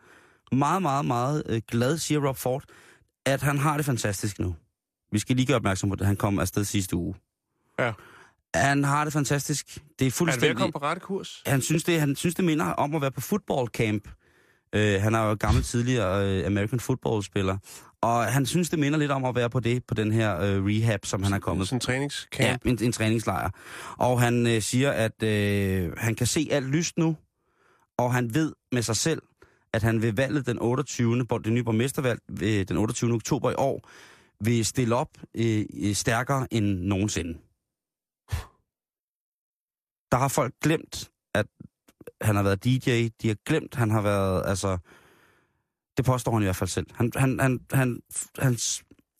meget, 0.55 0.81
meget, 0.81 1.05
meget 1.05 1.43
øh, 1.45 1.61
glad, 1.67 1.97
siger 1.97 2.27
Rob 2.27 2.37
Ford, 2.37 2.63
at 3.25 3.41
han 3.41 3.57
har 3.57 3.77
det 3.77 3.85
fantastisk 3.85 4.39
nu. 4.39 4.55
Vi 5.13 5.19
skal 5.19 5.36
lige 5.36 5.45
gøre 5.45 5.56
opmærksom 5.56 5.89
på 5.89 5.95
det. 5.95 6.08
Han 6.08 6.15
kom 6.15 6.39
afsted 6.39 6.63
sidste 6.63 6.95
uge. 6.95 7.15
Ja. 7.80 7.91
Han 8.56 8.84
har 8.84 9.04
det 9.04 9.13
fantastisk. 9.13 9.65
Det 9.76 9.82
er 10.02 10.06
Er 10.06 10.08
at 10.08 10.13
fuldstændig... 10.13 10.58
komme 10.58 10.71
på 10.71 10.80
rette 10.80 10.99
kurs? 10.99 11.43
Han 11.45 11.62
synes, 11.62 11.84
det, 11.84 11.99
han 11.99 12.15
synes, 12.15 12.36
det 12.36 12.45
minder 12.45 12.65
om 12.65 12.95
at 12.95 13.02
være 13.02 13.12
på 13.12 13.21
football 13.21 13.67
camp. 13.67 14.08
Uh, 14.76 14.82
han 14.82 15.15
er 15.15 15.19
jo 15.19 15.34
gammel 15.34 15.63
tidligere 15.63 16.39
uh, 16.39 16.45
American 16.45 16.80
football-spiller. 16.80 17.58
Og 18.02 18.26
han 18.26 18.45
synes, 18.45 18.69
det 18.69 18.80
minder 18.80 18.99
lidt 18.99 19.12
om 19.12 19.26
at 19.26 19.36
være 19.36 19.49
på 19.49 19.60
det, 19.60 19.84
på 19.88 19.93
den 19.93 20.12
her 20.12 20.36
uh, 20.36 20.65
rehab, 20.65 21.06
som 21.06 21.23
han 21.23 21.34
er 21.34 21.39
kommet 21.39 21.67
Sådan 21.67 21.76
en 21.76 21.80
træningscamp? 21.80 22.65
Ja, 22.65 22.71
en, 22.71 22.78
en 22.82 22.91
træningslejr. 22.91 23.49
Og 23.97 24.21
han 24.21 24.47
øh, 24.47 24.62
siger, 24.62 24.91
at 24.91 25.23
øh, 25.23 25.91
han 25.97 26.15
kan 26.15 26.28
se 26.28 26.47
alt 26.52 26.67
lyst 26.67 26.97
nu, 26.97 27.15
og 27.97 28.13
han 28.13 28.34
ved 28.36 28.54
med 28.71 28.82
sig 28.82 28.95
selv, 28.95 29.21
at 29.73 29.84
han 29.84 30.02
ved 30.02 30.13
valget 30.13 30.45
den 30.45 30.60
28. 30.62 31.23
hvor 31.23 31.38
det 31.38 31.54
nye 31.54 31.63
borgmestervalg 31.63 32.19
ved 32.30 32.65
den 32.65 32.78
28. 32.78 33.13
oktober 33.13 33.52
i 33.52 33.56
år, 33.58 33.89
vil 34.45 34.65
stille 34.65 34.95
op 34.95 35.10
øh, 35.36 35.65
øh, 35.73 35.93
stærkere 35.93 36.47
end 36.53 36.65
nogensinde. 36.65 37.34
Der 40.12 40.17
har 40.17 40.27
folk 40.27 40.53
glemt, 40.63 41.12
at 41.34 41.45
han 42.21 42.36
har 42.36 42.43
været 42.43 42.63
DJ. 42.65 43.08
De 43.21 43.27
har 43.27 43.38
glemt, 43.45 43.75
han 43.75 43.91
har 43.91 44.01
været, 44.01 44.43
altså... 44.45 44.77
Det 45.97 46.06
påstår 46.06 46.32
han 46.34 46.41
i 46.41 46.45
hvert 46.45 46.56
fald 46.56 46.69
selv. 46.69 46.88
Han, 46.93 47.12
han, 47.15 47.39
han, 47.39 47.60
han, 47.71 47.99
han, 48.38 48.58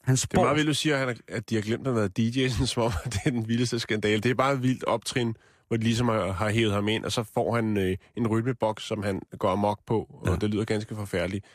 han 0.04 0.16
Det 0.16 0.34
er 0.34 0.42
meget 0.42 0.56
vildt, 0.56 0.68
du 0.68 0.74
siger, 0.74 0.98
at 0.98 1.08
han 1.08 1.18
at 1.28 1.50
de 1.50 1.56
har 1.56 1.62
glemt 1.62 1.88
at 1.88 1.96
være 1.96 2.08
DJ, 2.08 2.48
sådan 2.48 2.68
som 2.74 2.84
om, 2.84 2.92
det 3.06 3.20
er 3.26 3.30
den 3.30 3.48
vildeste 3.48 3.80
skandale. 3.80 4.22
Det 4.22 4.32
er 4.32 4.36
bare 4.36 4.54
et 4.54 4.64
vildt 4.64 4.84
optrin, 4.84 5.36
hvor 5.68 5.78
de 5.78 5.84
ligesom 5.84 6.08
har, 6.08 6.32
har 6.32 6.50
hævet 6.50 6.74
ham 6.74 6.88
ind, 6.88 7.06
og 7.06 7.12
så 7.12 7.24
får 7.24 7.56
han 7.56 7.78
øh, 7.78 7.98
en 8.18 8.28
rytmeboks, 8.28 8.84
som 8.84 9.04
han 9.04 9.22
går 9.40 9.50
amok 9.50 9.80
på, 9.86 10.00
og 10.10 10.28
Ja. 10.28 10.36
det 10.36 10.50
lyder 10.50 10.66
ganske 10.66 10.96
forfærdeligt. 10.96 11.46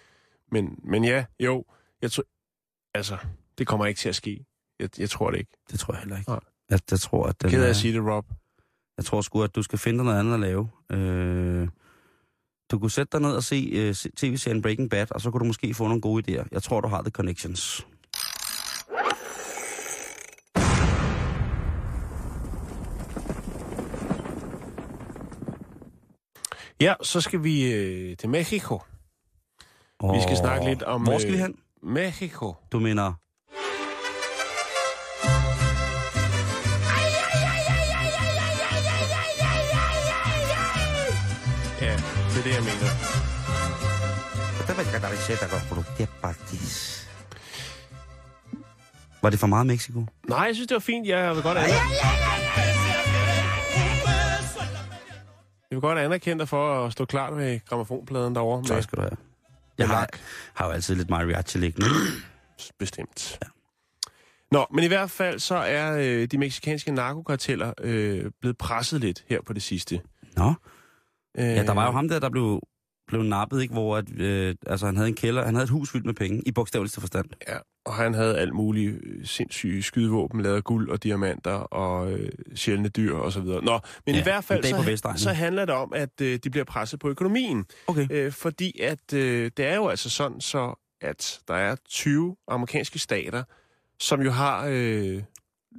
Men, 0.52 0.78
men 0.84 1.04
ja, 1.04 1.24
jo, 1.40 1.64
jeg 2.02 2.12
tror, 2.12 2.24
altså, 2.94 3.16
det 3.58 3.66
kommer 3.66 3.86
ikke 3.86 3.98
til 3.98 4.08
at 4.08 4.14
ske. 4.14 4.44
Jeg, 4.80 5.00
jeg 5.00 5.10
tror 5.10 5.30
det 5.30 5.38
ikke. 5.38 5.52
Det 5.70 5.80
tror 5.80 5.94
jeg 5.94 6.00
heller 6.00 6.16
ikke. 6.18 6.30
Nej. 6.30 6.40
Jeg, 6.70 6.80
jeg 6.90 7.00
tror, 7.00 7.26
at 7.26 7.42
den 7.42 7.50
Ked 7.50 7.60
af 7.62 7.66
er- 7.66 7.70
at 7.70 7.76
sige 7.76 7.92
det, 7.94 8.02
Rob. 8.06 8.26
Jeg 8.96 9.04
tror 9.04 9.20
sgu, 9.20 9.42
at 9.42 9.54
du 9.54 9.62
skal 9.62 9.78
finde 9.78 10.04
noget 10.04 10.18
andet 10.20 10.34
at 10.34 10.40
lave. 10.40 10.68
Øh, 10.92 11.68
du 12.70 12.78
kunne 12.78 12.90
sætte 12.90 13.12
dig 13.12 13.20
ned 13.20 13.32
og 13.36 13.42
se 13.44 13.70
øh, 13.72 13.94
se- 13.94 14.10
tv-serien 14.16 14.62
Breaking 14.62 14.90
Bad, 14.90 15.06
og 15.10 15.20
så 15.20 15.30
kunne 15.30 15.38
du 15.40 15.44
måske 15.44 15.74
få 15.74 15.86
nogle 15.86 16.00
gode 16.00 16.22
idéer. 16.40 16.44
Jeg 16.52 16.62
tror, 16.62 16.80
du 16.80 16.88
har 16.88 17.02
the 17.02 17.10
connections. 17.10 17.86
Ja, 26.80 26.94
så 27.02 27.20
skal 27.20 27.42
vi 27.44 27.72
øh, 27.72 28.16
til 28.16 28.28
Mexico. 28.28 28.78
Vi 30.14 30.20
skal 30.22 30.36
snakke 30.36 30.64
lidt 30.68 30.82
om, 30.82 31.02
Hvor 31.02 31.18
skal 31.18 31.32
vi 31.32 31.36
øh, 31.36 31.42
hen? 31.42 31.56
Mexico. 31.82 32.54
Du 32.72 32.78
mener... 32.78 33.12
Var 49.22 49.30
det 49.30 49.38
for 49.38 49.46
meget 49.46 49.66
Mexico? 49.66 50.04
Nej, 50.28 50.38
jeg 50.38 50.54
synes, 50.54 50.68
det 50.68 50.74
var 50.74 50.78
fint. 50.80 51.08
Jeg 51.08 51.34
vil 51.34 51.42
godt 51.42 51.58
anerkende... 51.58 51.94
Jeg 55.70 55.76
vil 55.76 55.80
godt 55.80 55.98
anerkende 55.98 56.38
dig 56.38 56.48
for 56.48 56.86
at 56.86 56.92
stå 56.92 57.04
klar 57.04 57.30
med 57.30 57.60
gramofonpladen 57.68 58.34
derovre. 58.34 58.64
Tak 58.64 58.82
skal 58.82 58.96
du 58.96 59.02
have. 59.02 59.16
Jeg 59.78 59.88
har, 59.88 60.08
har 60.54 60.66
jo 60.66 60.70
altid 60.72 60.94
lidt 60.94 61.10
mariachi 61.10 61.58
liggende. 61.58 61.88
Bestemt. 62.78 63.38
Ja. 63.42 63.48
Nå, 64.52 64.66
men 64.74 64.84
i 64.84 64.86
hvert 64.86 65.10
fald 65.10 65.38
så 65.38 65.54
er 65.54 65.96
øh, 65.98 66.26
de 66.26 66.38
meksikanske 66.38 66.92
narkokarteller 66.92 67.72
øh, 67.80 68.30
blevet 68.40 68.58
presset 68.58 69.00
lidt 69.00 69.24
her 69.28 69.40
på 69.46 69.52
det 69.52 69.62
sidste. 69.62 70.00
Nå. 70.36 70.54
Øh, 71.38 71.44
Ja, 71.44 71.62
der 71.64 71.72
var 71.72 71.86
jo 71.86 71.92
ham 71.92 72.08
der, 72.08 72.18
der 72.18 72.28
blev, 72.30 72.60
blev 73.08 73.22
nappet, 73.22 73.62
ikke? 73.62 73.72
Hvor 73.72 73.96
at, 73.96 74.04
øh, 74.20 74.54
altså, 74.66 74.86
han 74.86 74.96
havde 74.96 75.08
en 75.08 75.14
kælder, 75.14 75.44
han 75.44 75.54
havde 75.54 75.64
et 75.64 75.70
hus 75.70 75.90
fyldt 75.90 76.06
med 76.06 76.14
penge, 76.14 76.42
i 76.46 76.52
bogstaveligste 76.52 77.00
forstand. 77.00 77.26
Ja, 77.48 77.56
og 77.84 77.94
han 77.94 78.14
havde 78.14 78.38
alt 78.38 78.54
muligt 78.54 78.98
øh, 79.02 79.26
sindssyge 79.26 79.82
skydevåben, 79.82 80.40
lavet 80.40 80.56
af 80.56 80.64
guld 80.64 80.90
og 80.90 81.02
diamanter 81.02 81.52
og 81.52 82.12
øh, 82.12 82.30
sjældne 82.54 82.88
dyr 82.88 83.14
og 83.14 83.32
så 83.32 83.40
videre. 83.40 83.64
Nå, 83.64 83.80
men 84.06 84.14
Ja, 84.14 84.20
i 84.20 84.22
hvert 84.22 84.44
fald 84.44 84.64
så, 84.96 85.12
så 85.16 85.32
handler 85.32 85.64
det 85.64 85.74
om, 85.74 85.92
at 85.94 86.20
øh, 86.20 86.38
de 86.44 86.50
bliver 86.50 86.64
presset 86.64 87.00
på 87.00 87.08
økonomien. 87.08 87.64
Okay. 87.86 88.06
Øh, 88.10 88.32
fordi 88.32 88.80
at 88.80 89.12
øh, 89.14 89.50
det 89.56 89.66
er 89.66 89.76
jo 89.76 89.88
altså 89.88 90.10
sådan 90.10 90.40
så, 90.40 90.74
at 91.00 91.40
der 91.48 91.54
er 91.54 91.76
20 91.88 92.36
amerikanske 92.48 92.98
stater, 92.98 93.42
som 94.00 94.22
jo 94.22 94.30
har 94.30 94.66
øh, 94.70 95.22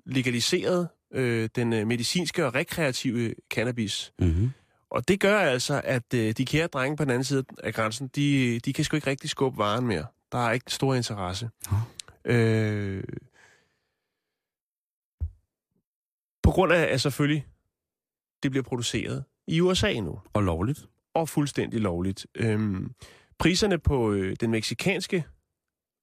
legaliseret 0.06 0.88
øh, 1.14 1.50
den 1.56 1.74
øh, 1.74 1.88
medicinske 1.88 2.46
og 2.46 2.56
rekreative 2.56 3.34
cannabis. 3.54 4.14
Mm-hmm. 4.20 4.52
Og 4.92 5.08
det 5.08 5.20
gør 5.20 5.40
altså, 5.40 5.82
at 5.84 6.14
øh, 6.14 6.32
de 6.32 6.46
kære 6.46 6.68
drenge 6.68 6.98
på 6.98 7.04
den 7.04 7.10
anden 7.12 7.24
side 7.24 7.44
af 7.64 7.74
grænsen, 7.74 8.08
de, 8.08 8.60
de 8.60 8.74
kan 8.74 8.86
sgu 8.86 8.96
ikke 8.96 9.10
rigtig 9.10 9.30
skubbe 9.30 9.58
varen 9.58 9.88
mere. 9.88 10.06
Der 10.32 10.38
er 10.38 10.52
ikke 10.52 10.72
stor 10.74 10.96
interesse. 10.96 11.50
Øh, 12.26 13.04
på 16.44 16.52
grund 16.52 16.74
af, 16.74 16.94
at 16.94 17.02
selvfølgelig, 17.02 17.48
det 18.44 18.52
bliver 18.52 18.64
produceret 18.64 19.24
i 19.48 19.62
USA 19.62 19.94
nu, 20.00 20.20
Og 20.34 20.44
lovligt. 20.44 20.86
og 21.14 21.30
fuldstændig 21.30 21.80
lovligt. 21.80 22.26
Øhm, 22.36 22.94
priserne 23.40 23.78
på 23.80 24.12
øh, 24.12 24.36
den 24.40 24.52
meksikanske 24.52 25.26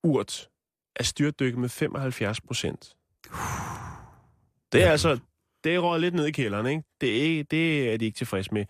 urt 0.03 0.49
er 0.97 1.05
styrtdykket 1.05 1.59
med 1.59 1.69
75 1.69 2.41
procent. 2.41 2.97
Det 4.73 4.83
er 4.85 4.91
altså, 4.91 5.19
det 5.67 5.75
er 5.75 5.99
lidt 5.99 6.15
ned 6.15 6.27
i 6.27 6.31
kælderen, 6.31 6.67
ikke? 6.67 6.83
Det 7.01 7.39
er, 7.39 7.45
det 7.45 7.93
er 7.93 7.97
de 7.97 8.05
ikke 8.05 8.17
tilfredse 8.17 8.55
med. 8.55 8.65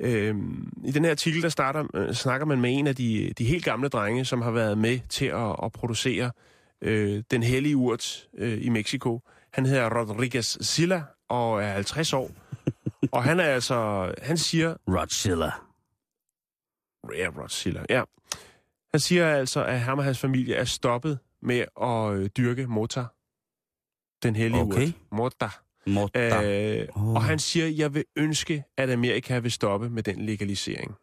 Øhm, 0.00 0.72
I 0.84 0.90
den 0.90 1.04
her 1.04 1.10
artikel, 1.10 1.42
der 1.42 1.48
starter, 1.48 1.86
øh, 1.94 2.14
snakker 2.14 2.46
man 2.46 2.60
med 2.60 2.78
en 2.78 2.86
af 2.86 2.96
de, 2.96 3.32
de 3.38 3.44
helt 3.44 3.64
gamle 3.64 3.88
drenge, 3.88 4.24
som 4.24 4.42
har 4.42 4.50
været 4.50 4.78
med 4.78 5.00
til 5.08 5.26
at, 5.26 5.56
at 5.62 5.72
producere 5.72 6.30
øh, 6.82 7.22
den 7.30 7.42
hellige 7.42 7.76
urt 7.76 8.28
øh, 8.38 8.64
i 8.64 8.68
Mexico. 8.68 9.20
Han 9.52 9.66
hedder 9.66 9.98
Rodriguez 10.00 10.56
Silla 10.60 11.02
og 11.28 11.62
er 11.62 11.72
50 11.72 12.12
år. 12.12 12.30
og 13.12 13.24
han 13.24 13.40
er 13.40 13.44
altså, 13.44 14.12
han 14.22 14.36
siger, 14.38 14.74
Rodzilla. 14.88 15.50
Ja, 17.16 17.28
Rod 17.42 17.48
Silla, 17.48 17.84
ja. 17.90 18.02
Han 18.90 19.00
siger 19.00 19.28
altså, 19.28 19.64
at 19.64 19.80
ham 19.80 19.98
og 19.98 20.04
hans 20.04 20.18
familie 20.18 20.54
er 20.54 20.64
stoppet 20.64 21.18
med 21.42 21.64
at 21.82 22.12
øh, 22.20 22.30
dyrke 22.36 22.66
mortar. 22.66 23.14
Den 24.22 24.36
hellige 24.36 24.60
Okay. 24.60 24.86
urt. 24.86 24.94
Mortar. 25.12 25.65
Morta. 25.86 26.42
Øh, 26.82 26.88
Åh. 26.96 27.08
Og 27.14 27.22
han 27.24 27.38
siger, 27.38 27.66
jeg 27.66 27.94
vil 27.94 28.04
ønske, 28.16 28.64
at 28.76 28.90
Amerika 28.90 29.38
vil 29.38 29.52
stoppe 29.52 29.90
med 29.90 30.02
den 30.02 30.26
legalisering. 30.26 30.94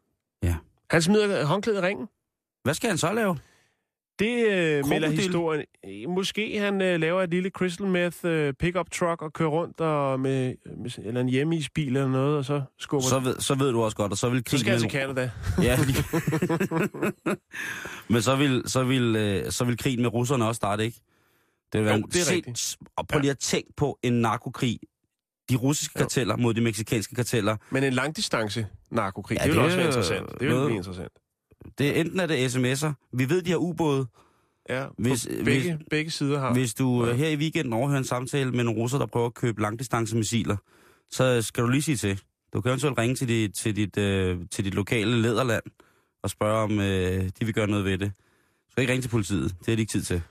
Ja. 0.43 0.56
Han 0.89 1.02
smider 1.02 1.46
håndklædet 1.46 1.80
i 1.80 1.82
ringen. 1.82 2.08
Hvad 2.63 2.74
skal 2.74 2.89
han 2.89 2.98
så 2.98 3.13
lave? 3.13 3.38
Det 4.19 4.48
øh, 4.48 4.88
melder 4.88 5.10
historien. 5.10 5.65
Måske 6.08 6.60
han 6.60 6.82
øh, 6.82 7.00
laver 7.00 7.22
et 7.24 7.30
lille 7.30 7.50
crystal 7.50 7.88
meth 7.88 8.17
øh, 8.24 8.54
pickup 8.54 8.91
truck 8.91 9.22
og 9.22 9.34
kører 9.34 9.50
rundt 9.50 9.82
og 9.82 10.19
med, 10.19 10.54
med 10.78 10.91
eller 11.06 11.22
en 11.22 11.30
hjemmeisbil 11.30 11.88
eller 11.88 12.10
noget, 12.10 12.38
og 12.38 12.46
så 12.46 12.62
skubber 12.80 13.08
Så 13.08 13.19
ved, 13.19 13.39
så 13.39 13.56
ved 13.56 13.72
du 13.72 13.84
også 13.84 13.98
godt, 13.98 14.12
og 14.12 14.17
så 14.17 14.30
vil 14.30 14.39
så 14.39 14.43
krigen... 14.43 14.60
skal 14.60 14.72
han 14.72 14.80
til 14.80 14.98
mellem- 14.98 15.10
Canada. 15.15 15.32
Ja, 15.67 15.78
Men 18.13 18.22
så 18.22 18.36
vil, 18.36 18.63
så, 18.65 18.84
vil, 18.84 19.15
øh, 19.15 19.52
så 19.52 19.65
vil 19.65 19.78
krigen 19.78 20.02
med 20.02 20.13
russerne 20.13 20.46
også 20.48 20.58
starte, 20.58 20.86
ikke? 20.86 20.98
Det 21.73 21.86
være 21.86 21.95
Jo, 21.95 22.01
det 22.01 22.29
er 22.29 22.31
rigtigt. 22.31 22.77
Og 22.95 23.07
prøv 23.07 23.19
lige 23.21 23.31
at 23.31 23.39
tænke 23.39 23.73
på 23.77 23.99
en 24.03 24.13
narkokrig. 24.13 24.79
De 25.49 25.55
russiske 25.55 25.93
Jo. 25.99 26.03
karteller 26.03 26.38
mod 26.38 26.53
de 26.53 26.62
meksikanske 26.62 27.15
karteller. 27.15 27.57
Men 27.71 27.83
en 27.83 27.93
langdistance 27.93 28.67
narkokrig, 28.91 29.36
Ja, 29.38 29.41
ja, 29.41 29.47
det 29.47 29.51
vil 29.51 29.57
det 29.57 29.65
også 29.65 29.77
være 29.77 29.86
er 29.86 29.89
interessant. 29.89 30.39
Det 30.39 30.47
vil 30.47 30.65
blive 30.65 30.75
interessant. 30.77 31.12
Det 31.77 31.88
er 31.97 32.01
enten 32.01 32.19
er 32.19 32.25
det 32.25 32.55
sms'er. 32.55 33.09
Vi 33.13 33.29
ved, 33.29 33.41
de 33.41 33.49
har 33.51 33.57
ubåde. 33.57 34.07
Ja, 34.69 34.86
Hvis- 34.97 35.27
begge, 35.27 35.43
hvis, 35.43 35.86
begge 35.89 36.12
sider 36.12 36.39
har. 36.39 36.53
Hvis 36.53 36.73
du 36.73 37.05
Ja. 37.05 37.12
øh, 37.12 37.17
her 37.17 37.27
i 37.29 37.36
weekenden 37.36 37.73
overhører 37.73 37.97
en 37.99 38.05
samtale 38.05 38.51
med 38.51 38.63
nogle 38.63 38.81
russer, 38.81 38.97
der 38.97 39.05
prøver 39.05 39.25
at 39.25 39.33
købe 39.33 39.62
langdistancemissiler, 39.62 40.57
så 41.12 41.41
skal 41.41 41.63
du 41.63 41.69
lige 41.69 41.81
sige 41.81 41.97
til. 41.97 42.19
Du 42.53 42.62
kan 42.62 42.69
eventuelt 42.69 42.97
ringe 42.97 43.15
til 43.15 43.27
dit, 43.27 43.53
til 43.55 43.75
dit, 43.75 43.97
øh, 43.97 44.39
til 44.51 44.65
dit 44.65 44.73
lokale 44.73 45.21
lederland 45.21 45.63
og 46.23 46.29
spørge, 46.29 46.57
om 46.63 46.79
øh, 46.79 47.23
de 47.39 47.45
vil 47.45 47.53
gøre 47.53 47.67
noget 47.67 47.86
ved 47.86 47.97
det. 47.97 48.12
Du 48.67 48.71
skal 48.71 48.81
ikke 48.81 48.93
ringe 48.93 49.01
til 49.03 49.09
politiet. 49.09 49.55
Det 49.65 49.71
er 49.71 49.75
de 49.75 49.81
ikke 49.81 49.91
tid 49.91 50.01
til. 50.01 50.21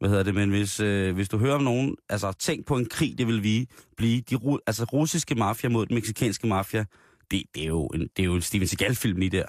Hvad 0.00 0.08
hedder 0.08 0.22
det? 0.22 0.34
Men 0.34 0.50
hvis, 0.50 0.80
øh, 0.80 1.14
hvis 1.14 1.28
du 1.28 1.38
hører 1.38 1.54
om 1.54 1.62
nogen... 1.62 1.96
Altså, 2.08 2.32
tænk 2.32 2.66
på 2.66 2.76
en 2.76 2.86
krig, 2.88 3.18
det 3.18 3.26
vil 3.26 3.42
vi 3.42 3.68
blive. 3.96 4.20
De 4.20 4.34
ru- 4.36 4.58
altså, 4.66 4.84
russiske 4.84 5.34
mafia 5.34 5.70
mod 5.70 5.86
den 5.86 5.94
meksikanske 5.94 6.46
mafia. 6.46 6.84
Det, 7.30 7.42
det, 7.54 7.62
er 7.62 7.66
jo 7.66 7.86
en, 7.86 8.00
det 8.00 8.22
er 8.22 8.24
jo 8.24 8.34
en 8.34 8.42
Steven 8.42 8.66
Seagal-film 8.68 9.18
lige 9.18 9.30
der. 9.30 9.44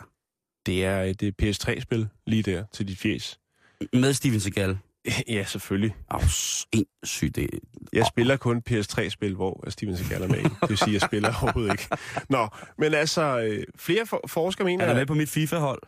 Det 0.65 0.85
er 0.85 1.01
et 1.01 1.23
øh, 1.23 1.33
PS3-spil 1.41 2.07
lige 2.27 2.43
der 2.43 2.63
til 2.73 2.87
dit 2.87 2.97
fjes. 2.97 3.39
Med 3.93 4.13
Steven 4.13 4.39
Seagal. 4.39 4.77
ja, 5.27 5.43
selvfølgelig. 5.43 5.95
Åh, 6.13 6.21
sindssygt. 6.27 7.35
Det, 7.35 7.49
Jeg 7.93 8.05
spiller 8.05 8.37
kun 8.37 8.61
PS3-spil, 8.69 9.35
hvor 9.35 9.69
Steven 9.69 9.97
Seagal 9.97 10.21
er 10.23 10.27
med 10.27 10.39
i. 10.39 10.43
Det 10.43 10.69
vil 10.69 10.77
sige, 10.77 10.93
jeg 10.93 11.01
spiller 11.01 11.29
overhovedet 11.43 11.71
ikke. 11.71 11.87
Nå, 12.29 12.47
men 12.77 12.93
altså, 12.93 13.39
øh, 13.39 13.63
flere 13.75 14.05
for- 14.05 14.25
forskere 14.27 14.65
mener... 14.65 14.83
Er 14.83 14.87
der 14.89 14.95
med 14.95 15.05
på 15.05 15.13
mit 15.13 15.29
FIFA-hold? 15.29 15.81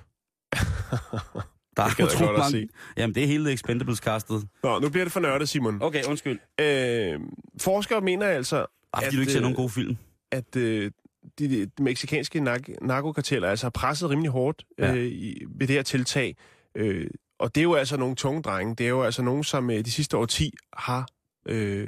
Der 1.78 1.88
Det 1.88 1.98
gad 1.98 2.06
jeg 2.06 2.16
utrolig 2.16 2.44
at 2.46 2.54
mange- 2.54 2.70
Jamen, 2.98 3.16
det 3.16 3.24
er 3.24 3.28
hele 3.28 3.52
Expendables-kastet. 3.54 4.48
Nå, 4.63 4.80
nu 4.80 4.90
bliver 4.90 5.06
det 5.06 5.12
for 5.12 5.20
nørdet, 5.20 5.50
Simon. 5.50 5.82
Okay, 5.82 6.04
undskyld. 6.10 6.40
Øh, 6.62 7.20
forskere 7.62 8.02
mener 8.02 8.26
altså, 8.28 8.66
Bare 8.94 9.04
fordi 9.04 9.16
du 9.16 9.22
ikke 9.22 9.32
ser 9.32 9.40
øh, 9.40 9.44
nogen 9.44 9.56
gode 9.56 9.70
film. 9.70 9.98
at 10.32 10.56
øh, 10.56 10.92
de, 11.40 11.48
de, 11.50 11.66
de 11.66 11.84
meksikanske 11.84 12.40
nark- 12.40 12.76
narkokarteller 12.86 13.50
altså 13.50 13.66
har 13.66 13.70
presset 13.72 14.10
rimelig 14.10 14.32
hårdt 14.32 14.66
Ja. 14.80 14.96
øh, 14.96 15.06
i, 15.06 15.44
ved 15.50 15.68
det 15.68 15.76
her 15.76 15.84
tiltag. 15.84 16.36
Øh, 16.76 17.08
og 17.40 17.56
det 17.56 17.62
er 17.62 17.63
jo 17.63 17.74
altså 17.76 17.98
nogle 17.98 18.16
tunge 18.16 18.42
drenge. 18.42 18.76
Det 18.76 18.84
er 18.86 18.90
jo 18.90 19.04
altså 19.04 19.22
nogen, 19.22 19.44
som 19.44 19.70
øh, 19.70 19.86
de 19.86 19.92
sidste 19.92 20.18
årti 20.18 20.52
har 20.74 21.08
øh, 21.48 21.88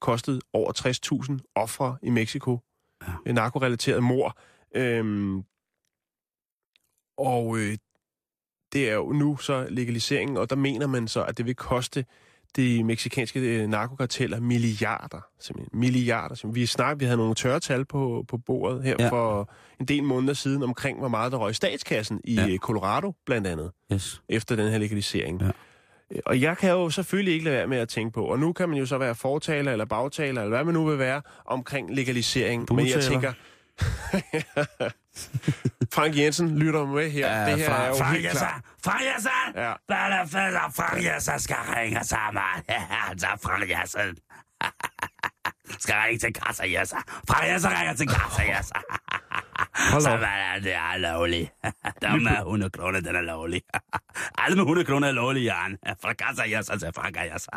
kostet 0.00 0.40
over 0.52 0.72
60.000 1.42 1.52
ofre 1.54 1.96
i 2.02 2.10
Mexico. 2.10 2.58
Ja. 3.08 3.12
Ja. 3.26 3.32
Narkorelateret 3.32 4.02
mor. 4.02 4.38
Øhm, 4.76 5.42
og 7.18 7.58
øh, 7.58 7.76
det 8.72 8.90
er 8.90 8.94
jo 8.94 9.12
nu 9.12 9.36
så 9.36 9.66
legaliseringen, 9.70 10.36
og 10.36 10.50
der 10.50 10.56
mener 10.56 10.86
man 10.86 11.08
så, 11.08 11.22
at 11.24 11.38
det 11.38 11.46
vil 11.46 11.54
koste 11.54 12.04
de 12.56 12.84
meksikanske 12.84 13.40
øh, 13.40 13.68
narkokarteller 13.68 14.40
milliarder. 14.40 15.20
Simpelthen. 15.40 15.80
Milliarder. 15.80 16.34
Simpelthen. 16.34 16.60
Vi 16.60 16.66
snakker, 16.66 16.94
vi 16.98 17.04
havde 17.04 17.16
nogle 17.16 17.34
tørretal 17.34 17.84
på, 17.84 18.24
på 18.28 18.38
bordet 18.38 18.82
her 18.84 18.96
Ja. 18.98 19.08
for 19.08 19.50
en 19.80 19.86
del 19.86 20.02
måneder 20.02 20.34
siden 20.34 20.62
omkring, 20.62 20.98
hvor 20.98 21.08
meget 21.08 21.32
der 21.32 21.38
røg 21.38 21.50
i 21.50 21.54
statskassen 21.54 22.20
i 22.24 22.34
Ja. 22.34 22.46
ja. 22.46 22.56
Colorado 22.56 23.12
blandt 23.26 23.46
andet, 23.46 23.70
Yes. 23.92 24.22
efter 24.28 24.56
den 24.56 24.70
her 24.70 24.78
legalisering. 24.78 25.40
Ja. 25.40 25.46
Øh, 26.10 26.18
Og 26.26 26.40
jeg 26.40 26.56
kan 26.58 26.70
jo 26.70 26.90
selvfølgelig 26.90 27.32
ikke 27.34 27.44
lade 27.44 27.56
være 27.56 27.66
med 27.66 27.78
at 27.78 27.88
tænke 27.88 28.12
på, 28.12 28.24
og 28.24 28.38
nu 28.38 28.52
kan 28.52 28.68
man 28.68 28.78
jo 28.78 28.86
så 28.86 28.98
være 28.98 29.14
fortaler 29.14 29.72
eller 29.72 29.84
bagtaler, 29.84 30.42
eller 30.42 30.56
hvad 30.56 30.64
man 30.64 30.74
nu 30.74 30.84
vil 30.86 30.98
være, 30.98 31.22
omkring 31.46 31.94
legalisering. 31.94 32.66
Men 32.74 32.86
jeg 32.88 33.02
tænker... 33.02 33.32
Frank 35.94 36.16
Jensen 36.16 36.58
lytter 36.58 36.86
med 36.86 37.10
her. 37.10 37.46
det 37.46 37.58
her 37.58 37.70
er 37.74 37.88
jo 37.88 38.04
helt 38.04 38.30
klart. 38.30 38.62
Frank 38.84 39.02
Jensen! 39.04 39.30
Ja. 39.54 39.72
Hvad 39.86 40.72
Frank 40.72 41.04
Jensen 41.04 41.40
skal 41.40 41.56
ringe 41.56 42.04
sammen? 42.04 42.42
Altså, 43.10 43.26
Frank 43.42 43.70
Jensen. 43.70 44.16
skal 45.82 45.94
ringe 45.94 46.18
til 46.18 46.32
Kassa 46.34 46.64
Jensen. 46.72 46.98
Frank 47.28 47.48
Jensen 47.48 47.70
ringer 47.70 47.94
til 47.94 48.08
Kassa 48.08 48.42
Jensen. 48.42 48.76
Så 50.00 50.10
er 50.10 50.58
det 50.58 50.74
er 50.74 50.96
lovligt. 50.96 51.50
Den 52.02 52.24
med 52.24 52.38
100 52.38 52.70
kroner, 52.70 53.00
den 53.00 53.16
er 53.16 53.20
lovlig. 53.20 53.62
Alle 54.38 54.56
med 54.56 54.62
100 54.62 54.86
kroner 54.86 55.08
er 55.08 55.12
lovlig, 55.12 55.44
Jan. 55.44 55.78
Fra 56.02 56.12
Kassa 56.12 56.42
Jensen 56.50 56.78
til 56.78 56.92
Frank 56.96 57.16
Jensen. 57.16 57.52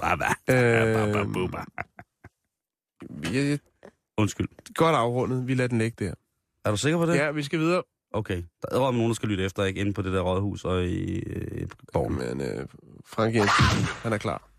Baba. 0.00 0.26
Baba, 0.46 1.20
Øhm, 1.20 1.54
Ja, 3.32 3.56
Undskyld. 4.18 4.48
godt 4.74 4.96
afrundet. 4.96 5.46
Vi 5.48 5.54
lader 5.54 5.68
den 5.68 5.78
ligge 5.78 6.04
der. 6.04 6.14
Er 6.64 6.70
du 6.70 6.76
sikker 6.76 6.98
på 6.98 7.06
det? 7.06 7.14
Ja, 7.14 7.30
vi 7.30 7.42
skal 7.42 7.58
videre. 7.58 7.82
Okay. 8.12 8.42
Der 8.62 8.68
er 8.76 8.92
nogen, 8.92 9.08
der 9.08 9.14
skal 9.14 9.28
lytte 9.28 9.44
efter, 9.44 9.64
ikke? 9.64 9.80
Inde 9.80 9.92
på 9.92 10.02
det 10.02 10.12
der 10.12 10.20
rådhus 10.20 10.64
og 10.64 10.84
i 10.86 11.18
øh, 11.18 11.68
borgen. 11.92 12.14
Men 12.18 12.40
øh, 12.40 12.66
Frank 13.06 13.34
Jensen, 13.34 13.84
han 14.02 14.12
er 14.12 14.18
klar. 14.18 14.50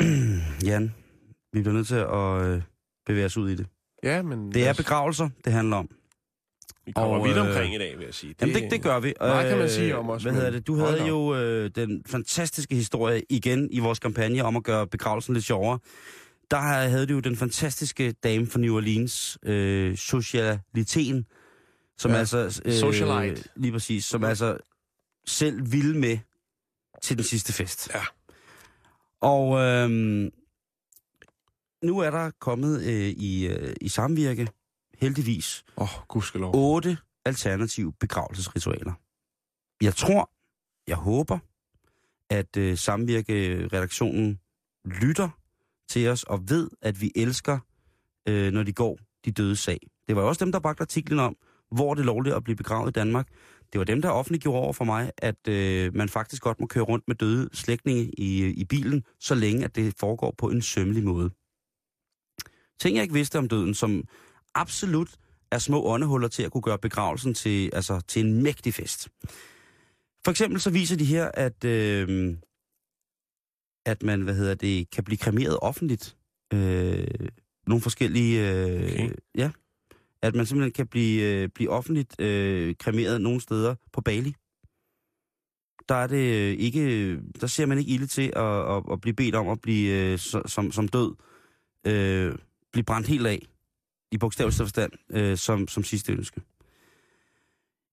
Jan, 0.66 0.94
vi 1.52 1.60
bliver 1.62 1.74
nødt 1.74 1.86
til 1.86 1.94
at 1.94 2.46
øh, 2.46 2.62
bevæge 3.06 3.26
os 3.26 3.36
ud 3.36 3.50
i 3.50 3.54
det. 3.54 3.66
Ja, 4.02 4.22
men... 4.22 4.52
Det 4.52 4.68
er 4.68 4.74
begravelser, 4.74 5.28
det 5.44 5.52
handler 5.52 5.76
om. 5.76 5.88
Vi 6.86 6.92
kommer 6.92 7.18
og, 7.18 7.24
vidt 7.24 7.36
øh, 7.36 7.46
omkring 7.46 7.74
i 7.74 7.78
dag, 7.78 7.98
vil 7.98 8.04
jeg 8.04 8.14
sige. 8.14 8.34
Jamen, 8.40 8.54
det, 8.54 8.70
det 8.70 8.82
gør 8.82 9.00
vi. 9.00 9.12
Meget 9.20 9.48
kan 9.48 9.56
man 9.56 9.64
Øh, 9.66 9.70
sige 9.72 9.96
om 9.96 10.10
os, 10.10 10.22
Hvad 10.22 10.32
hedder 10.32 10.50
det? 10.50 10.66
Du 10.66 10.74
havde 10.74 11.06
jo 11.06 11.36
øh, 11.36 11.70
den 11.74 12.02
fantastiske 12.06 12.74
historie 12.74 13.22
igen 13.30 13.68
i 13.70 13.78
vores 13.78 13.98
kampagne 13.98 14.44
om 14.44 14.56
at 14.56 14.64
gøre 14.64 14.86
begravelsen 14.86 15.34
lidt 15.34 15.44
sjovere. 15.44 15.78
Der 16.50 16.56
havde 16.58 17.06
du 17.06 17.14
jo 17.14 17.20
den 17.20 17.36
fantastiske 17.36 18.12
dame 18.12 18.46
fra 18.46 18.58
New 18.58 18.76
Orleans, 18.76 19.38
øh, 19.42 19.96
socialiteten, 19.96 21.26
som 21.98 22.10
Ja, 22.10 22.16
altså... 22.16 22.62
Øh, 22.64 22.72
socialite. 22.72 23.44
Lige 23.56 23.72
præcis, 23.72 24.04
som 24.04 24.24
altså 24.24 24.58
selv 25.26 25.72
ville 25.72 25.98
med 25.98 26.18
til 27.02 27.16
den 27.16 27.24
sidste 27.24 27.52
fest. 27.52 27.90
Ja. 27.94 28.00
Og 29.20 29.58
øhm, 29.60 30.30
nu 31.82 31.98
er 31.98 32.10
der 32.10 32.30
kommet 32.40 32.82
øh, 32.82 33.08
i, 33.08 33.46
øh, 33.46 33.74
i 33.80 33.88
samvirke, 33.88 34.48
heldigvis, 34.98 35.64
oh, 35.76 35.88
gudskelov. 36.08 36.52
otte 36.54 36.98
alternative 37.24 37.92
begravelsesritualer. 37.92 38.92
Jeg 39.80 39.94
tror, 39.94 40.30
jeg 40.86 40.96
håber, 40.96 41.38
at 42.30 42.56
øh, 42.56 42.78
Samvirke-redaktionen 42.78 44.40
lytter 44.84 45.28
til 45.88 46.08
os 46.08 46.22
og 46.22 46.48
ved, 46.48 46.70
at 46.82 47.00
vi 47.00 47.12
elsker, 47.16 47.58
øh, 48.28 48.52
når 48.52 48.62
de 48.62 48.72
går 48.72 48.98
de 49.24 49.32
døde 49.32 49.56
sag. 49.56 49.78
Det 50.08 50.16
var 50.16 50.22
jo 50.22 50.28
også 50.28 50.44
dem, 50.44 50.52
der 50.52 50.58
bragte 50.58 50.80
artiklen 50.80 51.18
om, 51.18 51.36
hvor 51.70 51.94
det 51.94 52.00
er 52.00 52.04
lovligt 52.06 52.36
at 52.36 52.44
blive 52.44 52.56
begravet 52.56 52.88
i 52.88 52.92
Danmark. 52.92 53.28
Det 53.72 53.78
var 53.78 53.84
dem, 53.84 54.02
der 54.02 54.10
offentliggjorde 54.10 54.60
over 54.60 54.72
for 54.72 54.84
mig, 54.84 55.10
at 55.18 55.48
øh, 55.48 55.94
man 55.94 56.08
faktisk 56.08 56.42
godt 56.42 56.60
må 56.60 56.66
køre 56.66 56.84
rundt 56.84 57.04
med 57.08 57.16
døde 57.16 57.48
slægtninge 57.52 58.10
i, 58.18 58.46
i 58.46 58.64
bilen, 58.64 59.04
så 59.20 59.34
længe 59.34 59.64
at 59.64 59.76
det 59.76 59.94
foregår 60.00 60.34
på 60.38 60.50
en 60.50 60.62
sømmelig 60.62 61.04
måde. 61.04 61.30
Ting, 62.80 62.96
jeg 62.96 63.02
ikke 63.02 63.14
vidste 63.14 63.38
om 63.38 63.48
døden, 63.48 63.74
som 63.74 64.04
absolut 64.56 65.10
er 65.50 65.58
små 65.58 65.84
åndehuller 65.84 66.28
til 66.28 66.42
at 66.42 66.52
kunne 66.52 66.62
gøre 66.62 66.78
begravelsen 66.78 67.34
til, 67.34 67.70
altså, 67.72 68.00
til 68.08 68.26
en 68.26 68.42
mægtig 68.42 68.74
fest. 68.74 69.08
For 70.24 70.30
eksempel 70.30 70.60
så 70.60 70.70
viser 70.70 70.96
de 70.96 71.04
her, 71.04 71.30
at, 71.34 71.64
øh, 71.64 72.36
at 73.86 74.02
man 74.02 74.20
hvad 74.20 74.34
hedder 74.34 74.54
det, 74.54 74.90
kan 74.90 75.04
blive 75.04 75.18
kremeret 75.18 75.58
offentligt. 75.62 76.16
Øh, 76.52 77.06
nogle 77.66 77.82
forskellige... 77.82 78.50
Øh, 78.50 78.92
Okay. 78.92 79.10
Ja. 79.34 79.50
At 80.22 80.34
man 80.34 80.46
simpelthen 80.46 80.72
kan 80.72 80.86
blive, 80.86 81.22
øh, 81.22 81.48
blive 81.48 81.70
offentligt 81.70 82.20
øh, 82.20 82.74
kremeret 82.78 83.20
nogle 83.20 83.40
steder 83.40 83.74
på 83.92 84.00
Bali. 84.00 84.34
Der 85.88 85.94
er 85.94 86.06
det 86.06 86.34
øh, 86.34 86.58
ikke, 86.58 87.16
der 87.40 87.46
ser 87.46 87.66
man 87.66 87.78
ikke 87.78 87.90
ilde 87.90 88.06
til 88.06 88.32
at, 88.36 88.76
at, 88.76 88.82
at 88.92 89.00
blive 89.00 89.14
bedt 89.14 89.34
om 89.34 89.48
at 89.48 89.60
blive 89.60 90.12
øh, 90.12 90.18
som, 90.46 90.72
som 90.72 90.88
død, 90.88 91.14
øh, 91.86 92.34
blive 92.72 92.84
brændt 92.84 93.08
helt 93.08 93.26
af 93.26 93.46
i 94.12 94.18
bogstaveligste 94.18 94.64
forstand, 94.64 94.92
øh, 95.10 95.36
som, 95.36 95.68
som 95.68 95.84
sidste 95.84 96.12
ønske. 96.12 96.40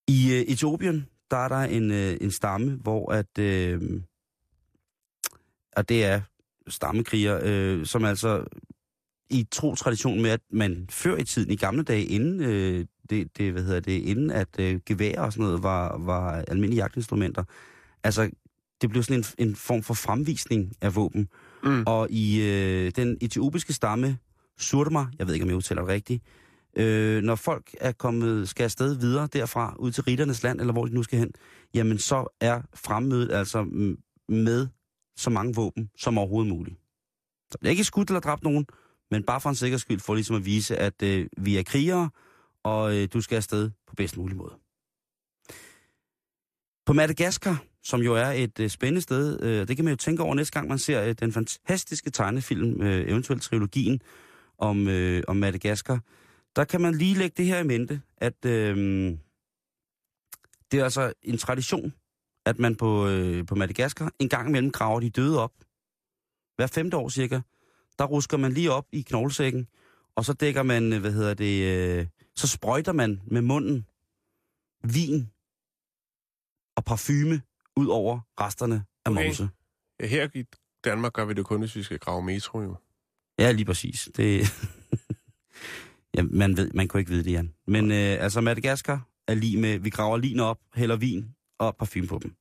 I 0.08 0.34
øh, 0.34 0.42
Etiopien, 0.42 1.06
der 1.32 1.38
er 1.38 1.48
der 1.48 1.56
en, 1.56 1.92
øh, 1.92 2.18
en 2.22 2.32
stamme, 2.32 2.72
hvor 2.72 3.12
at, 3.12 3.40
øh, 3.40 3.82
og 5.76 5.90
det 5.90 6.06
er 6.06 6.22
stammekriger, 6.68 7.40
øh, 7.44 7.86
som 7.86 8.06
altså 8.06 8.46
i 9.30 9.48
tro 9.52 9.76
tradition 9.76 10.22
med, 10.22 10.30
at 10.30 10.42
man 10.50 10.88
før 10.90 11.18
i 11.18 11.24
tiden, 11.24 11.52
i 11.52 11.56
gamle 11.56 11.84
dage, 11.84 12.06
inden, 12.06 12.44
øh, 12.44 12.86
det, 13.10 13.38
det, 13.38 13.52
hvad 13.52 13.64
hedder 13.64 13.80
det, 13.80 14.02
inden 14.02 14.32
at 14.32 14.60
øh, 14.60 14.80
gevær 14.86 15.22
og 15.22 15.34
sådan 15.34 15.46
noget 15.46 15.64
var, 15.64 15.98
var 15.98 16.32
almindelige 16.48 16.82
jagtinstrumenter, 16.82 17.44
altså 18.04 18.30
det 18.82 18.90
blev 18.90 19.04
sådan 19.04 19.20
en, 19.20 19.48
en 19.48 19.56
form 19.56 19.84
for 19.84 19.94
fremvisning 19.94 20.74
af 20.82 20.96
våben. 20.96 21.28
Mm. 21.64 21.84
Og 21.88 22.08
i 22.12 22.42
øh, 22.42 22.92
den 22.96 23.18
etiopiske 23.22 23.74
stamme, 23.74 24.18
Surma, 24.60 25.06
jeg 25.20 25.28
ved 25.28 25.34
ikke, 25.34 25.44
om 25.44 25.50
jeg 25.50 25.58
udtaler 25.58 25.82
det 25.82 25.90
rigtigt, 25.90 26.24
øh, 26.78 27.24
når 27.24 27.36
folk 27.36 27.76
er 27.80 27.92
kommet, 27.92 28.50
skal 28.50 28.64
afsted 28.64 29.00
videre 29.00 29.28
derfra, 29.34 29.76
ud 29.80 29.92
til 29.92 30.04
ritternes 30.04 30.44
land, 30.44 30.60
eller 30.60 30.74
hvor 30.74 30.86
de 30.86 30.94
nu 30.94 31.04
skal 31.04 31.20
hen, 31.20 31.32
jamen 31.74 31.98
så 31.98 32.38
er 32.40 32.62
fremmødet 32.76 33.32
altså 33.32 33.64
med 34.30 34.68
så 35.18 35.30
mange 35.30 35.56
våben 35.56 35.90
som 35.98 36.18
overhovedet 36.18 36.54
muligt. 36.54 36.78
Så 37.52 37.58
det 37.62 37.68
er 37.68 37.72
ikke 37.72 37.84
skudt 37.84 38.10
eller 38.10 38.20
dræbt 38.20 38.44
nogen, 38.44 38.66
men 39.12 39.24
bare 39.24 39.42
for 39.42 39.50
en 39.50 39.56
sikkerheds 39.56 39.82
skyld, 39.82 40.00
for 40.00 40.16
ligesom 40.16 40.36
at 40.36 40.46
vise, 40.46 40.78
at 40.78 41.04
øh, 41.04 41.28
vi 41.38 41.58
er 41.58 41.64
krigere, 41.64 42.10
og 42.64 42.96
øh, 42.98 43.08
du 43.14 43.22
skal 43.22 43.36
afsted 43.36 43.72
på 43.88 43.96
bedst 43.96 44.18
mulig 44.18 44.38
måde. 44.38 44.54
På 46.86 46.94
Madagaskar, 46.94 47.64
som 47.84 48.02
jo 48.02 48.16
er 48.16 48.26
et 48.26 48.60
øh, 48.60 48.70
spændende 48.70 49.02
sted, 49.02 49.44
øh, 49.44 49.68
det 49.68 49.76
kan 49.76 49.86
man 49.86 49.92
jo 49.92 49.98
tænke 49.98 50.24
over 50.24 50.36
næste 50.36 50.54
gang, 50.54 50.70
man 50.70 50.80
ser 50.80 51.04
øh, 51.04 51.16
den 51.20 51.32
fantastiske 51.32 52.10
tegnefilm, 52.10 52.82
øh, 52.82 53.10
eventuelt 53.10 53.42
trilogien 53.42 54.02
om, 54.58 54.88
øh, 54.88 55.24
om 55.28 55.36
Madagaskar, 55.36 56.00
der 56.56 56.64
kan 56.64 56.82
man 56.82 56.96
lige 56.96 57.16
lægge 57.16 57.34
det 57.38 57.46
her 57.46 57.60
i 57.60 57.64
mente, 57.64 58.02
at 58.18 58.46
øh, 58.46 58.78
det 60.72 60.80
er 60.80 60.84
altså 60.84 61.14
en 61.22 61.38
tradition, 61.38 61.94
at 62.46 62.60
man 62.60 62.76
på, 62.76 63.08
øh, 63.08 63.46
på 63.46 63.56
Madagaskar 63.56 64.12
en 64.20 64.30
gang 64.30 64.50
imellem 64.50 64.72
graver 64.72 65.00
de 65.00 65.10
døde 65.10 65.40
op. 65.40 65.54
Hver 66.56 66.68
femte 66.68 66.98
år 66.98 67.10
cirka, 67.10 67.40
der 68.00 68.06
rusker 68.06 68.38
man 68.38 68.52
lige 68.52 68.72
op 68.72 68.86
i 68.92 69.02
knoglesækken, 69.02 69.68
og 70.16 70.26
så 70.26 70.34
dækker 70.34 70.64
man, 70.64 70.94
øh, 70.94 71.02
hvad 71.02 71.12
hedder 71.12 71.34
det, 71.34 71.64
øh, 71.64 72.08
så 72.36 72.48
sprøjter 72.48 72.92
man 72.92 73.22
med 73.26 73.42
munden 73.42 73.86
vin 74.84 75.30
og 76.76 76.86
parfume 76.86 77.42
ud 77.76 77.88
over 77.88 78.20
resterne 78.40 78.86
af 79.06 79.12
Okay. 79.12 79.26
momse. 79.26 79.50
Ja, 80.00 80.08
her 80.08 80.28
i 80.34 80.46
Danmark 80.84 81.14
gør 81.14 81.26
vi 81.26 81.34
det 81.34 81.46
kun, 81.46 81.60
hvis 81.60 81.76
vi 81.76 81.84
skal 81.84 82.00
grave 82.00 82.24
metro, 82.24 82.62
jo. 82.62 82.76
Ja, 83.40 83.52
lige 83.52 83.66
præcis. 83.66 84.10
Det... 84.18 84.42
ja, 86.16 86.22
man, 86.22 86.58
ved, 86.58 86.72
man 86.74 86.88
kunne 86.88 87.00
ikke 87.02 87.12
vide 87.12 87.24
det, 87.24 87.32
Jan. 87.32 87.54
Men 87.68 87.92
øh, 87.92 87.98
altså, 88.24 88.42
Madagaskar 88.42 89.08
er 89.28 89.34
lige 89.36 89.58
med, 89.58 89.80
vi 89.80 89.90
graver 89.90 90.18
liner 90.18 90.44
op, 90.44 90.60
hælder 90.76 90.96
vin 90.96 91.26
og 91.60 91.76
parfume 91.78 92.08
på 92.08 92.20
dem. 92.24 92.36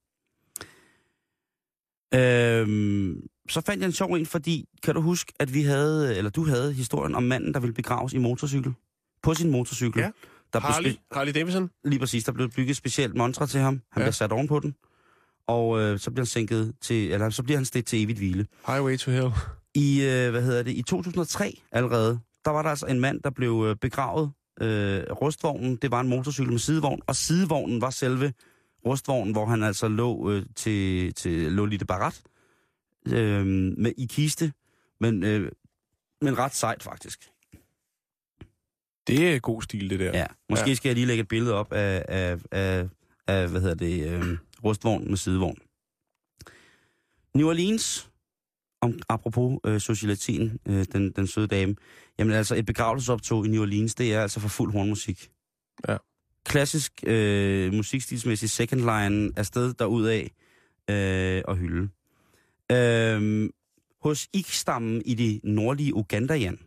Øhm, 2.15 3.27
så 3.49 3.61
fandt 3.61 3.81
jeg 3.81 3.87
en 3.87 3.93
sjov 3.93 4.13
en, 4.13 4.27
fordi 4.27 4.69
kan 4.83 4.95
du 4.95 5.01
huske, 5.01 5.33
at 5.39 5.55
vi 5.55 5.63
havde, 5.63 6.17
eller 6.17 6.31
du 6.31 6.45
havde 6.45 6.73
historien 6.73 7.15
om 7.15 7.23
manden, 7.23 7.55
der 7.55 7.61
ville 7.61 7.75
begraves 7.75 8.13
i 8.13 8.19
motorcykel? 8.19 8.73
På 9.23 9.35
sin 9.35 9.51
motorcykel. 9.51 10.01
Ja. 10.01 10.11
Der 10.53 10.61
blev 10.61 10.63
Harley, 10.73 10.91
spe- 10.93 11.07
Harley 11.13 11.33
Davidson? 11.35 11.71
lige 11.85 11.99
præcis, 12.01 12.25
der 12.25 12.33
blev 12.33 12.51
bygget 12.51 12.71
et 12.71 12.77
specielt 12.77 13.15
montre 13.17 13.47
til 13.47 13.61
ham. 13.61 13.75
Han 13.93 14.01
Ja. 14.01 14.05
bliver 14.05 14.11
sat 14.13 14.33
ovenpå 14.33 14.61
den. 14.61 14.75
Og 15.47 15.81
øh, 15.81 15.99
så 15.99 16.11
bliver 16.11 16.23
han 16.23 16.27
sænket 16.27 16.75
til, 16.81 17.13
eller 17.13 17.31
så 17.31 17.43
bliver 17.43 17.57
han 17.59 17.65
stedt 17.65 17.87
til 17.87 18.03
evigt 18.03 18.19
hvile. 18.19 18.47
Highway 18.67 18.97
to 18.99 19.11
Hell. 19.11 19.31
I, 19.75 20.03
øh, 20.03 20.31
hvad 20.31 20.43
hedder 20.43 20.63
det, 20.63 20.73
i 20.73 20.83
2003 20.83 21.61
allerede, 21.73 22.21
der 22.45 22.51
var 22.51 22.63
der 22.63 22.71
altså 22.71 22.87
en 22.87 23.01
mand, 23.01 23.23
der 23.23 23.31
blev 23.31 23.65
øh, 23.69 23.77
begravet. 23.77 24.33
Øh, 24.61 25.03
rustvognen, 25.03 25.77
det 25.77 25.91
var 25.91 26.01
en 26.01 26.09
motorcykel 26.09 26.53
med 26.53 26.59
sidevogn, 26.59 27.03
og 27.07 27.17
sidevognen 27.17 27.81
var 27.81 27.91
selve 27.91 28.33
rustvognen, 28.87 29.33
hvor 29.33 29.47
han 29.47 29.63
altså 29.63 29.89
lå 29.89 30.31
øh, 30.31 30.47
til, 30.57 31.15
til 31.15 31.53
Lolita 31.53 31.85
Barat 31.85 32.23
øh, 33.09 33.47
med, 33.47 33.93
i 33.99 34.07
kiste, 34.07 34.53
men, 35.01 35.25
øh, 35.25 35.53
men 36.21 36.39
ret 36.39 36.55
sejt 36.55 36.83
faktisk. 36.83 37.29
Det 39.07 39.35
er 39.35 39.39
god 39.39 39.63
stil, 39.63 39.91
det 39.91 40.01
der. 40.01 40.19
Ja. 40.19 40.27
Måske 40.51 40.69
ja. 40.69 40.75
skal 40.75 40.89
jeg 40.89 40.95
lige 40.95 41.07
lægge 41.07 41.21
et 41.21 41.29
billede 41.29 41.55
op 41.55 41.73
af, 41.73 42.05
af, 42.09 42.39
af, 42.51 42.89
af 43.27 43.49
hvad 43.49 43.61
hedder 43.61 43.75
det, 43.75 44.13
øh, 44.13 44.39
rustvogn 44.65 45.09
med 45.09 45.17
sidevogn. 45.17 45.59
New 47.35 47.49
Orleans, 47.49 48.11
om, 48.83 48.99
apropos 49.09 49.59
øh, 49.67 49.81
socialiteten, 49.81 50.59
øh, 50.69 50.87
den, 50.93 51.11
den 51.11 51.27
søde 51.27 51.47
dame. 51.47 51.75
Jamen 52.19 52.35
altså, 52.35 52.55
et 52.55 52.67
begravelsesoptog 52.67 53.47
i 53.47 53.49
New 53.49 53.63
Orleans, 53.63 53.95
det 53.95 54.15
er 54.15 54.23
altså 54.23 54.41
for 54.41 54.49
fuld 54.49 54.73
hornmusik. 54.73 55.31
Ja. 55.89 55.97
Klassisk 56.45 56.93
øh, 57.07 57.73
musikstilsmæssig 57.73 58.51
second 58.51 58.81
line 58.81 59.33
afsted 59.37 59.75
derudad 59.75 60.23
øh, 60.91 61.43
og 61.45 61.57
hylde. 61.57 61.89
Øh, 62.73 63.51
hos 64.03 64.29
Ik-stammen 64.33 65.03
i 65.05 65.15
det 65.15 65.41
nordlige 65.45 65.95
Uganda, 65.95 66.35
Jan, 66.35 66.59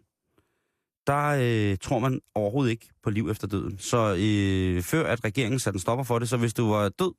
der 1.08 1.38
øh, 1.42 1.78
tror 1.82 2.00
man 2.00 2.20
overhovedet 2.36 2.72
ikke 2.72 2.90
på 3.04 3.10
liv 3.10 3.30
efter 3.30 3.48
døden. 3.48 3.78
Så 3.80 4.16
øh, 4.20 4.84
før 4.84 5.08
at 5.08 5.24
regeringen 5.24 5.60
satte 5.60 5.76
en 5.76 5.82
stopper 5.82 6.04
for 6.04 6.20
det, 6.20 6.30
så 6.30 6.38
hvis 6.38 6.54
du 6.54 6.70
var 6.70 6.90
død, 6.90 7.14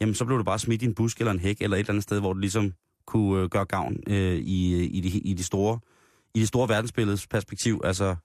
jamen 0.00 0.14
så 0.14 0.24
blev 0.24 0.38
du 0.38 0.44
bare 0.44 0.58
smidt 0.58 0.82
i 0.82 0.84
en 0.84 0.94
busk 0.94 1.18
eller 1.18 1.32
en 1.32 1.38
hæk 1.38 1.60
eller 1.60 1.76
et 1.76 1.80
eller 1.80 1.90
andet 1.90 2.02
sted, 2.02 2.20
hvor 2.20 2.32
du 2.32 2.38
ligesom 2.38 2.72
kunne 3.06 3.42
øh, 3.42 3.48
gøre 3.48 3.64
gavn 3.64 3.96
øh, 4.06 4.36
i, 4.36 4.84
i, 4.84 5.00
det, 5.00 5.20
i, 5.24 5.34
det 5.34 5.44
store, 5.44 5.78
i 6.34 6.40
det 6.40 6.48
store 6.48 6.68
verdensbilledes 6.68 7.26
perspektiv. 7.26 7.80
Altså 7.84 8.16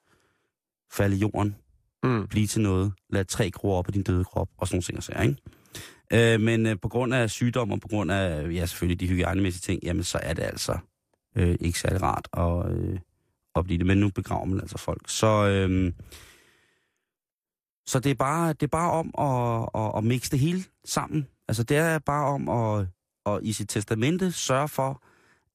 falde 0.92 1.16
i 1.16 1.20
jorden, 1.20 1.56
Mm. 2.04 2.28
blive 2.28 2.48
til 2.48 2.62
noget, 2.62 2.94
lad 3.10 3.26
træ 3.26 3.50
gro 3.54 3.72
op 3.72 3.90
i 3.90 3.92
din 3.92 4.04
døde 4.04 4.24
krop 4.24 4.50
og 4.58 4.68
sådan 4.68 4.76
nogle 4.76 4.84
ting. 4.84 4.98
og 4.98 5.04
sager, 5.04 5.22
Ikke? 5.22 6.34
Øh, 6.34 6.42
men 6.42 6.66
øh, 6.66 6.76
på 6.82 6.90
grund 6.90 7.14
af 7.14 7.30
sygdom 7.30 7.72
og 7.72 7.82
på 7.82 7.88
grund 7.88 8.12
af, 8.12 8.54
ja 8.54 8.66
selvfølgelig 8.66 9.00
de 9.00 9.08
hygiejnemæssige 9.08 9.62
ting, 9.62 9.84
jamen 9.84 10.04
så 10.04 10.20
er 10.24 10.34
det 10.34 10.44
altså 10.44 10.78
øh, 11.36 11.56
ikke 11.60 11.80
særlig 11.80 12.02
rart 12.02 12.28
at, 12.34 12.78
øh, 12.78 13.00
at 13.56 13.64
blive 13.66 13.78
det. 13.78 13.86
Men 13.88 13.98
nu 13.98 14.10
begraver 14.10 14.46
man 14.46 14.60
altså 14.60 14.78
folk. 14.78 15.02
Så, 15.08 15.28
øh, 15.48 15.94
så 17.88 18.00
det, 18.00 18.10
er 18.10 18.16
bare, 18.16 18.54
det 18.54 18.64
er 18.64 18.68
bare 18.68 18.92
om 18.92 19.12
at, 19.18 19.70
at, 19.82 19.98
at 19.98 20.04
mixe 20.04 20.32
det 20.32 20.40
hele 20.40 20.64
sammen. 20.86 21.28
Altså 21.48 21.64
det 21.64 21.78
er 21.78 22.00
bare 22.00 22.26
om 22.26 22.50
at, 22.50 22.88
at 23.26 23.40
i 23.42 23.54
sit 23.54 23.70
testamente 23.70 24.32
sørge 24.32 24.68
for, 24.68 25.04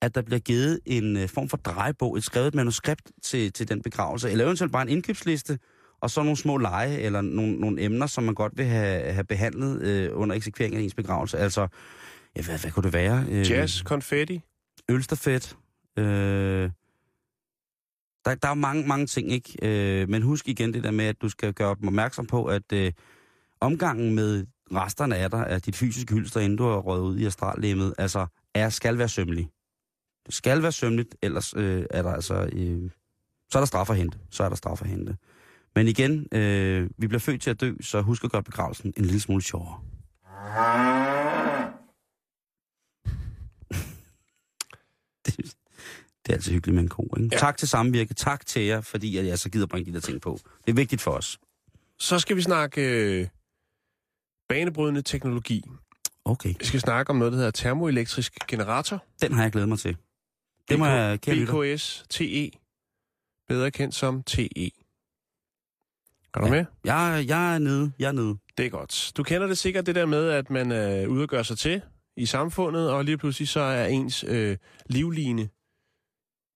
at 0.02 0.14
der 0.14 0.22
bliver 0.22 0.38
givet 0.38 0.80
en 0.86 1.16
øh, 1.16 1.28
form 1.28 1.48
for 1.48 1.56
drejebog, 1.56 2.16
et 2.16 2.24
skrevet 2.24 2.54
manuskript 2.54 3.10
til, 3.22 3.52
til 3.52 3.68
den 3.68 3.82
begravelse, 3.82 4.30
eller 4.30 4.44
eventuelt 4.44 4.72
bare 4.72 4.82
en 4.82 4.88
indkøbsliste, 4.88 5.58
og 6.00 6.10
så 6.10 6.22
nogle 6.22 6.36
små 6.36 6.56
lege 6.56 6.98
eller 6.98 7.20
nogle, 7.20 7.56
nogle 7.56 7.82
emner, 7.82 8.06
som 8.06 8.24
man 8.24 8.34
godt 8.34 8.52
vil 8.56 8.66
have, 8.66 9.12
have 9.12 9.24
behandlet 9.24 9.82
øh, 9.82 10.10
under 10.12 10.36
eksekvering 10.36 10.76
af 10.76 10.80
ens 10.80 10.94
begravelse. 10.94 11.38
Altså, 11.38 11.68
ja, 12.36 12.42
hvad, 12.42 12.58
hvad 12.58 12.70
kunne 12.70 12.82
det 12.82 12.92
være? 12.92 13.26
Øh, 13.30 13.50
Jazz, 13.50 13.82
konfetti. 13.82 14.40
Ølstafet. 14.88 15.56
Øh, 15.96 16.70
der, 18.24 18.34
der 18.34 18.48
er 18.48 18.54
mange, 18.54 18.88
mange 18.88 19.06
ting, 19.06 19.32
ikke? 19.32 19.56
Øh, 19.62 20.08
men 20.08 20.22
husk 20.22 20.48
igen 20.48 20.74
det 20.74 20.84
der 20.84 20.90
med, 20.90 21.04
at 21.04 21.22
du 21.22 21.28
skal 21.28 21.54
gøre 21.54 21.70
opmærksom 21.70 22.26
på, 22.26 22.44
at 22.44 22.72
øh, 22.72 22.92
omgangen 23.60 24.14
med 24.14 24.46
resterne 24.74 25.16
af 25.16 25.30
dig, 25.30 25.46
af 25.46 25.62
dit 25.62 25.76
fysiske 25.76 26.14
hylster, 26.14 26.40
inden 26.40 26.58
du 26.58 26.64
har 26.64 26.76
røget 26.76 27.02
ud 27.02 27.18
i 27.18 27.26
astrallemmet, 27.26 27.94
altså, 27.98 28.26
er, 28.54 28.68
skal 28.68 28.98
være 28.98 29.08
sømmelig. 29.08 29.50
Det 30.26 30.34
skal 30.34 30.62
være 30.62 30.72
sømmeligt, 30.72 31.16
ellers 31.22 31.54
øh, 31.56 31.86
er 31.90 32.02
der 32.02 32.12
altså... 32.12 32.50
Øh, 32.52 32.90
så 33.50 33.58
er 33.58 33.60
der 33.60 33.66
straf 33.66 33.90
at 33.90 33.96
hente. 33.96 34.18
Så 34.30 34.44
er 34.44 34.48
der 34.48 34.56
straf 34.56 34.82
at 34.82 34.88
hente. 34.88 35.16
Men 35.74 35.88
igen, 35.88 36.26
øh, 36.32 36.90
vi 36.98 37.06
bliver 37.06 37.20
født 37.20 37.42
til 37.42 37.50
at 37.50 37.60
dø, 37.60 37.74
så 37.80 38.00
husk 38.00 38.24
at 38.24 38.30
gøre 38.30 38.42
begravelsen 38.42 38.92
en 38.96 39.04
lille 39.04 39.20
smule 39.20 39.42
sjovere. 39.42 39.74
det, 45.26 45.36
det 45.36 46.28
er 46.28 46.32
altså 46.32 46.52
hyggeligt 46.52 46.74
med 46.74 46.82
en 46.82 46.88
ko, 46.88 47.08
ikke? 47.16 47.28
Ja. 47.32 47.38
Tak 47.38 47.56
til 47.56 47.68
Samvirke, 47.68 48.14
tak 48.14 48.46
til 48.46 48.62
jer, 48.62 48.80
fordi 48.80 49.16
at 49.16 49.26
jeg 49.26 49.38
så 49.38 49.50
gider 49.50 49.66
bringe 49.66 49.92
de 49.92 49.94
der 49.94 50.00
ting 50.00 50.20
på. 50.20 50.38
Det 50.66 50.72
er 50.72 50.76
vigtigt 50.76 51.02
for 51.02 51.10
os. 51.10 51.38
Så 51.98 52.18
skal 52.18 52.36
vi 52.36 52.42
snakke 52.42 52.82
øh, 52.82 53.26
banebrydende 54.54 55.02
teknologi. 55.02 55.62
Okay, 56.24 56.54
Vi 56.58 56.64
skal 56.64 56.80
snakke 56.80 57.10
om 57.10 57.16
noget, 57.16 57.32
der 57.32 57.36
hedder 57.36 57.50
termoelektrisk 57.50 58.34
generator. 58.48 59.04
den 59.22 59.32
har 59.32 59.42
jeg 59.42 59.52
glædet 59.52 59.68
mig 59.68 59.78
til. 59.78 59.96
Det 60.68 60.78
må 60.78 60.86
jeg 60.86 61.20
kære. 61.20 61.46
BKS 61.76 62.04
TE. 62.10 62.50
Bedre 63.48 63.70
kendt 63.70 63.94
som 63.94 64.22
TE. 64.22 64.70
Er 66.34 66.40
du 66.40 66.46
Ja. 66.46 66.50
med? 66.50 66.64
Jeg, 66.84 67.24
jeg 67.28 67.54
er 67.54 67.58
nede, 67.58 67.92
jeg 67.98 68.08
er 68.08 68.12
nede. 68.12 68.38
Det 68.58 68.66
er 68.66 68.70
godt. 68.70 69.12
Du 69.16 69.22
kender 69.22 69.46
det 69.46 69.58
sikkert, 69.58 69.86
det 69.86 69.94
der 69.94 70.06
med, 70.06 70.28
at 70.28 70.50
man 70.50 70.72
er 70.72 71.06
ude 71.06 71.22
og 71.22 71.28
gøre 71.28 71.44
sig 71.44 71.58
til 71.58 71.82
i 72.16 72.26
samfundet, 72.26 72.90
og 72.90 73.04
lige 73.04 73.18
pludselig 73.18 73.48
så 73.48 73.60
er 73.60 73.86
ens 73.86 74.24
øh, 74.28 74.56
livline 74.86 75.48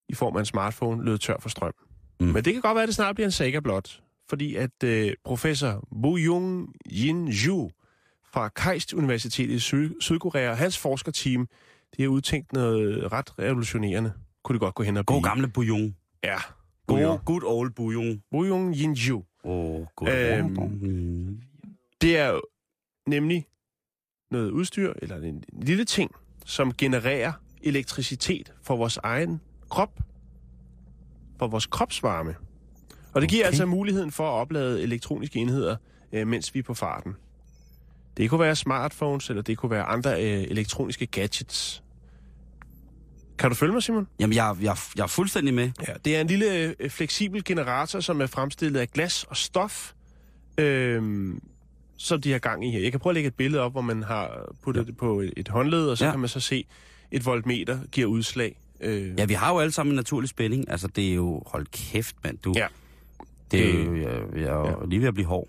i 0.08 0.14
form 0.14 0.36
af 0.36 0.40
en 0.40 0.46
smartphone 0.46 1.04
løbet 1.04 1.20
tør 1.20 1.36
for 1.40 1.48
strøm. 1.48 1.72
Mm. 2.20 2.26
Men 2.26 2.44
det 2.44 2.52
kan 2.52 2.62
godt 2.62 2.74
være, 2.74 2.82
at 2.82 2.86
det 2.88 2.94
snart 2.94 3.14
bliver 3.14 3.26
en 3.28 3.32
saga 3.32 3.60
blot, 3.60 4.00
fordi 4.28 4.54
at 4.54 4.82
øh, 4.84 5.12
professor 5.24 5.88
Bu 6.02 6.16
Jung 6.16 6.74
Jin 6.90 7.28
Ju 7.28 7.70
fra 8.34 8.48
KAIST 8.48 8.92
Universitetet 8.92 9.54
i 9.54 9.58
Syd- 9.58 10.00
Sydkorea 10.00 10.50
og 10.50 10.56
hans 10.58 10.78
forskerteam, 10.78 11.48
de 11.96 12.02
har 12.02 12.08
udtænkt 12.08 12.52
noget 12.52 13.12
ret 13.12 13.38
revolutionerende. 13.38 14.12
Kunne 14.44 14.54
det 14.54 14.60
godt 14.60 14.74
gå 14.74 14.82
hen 14.82 14.96
og 14.96 15.06
blive. 15.06 15.16
God 15.16 15.22
gamle 15.22 15.48
bouillon. 15.48 15.96
Ja. 16.24 16.36
God, 16.86 17.18
good 17.24 17.42
old 17.44 17.70
bouillon. 17.70 18.22
Bu 18.30 18.44
Jung 18.44 18.74
Jin 18.76 18.92
Ju. 18.92 19.16
Åh, 19.44 19.52
oh, 19.80 19.86
god 19.96 20.08
Øhm, 20.08 21.40
Det 22.00 22.18
er 22.18 22.40
nemlig 23.06 23.46
noget 24.30 24.50
udstyr, 24.50 24.92
eller 25.02 25.16
en, 25.16 25.44
lille 25.52 25.84
ting, 25.84 26.10
som 26.46 26.72
genererer 26.74 27.32
elektricitet 27.62 28.52
for 28.62 28.76
vores 28.76 28.96
egen 28.96 29.40
krop, 29.70 30.00
for 31.38 31.46
vores 31.46 31.66
kropsvarme. 31.66 32.34
Og 33.12 33.20
det 33.20 33.30
giver 33.30 33.42
Okay. 33.42 33.46
altså 33.46 33.66
muligheden 33.66 34.10
for 34.10 34.24
at 34.28 34.40
oplade 34.40 34.82
elektroniske 34.82 35.38
enheder, 35.38 35.76
øh, 36.12 36.26
mens 36.26 36.54
vi 36.54 36.58
er 36.58 36.62
på 36.62 36.74
farten. 36.74 37.14
Det 38.16 38.30
kunne 38.30 38.40
være 38.40 38.56
smartphones, 38.56 39.30
eller 39.30 39.42
det 39.42 39.58
kunne 39.58 39.70
være 39.70 39.82
andre 39.82 40.10
øh, 40.24 40.42
elektroniske 40.42 41.06
gadgets. 41.06 41.82
Kan 43.38 43.50
du 43.50 43.54
følge 43.56 43.72
mig, 43.72 43.82
Simon? 43.82 44.06
Jamen, 44.20 44.36
jeg, 44.36 44.56
jeg, 44.62 44.76
jeg 44.96 45.02
er 45.02 45.06
fuldstændig 45.06 45.54
med. 45.54 45.70
Ja, 45.88 45.92
det 46.04 46.16
er 46.16 46.20
en 46.20 46.26
lille 46.26 46.74
øh, 46.80 46.90
fleksibel 46.90 47.44
generator, 47.44 48.00
som 48.00 48.20
er 48.20 48.26
fremstillet 48.26 48.80
af 48.80 48.88
glas 48.90 49.24
og 49.24 49.36
stof, 49.36 49.92
øhm, 50.58 51.40
som 51.96 52.20
de 52.20 52.32
har 52.32 52.38
gang 52.38 52.66
i 52.66 52.70
her. 52.70 52.80
Jeg 52.80 52.90
kan 52.90 53.00
prøve 53.00 53.10
at 53.10 53.14
lægge 53.14 53.28
et 53.28 53.34
billede 53.34 53.62
op, 53.62 53.72
hvor 53.72 53.80
man 53.80 54.02
har 54.02 54.52
puttet 54.62 54.80
ja. 54.82 54.86
det 54.86 54.96
på 54.96 55.20
et, 55.20 55.32
et 55.36 55.48
håndled, 55.48 55.86
og 55.88 55.98
så 55.98 56.04
Ja. 56.04 56.08
ja. 56.08 56.12
kan 56.12 56.20
man 56.20 56.28
så 56.28 56.40
se 56.40 56.66
et 57.10 57.26
voltmeter 57.26 57.78
giver 57.92 58.06
udslag. 58.06 58.60
Øh, 58.80 59.18
Ja, 59.18 59.24
vi 59.24 59.34
har 59.34 59.52
jo 59.52 59.58
alle 59.58 59.72
sammen 59.72 59.92
en 59.92 59.96
naturlig 59.96 60.28
spænding. 60.30 60.70
Altså, 60.70 60.86
det 60.88 61.10
er 61.10 61.14
jo... 61.14 61.42
Hold 61.46 61.66
kæft, 61.72 62.16
mand. 62.24 62.38
Du, 62.38 62.52
Ja. 62.56 62.66
Det 63.50 63.70
er 63.80 63.84
jo... 63.84 63.96
Jeg, 63.96 64.20
jeg 64.34 64.42
er 64.42 64.70
jo 64.80 64.86
lige 64.86 65.00
ved 65.00 65.08
at 65.08 65.14
blive 65.14 65.26
hård. 65.26 65.48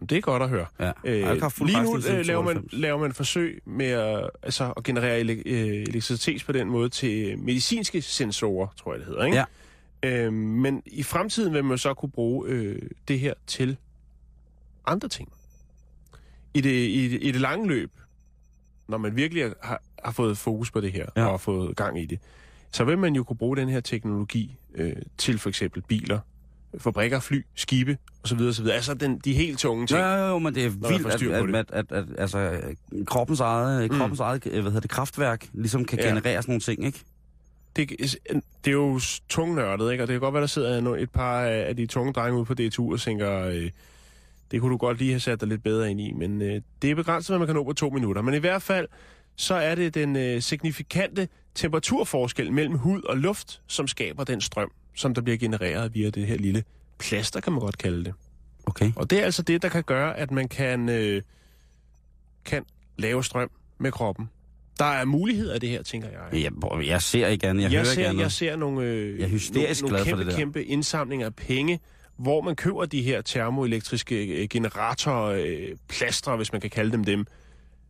Det 0.00 0.12
er 0.16 0.20
godt 0.20 0.42
at 0.42 0.48
høre. 0.48 0.66
Ja. 0.80 0.92
Øh, 1.04 1.40
lige 1.66 1.82
nu 1.82 1.96
øh, 1.96 2.02
laver, 2.26 2.42
man, 2.42 2.54
92. 2.54 2.72
laver 2.72 2.98
man 2.98 3.12
forsøg 3.12 3.62
med 3.64 3.86
at, 3.86 4.30
altså, 4.42 4.72
at 4.76 4.84
generere 4.84 5.20
ele- 5.20 5.42
øh, 5.46 5.82
elektricitet 5.82 6.44
på 6.44 6.52
den 6.52 6.68
måde 6.70 6.88
til 6.88 7.38
medicinske 7.38 8.02
sensorer, 8.02 8.68
tror 8.76 8.92
jeg 8.92 8.98
det 9.00 9.06
hedder. 9.06 9.24
Ikke? 9.24 9.36
Ja. 9.36 10.24
Øh, 10.26 10.32
men 10.32 10.82
i 10.86 11.02
fremtiden 11.02 11.54
vil 11.54 11.64
man 11.64 11.78
så 11.78 11.94
kunne 11.94 12.10
bruge 12.10 12.48
øh, 12.48 12.82
det 13.08 13.20
her 13.20 13.34
til 13.46 13.76
andre 14.86 15.08
ting. 15.08 15.32
I 16.54 16.60
det, 16.60 16.70
i, 16.70 17.08
det, 17.08 17.18
I 17.22 17.32
det 17.32 17.40
lange 17.40 17.68
løb, 17.68 17.92
når 18.88 18.98
man 18.98 19.16
virkelig 19.16 19.52
har, 19.62 19.82
har 20.04 20.12
fået 20.12 20.38
fokus 20.38 20.70
på 20.70 20.80
det 20.80 20.92
her, 20.92 21.06
ja. 21.16 21.24
og 21.24 21.30
har 21.30 21.36
fået 21.36 21.76
gang 21.76 22.00
i 22.00 22.06
det, 22.06 22.18
så 22.72 22.84
vil 22.84 22.98
man 22.98 23.14
jo 23.16 23.24
kunne 23.24 23.36
bruge 23.36 23.56
den 23.56 23.68
her 23.68 23.80
teknologi 23.80 24.56
øh, 24.74 24.96
til 25.18 25.38
for 25.38 25.48
eksempel 25.48 25.82
biler, 25.82 26.18
fabrikker, 26.78 27.20
fly, 27.20 27.44
skibe 27.54 27.96
osv. 28.24 28.40
osv. 28.40 28.66
Altså 28.66 28.94
den, 28.94 29.18
de 29.18 29.34
helt 29.34 29.58
tunge 29.58 29.86
ting. 29.86 30.00
Ja, 30.00 30.16
jo, 30.16 30.26
jo, 30.26 30.38
men 30.38 30.54
det 30.54 30.64
er 30.64 30.68
vildt, 30.68 31.06
at, 31.06 31.70
at, 31.70 31.72
at, 31.72 31.92
at, 31.92 31.92
at 31.92 32.04
altså, 32.18 32.60
kroppens 33.06 33.40
eget, 33.40 33.90
mm. 33.90 33.98
kroppens 33.98 34.20
eget 34.20 34.42
hvad 34.42 34.62
hedder 34.62 34.80
det, 34.80 34.90
kraftværk 34.90 35.46
ligesom 35.52 35.84
kan 35.84 35.98
Ja. 35.98 36.06
generere 36.08 36.42
sådan 36.42 36.52
nogle 36.52 36.60
ting, 36.60 36.84
ikke? 36.84 37.04
det, 37.78 37.90
det 38.64 38.70
er 38.70 38.74
jo 38.74 39.00
tungnørdet, 39.28 39.92
ikke? 39.92 40.04
Og 40.04 40.08
det 40.08 40.14
kan 40.14 40.20
godt 40.20 40.34
være, 40.34 40.40
der 40.40 40.46
sidder 40.46 40.94
et 40.94 41.10
par 41.10 41.40
af 41.42 41.68
af 41.68 41.76
de 41.76 41.86
tunge 41.86 42.12
drenge 42.12 42.36
ude 42.38 42.44
på 42.44 42.54
DTU 42.54 42.92
og 42.92 43.00
tænker, 43.00 43.44
øh, 43.44 43.70
det 44.50 44.60
kunne 44.60 44.72
du 44.72 44.76
godt 44.76 44.98
lige 44.98 45.10
have 45.10 45.20
sat 45.20 45.40
dig 45.40 45.48
lidt 45.48 45.62
bedre 45.62 45.90
ind 45.90 46.00
i, 46.00 46.12
men 46.12 46.42
øh, 46.42 46.60
det 46.82 46.90
er 46.90 46.94
begrænset, 46.94 47.30
hvad 47.30 47.38
man 47.38 47.46
kan 47.46 47.54
nå 47.54 47.64
på 47.64 47.72
to 47.72 47.90
minutter. 47.90 48.22
Men 48.22 48.34
i 48.34 48.38
hvert 48.38 48.62
fald, 48.62 48.86
så 49.36 49.54
er 49.54 49.74
det 49.74 49.94
den 49.94 50.16
øh, 50.16 50.42
signifikante 50.42 51.28
temperaturforskel 51.54 52.52
mellem 52.52 52.78
hud 52.78 53.02
og 53.02 53.16
luft, 53.16 53.60
som 53.66 53.86
skaber 53.86 54.24
den 54.24 54.40
strøm, 54.40 54.70
som 54.98 55.14
der 55.14 55.22
bliver 55.22 55.36
genereret 55.38 55.94
via 55.94 56.10
det 56.10 56.26
her 56.26 56.36
lille 56.36 56.64
plaster, 56.98 57.40
kan 57.40 57.52
man 57.52 57.60
godt 57.60 57.78
kalde 57.78 58.04
det. 58.04 58.14
Okay. 58.66 58.92
Og 58.96 59.10
det 59.10 59.20
er 59.20 59.24
altså 59.24 59.42
det, 59.42 59.62
der 59.62 59.68
kan 59.68 59.82
gøre, 59.82 60.16
at 60.18 60.30
man 60.30 60.48
kan, 60.48 60.88
øh, 60.88 61.22
kan 62.44 62.64
lave 62.98 63.24
strøm 63.24 63.50
med 63.78 63.92
kroppen. 63.92 64.30
Der 64.78 64.84
er 64.84 65.04
muligheder 65.04 65.54
af 65.54 65.60
det 65.60 65.68
her, 65.68 65.82
tænker 65.82 66.08
jeg. 66.08 66.42
Jeg, 66.42 66.86
jeg 66.86 67.02
ser 67.02 67.26
ikke 67.26 67.48
andet, 67.48 67.62
jeg, 67.62 67.72
Jeg, 67.72 67.78
hører 67.78 67.84
ser, 67.84 68.00
ikke 68.00 68.08
andet. 68.08 68.22
jeg 68.22 68.32
ser 68.32 68.56
nogle, 68.56 68.82
øh, 68.86 69.18
Jeg 69.18 69.24
er 69.24 69.28
hysterisk 69.28 69.82
nogle, 69.82 69.92
nogle 69.92 70.04
glad 70.04 70.12
for 70.12 70.16
kæmpe, 70.16 70.24
det 70.24 70.32
der. 70.32 70.38
kæmpe 70.38 70.64
indsamlinger 70.64 71.26
af 71.26 71.34
penge, 71.34 71.80
hvor 72.16 72.40
man 72.40 72.56
køber 72.56 72.84
de 72.86 73.02
her 73.02 73.20
termoelektriske 73.22 74.26
øh, 74.26 74.48
generatorer, 74.48 75.44
øh, 75.46 75.76
plastre, 75.88 76.36
hvis 76.36 76.52
man 76.52 76.60
kan 76.60 76.70
kalde 76.70 76.92
dem 76.92 77.04
dem, 77.04 77.26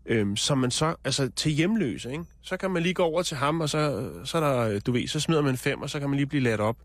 øh, 0.06 0.36
som 0.36 0.58
man 0.58 0.70
så, 0.70 0.94
altså 1.04 1.30
til 1.36 1.52
hjemløse, 1.52 2.12
ikke? 2.12 2.24
Så 2.42 2.56
kan 2.56 2.70
man 2.70 2.82
lige 2.82 2.94
gå 2.94 3.02
over 3.02 3.22
til 3.22 3.36
ham, 3.36 3.60
og 3.60 3.68
så, 3.70 4.10
så 4.24 4.38
er 4.38 4.52
der, 4.52 4.58
øh, 4.68 4.80
du 4.86 4.92
ved, 4.92 5.06
så 5.08 5.20
smider 5.20 5.42
man 5.42 5.56
fem, 5.56 5.82
og 5.82 5.90
så 5.90 6.00
kan 6.00 6.10
man 6.10 6.16
lige 6.16 6.26
blive 6.26 6.42
ladt 6.42 6.60
op. 6.60 6.76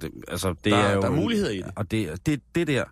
det, 0.00 0.10
altså, 0.28 0.48
det 0.48 0.64
Der- 0.64 0.76
er 0.76 0.94
jo, 0.94 1.00
der 1.00 1.06
er 1.08 1.14
muligheder 1.14 1.50
i 1.50 1.56
det. 1.56 1.70
Og 1.76 1.90
det, 1.90 2.26
det, 2.26 2.40
det 2.54 2.66
der, 2.66 2.84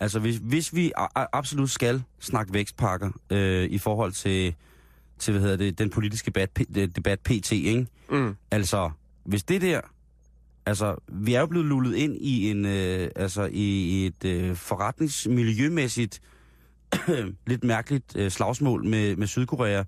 altså 0.00 0.18
hvis, 0.18 0.36
hvis 0.36 0.74
vi 0.74 0.92
absolut 1.32 1.70
skal 1.70 2.02
snakke 2.20 2.54
vækstpakker 2.54 3.10
øh, 3.30 3.64
i 3.64 3.78
forhold 3.78 4.12
til, 4.12 4.54
til 5.18 5.32
hvad 5.32 5.42
hedder 5.42 5.56
det, 5.56 5.78
den 5.78 5.90
politiske 5.90 6.26
debat, 6.26 6.50
p- 6.60 6.86
debat 6.86 7.20
PT, 7.20 7.52
ikke? 7.52 7.86
Mm. 8.10 8.34
Altså, 8.50 8.90
hvis 9.24 9.42
det 9.44 9.62
der, 9.62 9.80
altså, 10.66 10.96
vi 11.08 11.34
er 11.34 11.40
jo 11.40 11.46
blevet 11.46 11.66
lullet 11.66 11.94
ind 11.96 12.16
i 12.20 12.50
en, 12.50 12.64
øh, 12.66 13.10
altså, 13.16 13.48
i 13.52 14.06
et 14.06 14.24
øh, 14.24 14.56
forretningsmiljømæssigt 14.56 16.20
lidt 17.46 17.64
mærkeligt 17.64 18.16
øh, 18.16 18.30
slagsmål 18.30 18.84
med, 18.84 19.16
med 19.16 19.26
Sydkorea, 19.26 19.82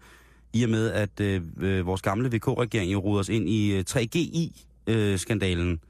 i 0.52 0.62
og 0.64 0.70
med, 0.70 0.90
at 0.90 1.20
øh, 1.20 1.42
øh, 1.60 1.86
vores 1.86 2.02
gamle 2.02 2.28
VK-regering 2.36 2.92
jo 2.92 3.04
os 3.12 3.28
ind 3.28 3.48
i 3.48 3.72
øh, 3.72 3.84
3GI-skandalen. 3.90 5.80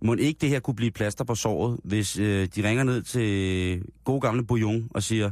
Må 0.00 0.14
ikke 0.14 0.38
det 0.40 0.48
her 0.48 0.60
kunne 0.60 0.74
blive 0.74 0.90
plaster 0.90 1.24
på 1.24 1.34
såret, 1.34 1.80
hvis 1.84 2.18
øh, 2.18 2.48
de 2.54 2.68
ringer 2.68 2.84
ned 2.84 3.02
til 3.02 3.82
gode 4.04 4.20
gamle 4.20 4.44
Bouillon 4.44 4.88
og 4.94 5.02
siger, 5.02 5.30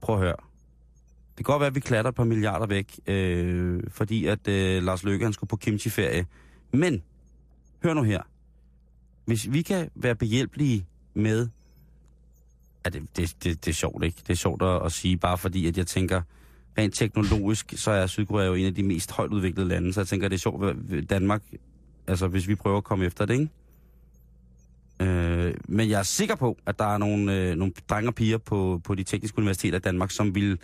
prøv 0.00 0.16
at 0.16 0.22
høre, 0.22 0.36
det 1.38 1.46
kan 1.46 1.52
godt 1.52 1.60
være, 1.60 1.66
at 1.66 1.74
vi 1.74 1.80
klatter 1.80 2.08
et 2.08 2.14
par 2.14 2.24
milliarder 2.24 2.66
væk, 2.66 3.00
øh, 3.06 3.82
fordi 3.88 4.26
at 4.26 4.48
øh, 4.48 4.82
Lars 4.82 5.04
Løkke 5.04 5.24
han 5.24 5.32
skulle 5.32 5.48
på 5.48 5.56
kimchi-ferie. 5.56 6.24
Men, 6.72 7.02
hør 7.82 7.94
nu 7.94 8.02
her. 8.02 8.22
Hvis 9.24 9.52
vi 9.52 9.62
kan 9.62 9.90
være 9.94 10.14
behjælpelige 10.14 10.86
med... 11.14 11.48
Ja, 12.84 12.90
det, 12.90 13.02
det, 13.16 13.36
det, 13.44 13.64
det 13.64 13.70
er 13.70 13.74
sjovt, 13.74 14.04
ikke? 14.04 14.18
Det 14.18 14.30
er 14.30 14.34
sjovt 14.34 14.62
at, 14.62 14.86
at 14.86 14.92
sige, 14.92 15.16
bare 15.16 15.38
fordi 15.38 15.66
at 15.66 15.78
jeg 15.78 15.86
tænker, 15.86 16.22
rent 16.78 16.94
teknologisk, 16.94 17.74
så 17.76 17.90
er 17.90 18.06
Sydkorea 18.06 18.46
jo 18.46 18.54
en 18.54 18.66
af 18.66 18.74
de 18.74 18.82
mest 18.82 19.12
højt 19.12 19.30
udviklede 19.30 19.68
lande, 19.68 19.92
så 19.92 20.00
jeg 20.00 20.06
tænker, 20.06 20.28
det 20.28 20.36
er 20.36 20.40
sjovt, 20.40 20.64
at 20.64 21.10
Danmark, 21.10 21.42
altså 22.06 22.28
hvis 22.28 22.48
vi 22.48 22.54
prøver 22.54 22.76
at 22.76 22.84
komme 22.84 23.04
efter 23.04 23.24
det, 23.24 23.34
ikke? 23.34 23.48
Øh, 25.00 25.54
men 25.68 25.90
jeg 25.90 25.98
er 25.98 26.02
sikker 26.02 26.34
på, 26.34 26.58
at 26.66 26.78
der 26.78 26.94
er 26.94 26.98
nogle, 26.98 27.36
øh, 27.50 27.54
nogle 27.56 27.72
drenge 27.90 28.10
og 28.10 28.14
piger 28.14 28.38
på, 28.38 28.80
på 28.84 28.94
de 28.94 29.02
tekniske 29.02 29.38
universiteter 29.38 29.78
i 29.78 29.80
Danmark, 29.80 30.10
som 30.10 30.34
vil 30.34 30.58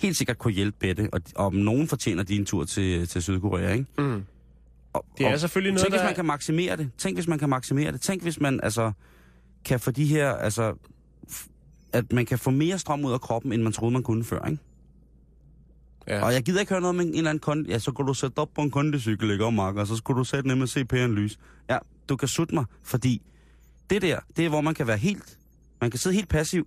helt 0.00 0.16
sikkert 0.16 0.38
kunne 0.38 0.52
hjælpe 0.52 0.76
Bette, 0.80 1.08
og, 1.12 1.20
og 1.36 1.46
om 1.46 1.54
nogen 1.54 1.88
fortjener 1.88 2.22
din 2.22 2.44
tur 2.46 2.64
til, 2.64 3.08
til 3.08 3.22
Sydkorea, 3.22 3.72
ikke? 3.72 3.86
Mm. 3.98 4.24
Og, 4.92 5.04
Det 5.18 5.26
er 5.26 5.32
og, 5.32 5.40
selvfølgelig 5.40 5.72
noget, 5.72 5.80
Tænk, 5.82 5.92
hvis 5.92 5.98
der- 6.00 6.06
man 6.06 6.14
kan 6.14 6.24
maksimere 6.24 6.76
det. 6.76 6.90
Tænk, 6.98 7.16
hvis 7.16 7.28
man 7.28 7.38
kan 7.38 7.48
maksimere 7.48 7.92
det. 7.92 8.00
Tænk, 8.00 8.22
hvis 8.22 8.40
man 8.40 8.60
altså 8.62 8.92
kan 9.64 9.80
få 9.80 9.90
de 9.90 10.04
her, 10.04 10.30
altså, 10.32 10.74
at 11.92 12.12
man 12.12 12.26
kan 12.26 12.38
få 12.38 12.50
mere 12.50 12.78
strøm 12.78 13.04
ud 13.04 13.12
af 13.12 13.20
kroppen, 13.20 13.52
end 13.52 13.62
man 13.62 13.72
troede, 13.72 13.92
man 13.92 14.02
kunne 14.02 14.24
før, 14.24 14.44
ikke? 14.50 14.62
Ja. 16.08 16.24
Og 16.24 16.32
jeg 16.34 16.42
gider 16.42 16.60
ikke 16.60 16.70
høre 16.72 16.80
noget 16.80 16.94
med 16.94 17.04
en 17.04 17.14
eller 17.14 17.30
anden 17.30 17.40
kondi. 17.40 17.70
Ja, 17.70 17.78
så 17.78 17.92
kunne 17.92 18.08
du 18.08 18.14
sætte 18.14 18.38
op 18.38 18.48
på 18.54 18.60
en 18.62 18.70
kondicykel, 18.70 19.30
ikke 19.30 19.44
om, 19.44 19.54
Mark? 19.54 19.74
Og 19.76 19.86
så 19.86 19.96
skulle 19.96 20.18
du 20.18 20.24
sætte 20.24 20.50
CP'en 20.50 20.96
lys. 20.96 21.38
Ja, 21.70 21.78
du 22.08 22.16
kan 22.16 22.28
sutte 22.28 22.54
mig, 22.54 22.64
fordi 22.82 23.22
det 23.90 24.02
der, 24.02 24.18
det 24.36 24.44
er, 24.44 24.48
hvor 24.48 24.60
man 24.60 24.74
kan 24.74 24.86
være 24.86 24.96
helt... 24.96 25.38
Man 25.80 25.90
kan 25.90 25.98
sidde 26.00 26.14
helt 26.16 26.28
passiv, 26.28 26.66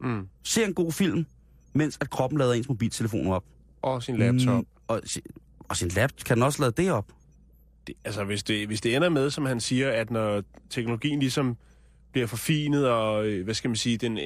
Mm. 0.00 0.28
se 0.42 0.64
en 0.64 0.74
god 0.74 0.92
film, 0.92 1.26
mens 1.72 1.98
at 2.00 2.10
kroppen 2.10 2.38
lader 2.38 2.52
ens 2.52 2.68
mobiltelefon 2.68 3.26
op. 3.26 3.44
Og 3.82 4.02
sin 4.02 4.16
laptop. 4.16 4.58
Mm, 4.58 4.66
og, 4.88 5.02
og 5.68 5.76
sin 5.76 5.88
laptop, 5.88 6.24
kan 6.26 6.36
den 6.36 6.42
også 6.42 6.62
lade 6.62 6.72
det 6.82 6.90
op? 6.92 7.12
Det, 7.86 7.94
altså, 8.04 8.24
hvis 8.24 8.42
det, 8.42 8.66
hvis 8.66 8.80
det 8.80 8.96
ender 8.96 9.08
med, 9.08 9.30
som 9.30 9.46
han 9.46 9.60
siger, 9.60 9.90
at 9.90 10.10
når 10.10 10.42
teknologien 10.70 11.20
ligesom 11.20 11.56
bliver 12.12 12.26
forfinet, 12.26 12.88
og 12.88 13.26
øh, 13.26 13.44
hvad 13.44 13.54
skal 13.54 13.68
man 13.70 13.76
sige, 13.76 13.96
den, 13.98 14.18
øh, 14.18 14.24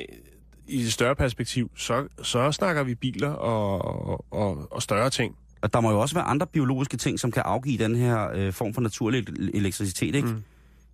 i 0.67 0.81
et 0.83 0.93
større 0.93 1.17
perspektiv, 1.17 1.71
så, 1.77 2.09
så 2.23 2.53
snakker 2.53 2.83
vi 2.83 2.95
biler 2.95 3.29
og, 3.31 3.85
og, 4.09 4.25
og, 4.31 4.73
og 4.73 4.83
større 4.83 5.11
ting. 5.11 5.37
Og 5.61 5.73
der 5.73 5.81
må 5.81 5.91
jo 5.91 6.01
også 6.01 6.15
være 6.15 6.25
andre 6.25 6.47
biologiske 6.47 6.97
ting, 6.97 7.21
som 7.21 7.31
kan 7.31 7.43
afgive 7.47 7.79
den 7.85 7.97
her 7.97 8.31
øh, 8.35 8.53
form 8.53 8.75
for 8.75 8.81
naturlig 8.81 9.19
el- 9.29 9.51
elektricitet, 9.55 10.15
ikke? 10.15 10.29
Mm. 10.29 10.43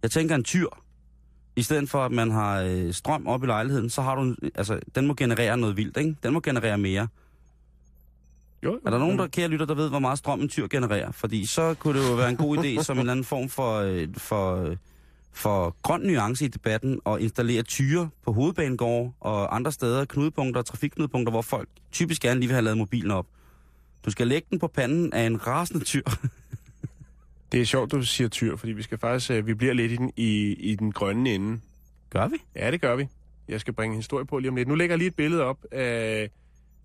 Jeg 0.02 0.10
tænker 0.10 0.34
en 0.34 0.44
tyr. 0.44 0.66
I 1.56 1.62
stedet 1.62 1.90
for, 1.90 2.04
at 2.04 2.12
man 2.12 2.30
har 2.30 2.60
øh, 2.60 2.92
strøm 2.92 3.26
op 3.26 3.44
i 3.44 3.46
lejligheden, 3.46 3.90
så 3.90 4.02
har 4.02 4.14
du... 4.14 4.34
Altså, 4.54 4.80
den 4.94 5.06
må 5.06 5.14
generere 5.14 5.56
noget 5.56 5.76
vildt, 5.76 5.96
ikke? 5.96 6.16
Den 6.22 6.32
må 6.32 6.40
generere 6.40 6.78
mere. 6.78 7.08
Jo, 8.64 8.80
Er 8.86 8.90
der 8.90 8.98
nogen, 8.98 9.18
der 9.18 9.26
kære 9.26 9.48
lytter, 9.48 9.66
der 9.66 9.74
ved, 9.74 9.88
hvor 9.88 9.98
meget 9.98 10.18
strøm 10.18 10.40
en 10.40 10.48
tyr 10.48 10.66
genererer? 10.66 11.12
Fordi 11.12 11.46
så 11.46 11.74
kunne 11.78 12.00
det 12.00 12.08
jo 12.10 12.14
være 12.14 12.28
en 12.28 12.36
god 12.36 12.58
idé 12.58 12.82
som 12.82 12.96
en 12.96 13.00
eller 13.00 13.12
anden 13.12 13.24
form 13.24 13.48
for, 13.48 13.78
øh, 13.78 14.08
for, 14.16 14.74
for 15.32 15.76
grøn 15.82 16.00
nuance 16.00 16.44
i 16.44 16.48
debatten 16.48 17.00
at 17.06 17.20
installere 17.20 17.62
tyre 17.62 18.08
på 18.24 18.32
hovedbanegårde 18.32 19.12
og 19.20 19.56
andre 19.56 19.72
steder, 19.72 20.04
knudepunkter 20.04 20.62
trafikknudepunkter, 20.62 21.30
hvor 21.30 21.42
folk 21.42 21.68
typisk 21.92 22.22
gerne 22.22 22.40
lige 22.40 22.48
vil 22.48 22.54
have 22.54 22.64
lavet 22.64 22.78
mobilen 22.78 23.10
op. 23.10 23.26
Du 24.04 24.10
skal 24.10 24.26
lægge 24.26 24.46
den 24.50 24.58
på 24.58 24.66
panden 24.66 25.12
af 25.12 25.26
en 25.26 25.46
rasende 25.46 25.84
tyr. 25.84 26.02
Det 27.54 27.60
er 27.60 27.66
sjovt, 27.66 27.92
du 27.92 28.02
siger 28.02 28.28
tyr, 28.28 28.56
fordi 28.56 28.72
vi 28.72 28.82
skal 28.82 28.98
faktisk, 28.98 29.30
øh, 29.30 29.46
vi 29.46 29.54
bliver 29.54 29.74
lidt 29.74 29.92
i 29.92 29.96
den, 29.96 30.12
i, 30.16 30.52
i 30.52 30.74
den 30.74 30.92
grønne 30.92 31.34
ende. 31.34 31.60
Gør 32.10 32.28
vi? 32.28 32.36
Ja, 32.56 32.70
det 32.70 32.80
gør 32.80 32.96
vi. 32.96 33.08
Jeg 33.48 33.60
skal 33.60 33.74
bringe 33.74 33.92
en 33.92 33.98
historie 33.98 34.26
på 34.26 34.38
lige 34.38 34.48
om 34.48 34.56
lidt. 34.56 34.68
Nu 34.68 34.74
lægger 34.74 34.92
jeg 34.92 34.98
lige 34.98 35.08
et 35.08 35.14
billede 35.14 35.42
op 35.42 35.58
af, 35.72 36.30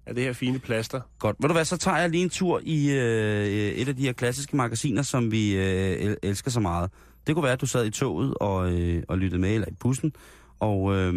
af 0.06 0.16
det 0.16 0.24
her 0.24 0.34
fine 0.34 0.60
plaster. 0.60 1.02
Godt. 1.20 1.36
Ved 1.40 1.50
du 1.50 1.54
hvad, 1.54 1.66
så 1.66 1.78
tager 1.78 1.98
jeg 1.98 2.10
lige 2.10 2.24
en 2.24 2.30
tur 2.30 2.62
i 2.64 2.92
øh, 2.92 3.46
et 3.48 3.88
af 3.88 3.96
de 3.96 4.02
her 4.02 4.14
klassiske 4.14 4.56
magasiner, 4.56 5.02
som 5.02 5.32
vi 5.32 5.56
øh, 5.56 5.92
el- 5.92 6.18
elsker 6.24 6.52
så 6.52 6.60
meget. 6.60 6.92
Det 7.28 7.36
kunne 7.36 7.44
være, 7.44 7.54
at 7.54 7.62
du 7.62 7.66
sad 7.66 7.86
i 7.86 7.92
toget 7.92 8.34
og, 8.34 8.74
øh, 8.74 9.04
og 9.08 9.18
lyttede 9.18 9.42
med, 9.42 9.54
eller 9.54 9.68
i 9.68 9.76
bussen, 9.80 10.14
og 10.60 10.96
øh, 10.96 11.14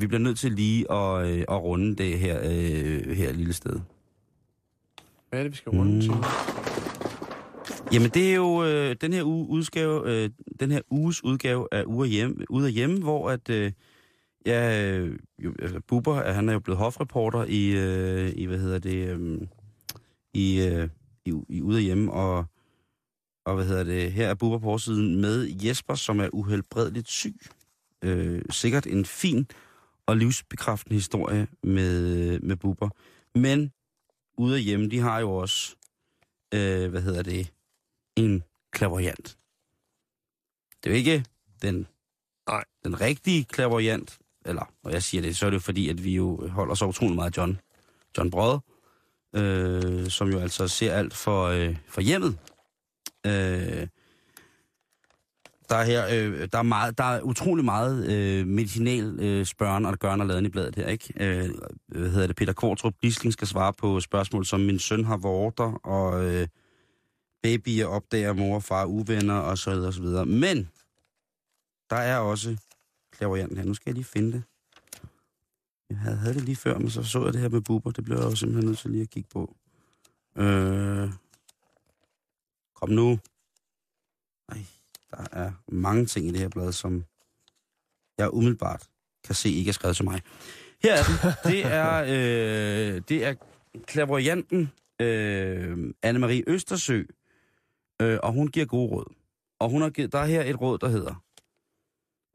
vi 0.00 0.06
bliver 0.06 0.20
nødt 0.20 0.38
til 0.38 0.52
lige 0.52 0.92
at, 0.92 1.26
øh, 1.26 1.38
at 1.38 1.62
runde 1.62 1.96
det 1.96 2.18
her, 2.18 2.40
øh, 2.44 3.16
her 3.16 3.32
lille 3.32 3.52
sted. 3.52 3.80
Hvad 5.28 5.38
er 5.38 5.42
det, 5.42 5.52
vi 5.52 5.56
skal 5.56 5.70
runde 5.70 5.94
mm. 5.94 6.00
til? 6.00 6.10
Jamen, 7.92 8.10
det 8.10 8.30
er 8.30 8.34
jo 8.34 8.64
øh, 8.64 8.96
den 9.00 9.12
her 9.12 9.24
uge 9.24 9.48
udgave, 9.48 10.10
øh, 10.10 10.30
den 10.60 10.70
her 10.70 10.80
uges 10.90 11.24
udgave 11.24 11.68
af 11.72 11.84
Ude 11.84 12.06
af 12.06 12.10
Hjemme, 12.10 12.50
Ude 12.50 12.66
af 12.66 12.72
Hjemme 12.72 12.98
hvor 12.98 13.30
at, 13.30 13.50
øh, 13.50 13.72
ja, 14.46 14.90
øh, 14.98 15.18
jo, 15.38 15.54
altså, 15.58 15.80
Bubber, 15.80 16.16
øh, 16.16 16.34
han 16.34 16.48
er 16.48 16.52
jo 16.52 16.60
blevet 16.60 16.78
hofreporter 16.78 17.44
i, 17.44 17.70
øh, 17.70 18.32
i 18.36 18.44
hvad 18.44 18.58
hedder 18.58 18.78
det, 18.78 19.08
øh, 19.08 19.40
i, 20.34 20.66
øh, 20.66 20.88
i, 21.24 21.34
i 21.48 21.62
Ude 21.62 21.76
af 21.76 21.82
Hjemme, 21.82 22.12
og, 22.12 22.44
og 23.44 23.54
hvad 23.54 23.66
hedder 23.66 23.84
det, 23.84 24.12
her 24.12 24.28
er 24.28 24.34
Bubber 24.34 24.58
på 24.58 24.78
siden 24.78 25.20
med 25.20 25.48
Jesper, 25.64 25.94
som 25.94 26.20
er 26.20 26.28
uhelbredeligt 26.32 27.08
syg. 27.08 27.36
Øh, 28.04 28.42
sikkert 28.50 28.86
en 28.86 29.04
fin 29.04 29.46
og 30.06 30.16
livsbekræftende 30.16 30.94
historie 30.94 31.46
med, 31.62 32.40
med 32.40 32.56
Bubber. 32.56 32.88
Men 33.34 33.72
Ude 34.38 34.56
af 34.56 34.62
Hjemme, 34.62 34.88
de 34.88 34.98
har 34.98 35.20
jo 35.20 35.34
også, 35.36 35.76
øh, 36.54 36.90
hvad 36.90 37.02
hedder 37.02 37.22
det, 37.22 37.52
en 38.16 38.42
klaverjant. 38.72 39.36
Det 40.84 40.90
er 40.90 40.90
jo 40.90 40.96
ikke 40.96 41.24
den, 41.62 41.86
Nej. 42.48 42.64
den 42.84 43.00
rigtige 43.00 43.44
klaverjant, 43.44 44.18
eller 44.44 44.72
når 44.84 44.90
jeg 44.90 45.02
siger 45.02 45.22
det, 45.22 45.36
så 45.36 45.46
er 45.46 45.50
det 45.50 45.62
fordi, 45.62 45.88
at 45.88 46.04
vi 46.04 46.14
jo 46.14 46.48
holder 46.48 46.74
så 46.74 46.86
utrolig 46.86 47.14
meget 47.14 47.36
John, 47.36 47.60
John 48.18 48.30
Brød, 48.30 48.58
øh, 49.36 50.10
som 50.10 50.28
jo 50.28 50.38
altså 50.38 50.68
ser 50.68 50.94
alt 50.94 51.14
for, 51.14 51.44
øh, 51.46 51.76
for 51.88 52.00
hjemmet. 52.00 52.38
Øh, 53.26 53.88
der 55.68 55.76
er 55.76 55.84
her, 55.84 56.06
øh, 56.06 56.48
der 56.52 56.58
er, 56.58 56.62
meget, 56.62 56.98
der 56.98 57.04
er 57.04 57.20
utrolig 57.20 57.64
meget 57.64 58.12
øh, 58.12 58.46
medicinal 58.46 59.20
øh, 59.20 59.46
spørgen 59.46 59.86
og 59.86 59.98
gørn 59.98 60.20
og 60.20 60.26
laden 60.26 60.46
i 60.46 60.48
bladet 60.48 60.76
her, 60.76 60.86
ikke? 60.86 61.12
Øh, 61.20 61.50
hvad 61.88 62.10
hedder 62.10 62.26
det? 62.26 62.36
Peter 62.36 62.52
Kortrup 62.52 62.94
Gisling 63.02 63.32
skal 63.32 63.48
svare 63.48 63.72
på 63.72 64.00
spørgsmål, 64.00 64.44
som 64.46 64.60
min 64.60 64.78
søn 64.78 65.04
har 65.04 65.16
vorter, 65.16 65.72
og 65.72 66.24
øh, 66.24 66.48
babyer 67.46 67.86
opdager 67.86 68.32
mor 68.32 68.54
og 68.54 68.62
far 68.62 68.84
uvenner, 68.84 69.38
og 69.38 69.58
så 69.58 69.70
videre, 69.70 69.88
og 69.88 69.94
så 69.94 70.02
videre. 70.02 70.26
Men 70.26 70.70
der 71.90 71.96
er 71.96 72.18
også 72.18 72.56
klaverjanten 73.12 73.56
her. 73.56 73.64
Nu 73.64 73.74
skal 73.74 73.90
jeg 73.90 73.94
lige 73.94 74.04
finde 74.04 74.32
det. 74.32 74.42
Jeg 75.90 75.98
havde, 75.98 76.16
havde 76.16 76.34
det 76.34 76.42
lige 76.42 76.56
før, 76.56 76.78
men 76.78 76.90
så 76.90 77.02
så 77.02 77.24
jeg 77.24 77.32
det 77.32 77.40
her 77.40 77.48
med 77.48 77.60
buber. 77.60 77.90
Det 77.90 78.04
blev 78.04 78.16
jeg 78.16 78.24
jo 78.24 78.36
simpelthen 78.36 78.66
nødt 78.66 78.78
til 78.78 78.90
lige 78.90 79.02
at 79.02 79.10
kigge 79.10 79.28
på. 79.32 79.56
Øh, 80.36 81.10
kom 82.74 82.88
nu. 82.88 83.18
Ej, 84.48 84.58
der 85.10 85.26
er 85.32 85.52
mange 85.68 86.06
ting 86.06 86.26
i 86.26 86.30
det 86.30 86.40
her 86.40 86.48
blad, 86.48 86.72
som 86.72 87.04
jeg 88.18 88.34
umiddelbart 88.34 88.88
kan 89.24 89.34
se 89.34 89.50
ikke 89.50 89.68
er 89.68 89.72
skrevet 89.72 89.96
til 89.96 90.04
mig. 90.04 90.22
Her 90.82 90.94
er 90.94 91.02
den. 91.02 91.52
Det 91.52 91.64
er, 91.64 92.02
øh, 92.02 93.02
det 93.08 93.24
er 93.24 93.34
klaverjanten 93.86 94.72
øh, 95.00 95.92
Anne-Marie 96.06 96.42
Østersø, 96.46 97.02
øh, 98.02 98.18
og 98.22 98.32
hun 98.32 98.48
giver 98.48 98.66
gode 98.66 98.90
råd. 98.90 99.14
Og 99.60 99.70
hun 99.70 99.82
har 99.82 99.90
givet, 99.90 100.12
der 100.12 100.18
er 100.18 100.26
her 100.26 100.42
et 100.42 100.60
råd, 100.60 100.78
der 100.78 100.88
hedder, 100.88 101.14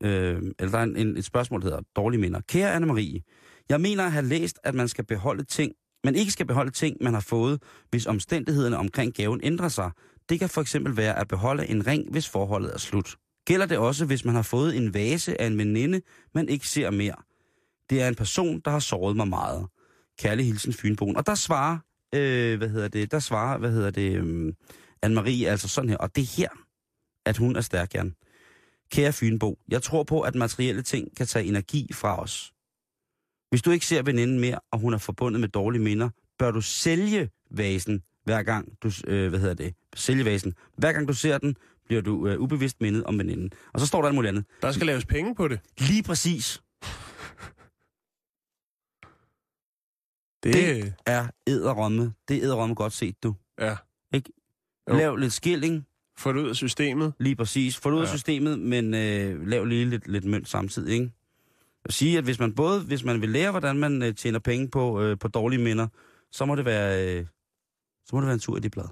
øh, 0.04 0.54
eller 0.60 0.72
der 0.72 0.78
er 0.80 0.84
en, 0.84 0.98
en, 0.98 1.18
et 1.18 1.26
spørgsmål, 1.26 1.62
der 1.62 1.68
hedder 1.68 1.82
dårlige 1.96 2.22
minder. 2.22 2.42
Kære 2.48 2.76
Anne-Marie, 2.76 3.20
jeg 3.70 3.82
mener 3.82 4.04
at 4.04 4.12
have 4.12 4.26
læst, 4.26 4.60
at 4.64 4.76
man 4.76 4.88
skal 4.88 5.06
beholde 5.06 5.44
ting, 5.44 5.74
man 6.04 6.16
ikke 6.16 6.32
skal 6.32 6.46
beholde 6.46 6.72
ting, 6.72 6.98
man 7.02 7.14
har 7.14 7.22
fået, 7.22 7.64
hvis 7.90 8.06
omstændighederne 8.06 8.78
omkring 8.78 9.14
gaven 9.14 9.40
ændrer 9.44 9.70
sig. 9.70 9.92
Det 10.30 10.40
kan 10.40 10.50
for 10.50 10.62
eksempel 10.62 10.98
være 10.98 11.20
at 11.20 11.28
beholde 11.28 11.68
en 11.68 11.88
ring, 11.88 12.12
hvis 12.12 12.30
forholdet 12.30 12.74
er 12.74 12.78
slut. 12.78 13.16
Gælder 13.46 13.66
det 13.66 13.78
også, 13.78 14.06
hvis 14.06 14.26
man 14.26 14.36
har 14.36 14.42
fået 14.42 14.78
en 14.78 14.94
vase 14.94 15.42
af 15.42 15.48
en 15.48 15.58
veninde, 15.58 16.02
man 16.34 16.50
ikke 16.50 16.68
ser 16.68 16.90
mere. 16.90 17.16
Det 17.90 18.02
er 18.02 18.08
en 18.08 18.16
person, 18.16 18.60
der 18.60 18.72
har 18.72 18.80
såret 18.80 19.16
mig 19.16 19.28
meget. 19.28 19.68
Kærlig 20.20 20.46
hilsen 20.46 20.74
Fynboen. 20.74 21.18
Og 21.18 21.26
der 21.26 21.36
svarer, 21.36 21.78
øh, 22.16 22.58
hvad 22.58 22.70
hedder 22.70 22.88
det, 22.88 23.12
der 23.12 23.20
svarer, 23.20 23.58
hvad 23.58 23.72
hedder 23.72 23.92
det, 23.92 24.18
øh, 24.18 24.54
Anne-Marie 25.06 25.46
altså 25.46 25.68
sådan 25.68 25.90
her. 25.90 25.98
Og 25.98 26.16
det 26.16 26.22
er 26.22 26.36
her, 26.38 26.50
at 27.26 27.38
hun 27.38 27.56
er 27.56 27.62
stærk, 27.62 27.94
Jan. 27.96 28.16
Kære 28.92 29.14
Fynbo, 29.14 29.60
jeg 29.70 29.84
tror 29.84 30.04
på, 30.04 30.22
at 30.22 30.36
materielle 30.36 30.82
ting 30.82 31.16
kan 31.18 31.28
tage 31.28 31.46
energi 31.46 31.94
fra 31.94 32.22
os. 32.22 32.54
Hvis 33.50 33.62
du 33.62 33.72
ikke 33.72 33.86
ser 33.86 34.02
veninden 34.04 34.40
mere, 34.40 34.60
og 34.72 34.80
hun 34.80 34.94
er 34.94 34.98
forbundet 34.98 35.42
med 35.42 35.50
dårlige 35.50 35.82
minder, 35.82 36.10
bør 36.40 36.52
du 36.52 36.62
sælge 36.62 37.30
vasen, 37.52 38.04
hver 38.24 38.44
gang 38.44 38.78
du, 38.84 38.92
øh, 39.08 39.30
hvad 39.30 39.40
hedder 39.40 39.54
det, 39.54 39.76
sælge 39.96 40.26
vasen. 40.26 40.54
Hver 40.78 40.92
gang 40.94 41.08
du 41.08 41.14
ser 41.14 41.38
den, 41.38 41.56
bliver 41.86 42.02
du 42.02 42.28
øh, 42.28 42.40
ubevidst 42.40 42.82
mindet 42.82 43.04
om 43.04 43.18
veninden. 43.20 43.52
Og 43.74 43.80
så 43.80 43.86
står 43.88 44.02
der 44.02 44.08
alt 44.08 44.16
muligt 44.16 44.30
andet. 44.30 44.46
Der 44.62 44.72
skal 44.72 44.86
laves 44.88 45.06
penge 45.06 45.36
på 45.36 45.48
det. 45.48 45.60
Lige 45.78 46.04
præcis. 46.04 46.62
Det, 50.44 50.54
Det- 50.54 50.94
er 51.06 51.28
æderromme. 51.48 52.14
Det 52.28 52.38
er 52.38 52.44
æderromme 52.44 52.76
godt 52.76 52.94
set, 52.94 53.24
du. 53.24 53.36
ja. 53.60 53.76
Jo. 54.90 54.96
Lav 54.96 55.16
lidt 55.16 55.34
skilling, 55.34 55.86
Få 56.18 56.34
det 56.34 56.40
ud 56.40 56.50
af 56.50 56.56
systemet. 56.56 57.14
lige 57.20 57.36
præcis. 57.36 57.78
Få 57.78 57.90
det 57.90 57.96
ud 57.96 58.02
af 58.02 58.06
Ja. 58.06 58.12
systemet, 58.12 58.60
men 58.60 58.94
øh, 58.94 59.48
lav 59.48 59.66
lige 59.66 59.86
lidt, 59.86 60.08
lidt 60.08 60.26
mønt 60.26 60.50
samtidig, 60.50 60.94
ikke? 60.94 61.12
Vil 61.86 61.94
sige, 61.94 62.18
at 62.18 62.24
hvis 62.24 62.40
man 62.40 62.56
både, 62.56 62.82
hvis 62.82 63.04
man 63.04 63.22
vil 63.22 63.30
lære, 63.30 63.52
hvordan 63.52 63.76
man 63.78 64.04
øh, 64.04 64.16
tjener 64.16 64.40
penge 64.40 64.68
på, 64.70 65.02
øh, 65.02 65.18
på 65.20 65.28
dårlige 65.28 65.62
minder, 65.62 65.88
så 66.32 66.46
må 66.46 66.56
det 66.56 66.66
være, 66.66 67.18
øh, 67.20 67.26
så 68.06 68.16
må 68.16 68.20
det 68.22 68.26
være 68.28 68.34
en 68.34 68.40
tur 68.40 68.58
i 68.58 68.60
det 68.60 68.72
blad. 68.72 68.86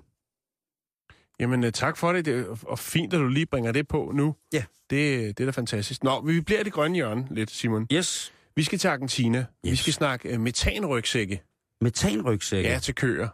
Jamen, 1.40 1.64
øh, 1.64 1.72
tak 1.72 1.98
for 1.98 2.14
det. 2.14 2.26
det 2.26 2.40
er, 2.40 2.56
og 2.68 2.80
fint, 2.80 3.14
at 3.14 3.20
du 3.20 3.28
lige 3.28 3.46
bringer 3.46 3.72
det 3.72 3.88
på 3.88 4.12
nu. 4.16 4.36
Ja. 4.54 4.64
Det, 4.90 5.38
det 5.38 5.44
er 5.44 5.46
da 5.46 5.52
fantastisk. 5.52 6.04
Nå, 6.04 6.22
vi 6.22 6.42
bliver 6.42 6.64
det 6.64 6.74
grønne 6.74 6.96
hjørne 6.96 7.28
lidt, 7.32 7.52
Simon. 7.52 7.88
Yes. 7.94 8.34
Vi 8.56 8.64
skal 8.64 8.80
til 8.80 8.88
Argentina. 8.88 9.40
Yes. 9.40 9.72
Vi 9.72 9.76
skal 9.76 9.94
snakke 9.94 10.34
uh, 10.34 10.40
metanrygsække. 10.42 11.42
Metanrygsække. 11.82 12.70
Ja, 12.70 12.80
til 12.80 12.96
køer. 12.96 13.28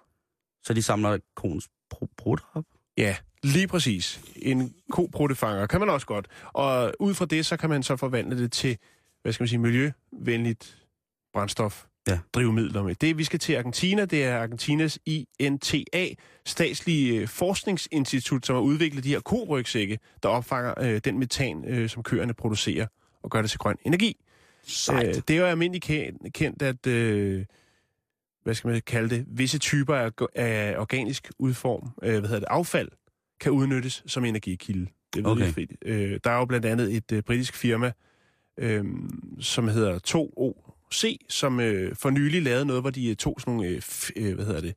Så 0.63 0.73
de 0.73 0.83
samler 0.83 1.17
konens 1.35 1.69
br- 1.93 2.13
brudt 2.17 2.41
op. 2.53 2.63
Ja, 2.97 3.15
lige 3.43 3.67
præcis. 3.67 4.21
En 4.35 4.73
kobruttefanger 4.91 5.67
kan 5.67 5.79
man 5.79 5.89
også 5.89 6.07
godt. 6.07 6.27
Og 6.53 6.93
ud 6.99 7.13
fra 7.13 7.25
det, 7.25 7.45
så 7.45 7.57
kan 7.57 7.69
man 7.69 7.83
så 7.83 7.95
forvandle 7.95 8.43
det 8.43 8.51
til, 8.51 8.77
hvad 9.21 9.33
skal 9.33 9.43
man 9.43 9.47
sige, 9.47 9.59
miljøvenligt 9.59 10.77
brændstof. 11.33 11.85
Ja. 12.07 12.19
drivmidler 12.33 12.83
med. 12.83 12.95
Det, 12.95 13.17
vi 13.17 13.23
skal 13.23 13.39
til 13.39 13.55
Argentina, 13.55 14.05
det 14.05 14.23
er 14.23 14.37
Argentinas 14.37 14.99
INTA, 15.39 16.05
statslige 16.45 17.27
forskningsinstitut, 17.27 18.45
som 18.45 18.55
har 18.55 18.61
udviklet 18.61 19.03
de 19.03 19.09
her 19.09 19.19
korygsække, 19.19 19.99
der 20.23 20.29
opfanger 20.29 20.73
øh, 20.81 21.01
den 21.05 21.19
metan, 21.19 21.65
øh, 21.67 21.89
som 21.89 22.03
køerne 22.03 22.33
producerer, 22.33 22.87
og 23.23 23.29
gør 23.31 23.41
det 23.41 23.49
til 23.49 23.59
grøn 23.59 23.75
energi. 23.85 24.17
Sejt. 24.67 25.07
Øh, 25.07 25.21
det 25.27 25.29
er 25.29 25.39
jo 25.39 25.45
almindeligt 25.45 25.83
kendt, 25.83 26.33
kendt 26.33 26.61
at, 26.61 26.87
øh, 26.87 27.45
hvad 28.45 28.55
skal 28.55 28.67
man 28.67 28.81
kalde 28.81 29.09
det, 29.15 29.25
visse 29.27 29.59
typer 29.59 29.95
af, 29.95 30.11
af 30.35 30.75
organisk 30.77 31.31
udform, 31.39 31.89
øh, 32.03 32.19
hvad 32.19 32.21
hedder 32.21 32.39
det, 32.39 32.47
affald, 32.49 32.87
kan 33.41 33.51
udnyttes 33.51 34.03
som 34.07 34.25
energikilde. 34.25 34.87
Det 35.13 35.23
ved 35.23 35.31
Okay. 35.31 35.51
frit. 35.51 35.71
Øh, 35.85 36.19
der 36.23 36.29
er 36.31 36.37
jo 36.37 36.45
blandt 36.45 36.65
andet 36.65 36.95
et 36.95 37.11
øh, 37.11 37.23
britisk 37.23 37.55
firma, 37.55 37.91
øh, 38.59 38.85
som 39.39 39.67
hedder 39.67 39.99
2OC, 40.07 41.17
som 41.29 41.59
øh, 41.59 41.95
for 41.95 42.09
nylig 42.09 42.41
lavede 42.41 42.65
noget, 42.65 42.83
hvor 42.83 42.89
de 42.89 43.09
øh, 43.09 43.15
tog 43.15 43.35
sådan 43.39 43.53
nogle, 43.53 43.69
øh, 43.69 43.81
øh, 44.15 44.35
hvad 44.35 44.45
hedder 44.45 44.61
det, 44.61 44.75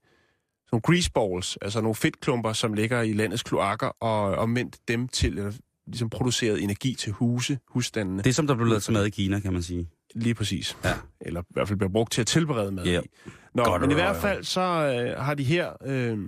nogle 0.72 0.82
greaseballs, 0.82 1.58
altså 1.62 1.80
nogle 1.80 1.94
fedtklumper, 1.94 2.52
som 2.52 2.72
ligger 2.72 3.02
i 3.02 3.12
landets 3.12 3.42
kloakker, 3.42 3.86
og, 3.86 4.48
ment 4.50 4.78
dem 4.88 5.08
til, 5.08 5.38
eller 5.38 5.52
ligesom 5.86 6.10
produceret 6.10 6.62
energi 6.62 6.94
til 6.94 7.12
huse, 7.12 7.58
husstandene. 7.68 8.22
Det, 8.22 8.34
som 8.34 8.46
der 8.46 8.54
blev 8.54 8.66
lavet 8.66 8.82
til 8.82 8.92
mad 8.92 9.06
i 9.06 9.10
Kina, 9.10 9.40
kan 9.40 9.52
man 9.52 9.62
sige. 9.62 9.88
Lige 10.14 10.34
præcis. 10.34 10.76
Ja. 10.84 10.94
Eller 11.20 11.42
i 11.42 11.44
hvert 11.50 11.68
fald 11.68 11.78
bliver 11.78 11.92
brugt 11.92 12.12
til 12.12 12.20
at 12.20 12.26
tilberede 12.26 12.72
mad 12.72 12.84
Ja. 12.84 13.00
i. 13.00 13.06
Nå, 13.54 13.64
Godt 13.64 13.82
men 13.82 13.90
i 13.90 13.94
hvert 13.94 14.16
fald 14.16 14.44
så 14.44 14.60
øh, 14.60 15.20
har 15.24 15.34
de 15.34 15.44
her... 15.44 15.72
Øh, 15.84 16.18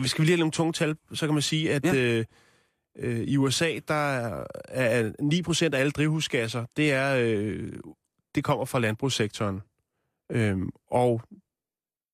hvis 0.00 0.18
vi 0.18 0.24
lige 0.24 0.32
have 0.32 0.38
nogle 0.38 0.52
tunge 0.52 0.72
tal, 0.72 0.96
så 1.14 1.26
kan 1.26 1.34
man 1.34 1.42
sige, 1.42 1.72
at 1.74 1.84
Ja. 1.84 1.94
øh, 1.94 2.24
øh, 2.98 3.20
i 3.20 3.36
USA, 3.36 3.78
der 3.88 3.94
er, 3.94 4.44
er 4.68 5.12
9% 5.72 5.74
af 5.74 5.80
alle 5.80 5.90
drivhusgasser, 5.92 6.66
det, 6.76 6.92
er, 6.92 7.16
øh, 7.20 7.72
det 8.34 8.44
kommer 8.44 8.64
fra 8.64 8.78
landbrugssektoren. 8.78 9.60
Øh, 10.32 10.58
og 10.90 11.22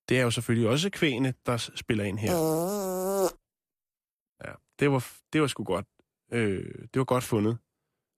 det 0.08 0.18
er 0.18 0.22
jo 0.22 0.30
selvfølgelig 0.30 0.68
også 0.68 0.90
kvægene, 0.90 1.34
der 1.46 1.56
spiller 1.74 2.04
ind 2.04 2.18
her. 2.18 2.32
Ja, 4.44 4.52
det 4.78 4.90
var, 4.90 5.06
det 5.32 5.40
var 5.40 5.46
sgu 5.46 5.64
godt. 5.64 5.86
Øh, 6.32 6.74
det 6.94 6.98
var 6.98 7.04
godt 7.04 7.24
fundet 7.24 7.58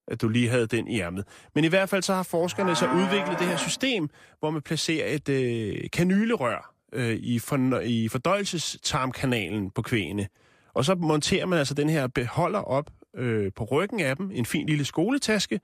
at 0.09 0.22
du 0.22 0.28
lige 0.28 0.48
havde 0.48 0.66
den 0.66 0.88
i 0.88 1.00
ærmet. 1.00 1.24
Men 1.54 1.64
i 1.64 1.68
hvert 1.68 1.88
fald 1.88 2.02
så 2.02 2.14
har 2.14 2.22
forskerne 2.22 2.76
så 2.76 2.86
udviklet 2.86 3.38
det 3.38 3.46
her 3.46 3.57
system, 3.57 4.09
hvor 4.38 4.50
man 4.50 4.62
placerer 4.62 5.14
et 5.14 5.28
øh, 5.28 5.90
kanylerør 5.92 6.74
øh, 6.92 7.16
i, 7.16 7.38
for, 7.38 7.80
i 7.80 8.09
fordøjelsestarmkanalen 8.09 9.70
på 9.70 9.82
kvægene. 9.82 10.28
Og 10.74 10.84
så 10.84 10.94
monterer 10.94 11.46
man 11.46 11.59
altså 11.59 11.74
den 11.74 11.88
her 11.88 12.07
beholder 12.07 12.61
op 12.61 12.90
øh, 13.16 13.52
på 13.57 13.64
ryggen 13.64 14.00
af 14.00 14.16
dem, 14.16 14.30
en 14.34 14.46
fin 14.46 14.66
lille 14.66 14.84
skoletaske, 14.84 15.61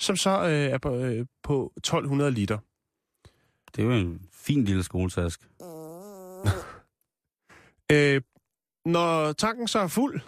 som 0.00 0.16
så 0.16 0.30
øh, 0.30 0.50
er 0.50 0.78
på, 0.78 0.96
øh, 0.96 1.26
på 1.42 1.72
1200 1.76 2.30
liter. 2.30 2.58
Det 3.76 3.82
er 3.82 3.86
jo 3.86 3.92
en 3.92 4.20
fin 4.32 4.64
lille 4.64 4.82
skoletask. 4.82 5.40
Øh, 7.92 8.22
når 8.84 9.32
tanken 9.32 9.68
så 9.68 9.78
er 9.78 9.86
fuld, 9.86 10.20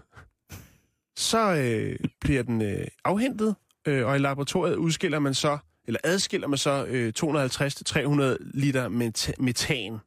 så 1.16 1.54
øh, 1.54 1.98
bliver 2.20 2.42
den 2.42 2.62
øh, 2.62 2.86
afhentet, 3.04 3.56
øh, 3.88 4.06
og 4.06 4.16
i 4.16 4.18
laboratoriet 4.18 4.76
udskiller 4.76 5.18
man 5.18 5.34
så, 5.34 5.58
eller 5.86 6.00
adskiller 6.04 6.48
man 6.48 6.58
så 6.58 6.86
øh, 6.88 7.12
250-300 7.18 8.50
liter 8.54 8.88
meta- 8.88 9.42
metan. 9.42 9.98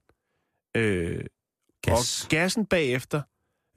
Øh, 0.77 1.25
Gas. 1.81 2.23
Og 2.23 2.29
gassen 2.29 2.65
bagefter 2.65 3.21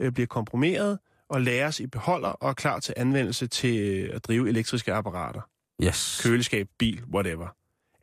øh, 0.01 0.13
bliver 0.13 0.27
komprimeret 0.27 0.99
og 1.29 1.41
lagres 1.43 1.81
i 1.81 1.87
beholder 1.87 2.29
og 2.29 2.49
er 2.51 2.55
klar 2.55 2.81
til 2.81 2.95
anvendelse 2.97 3.47
til 3.47 3.79
øh, 3.81 4.11
at 4.15 4.25
drive 4.25 4.49
elektriske 4.49 4.93
apparater. 4.93 5.41
Yes. 5.83 6.21
Køleskab, 6.25 6.69
bil, 6.79 7.03
whatever. 7.15 7.49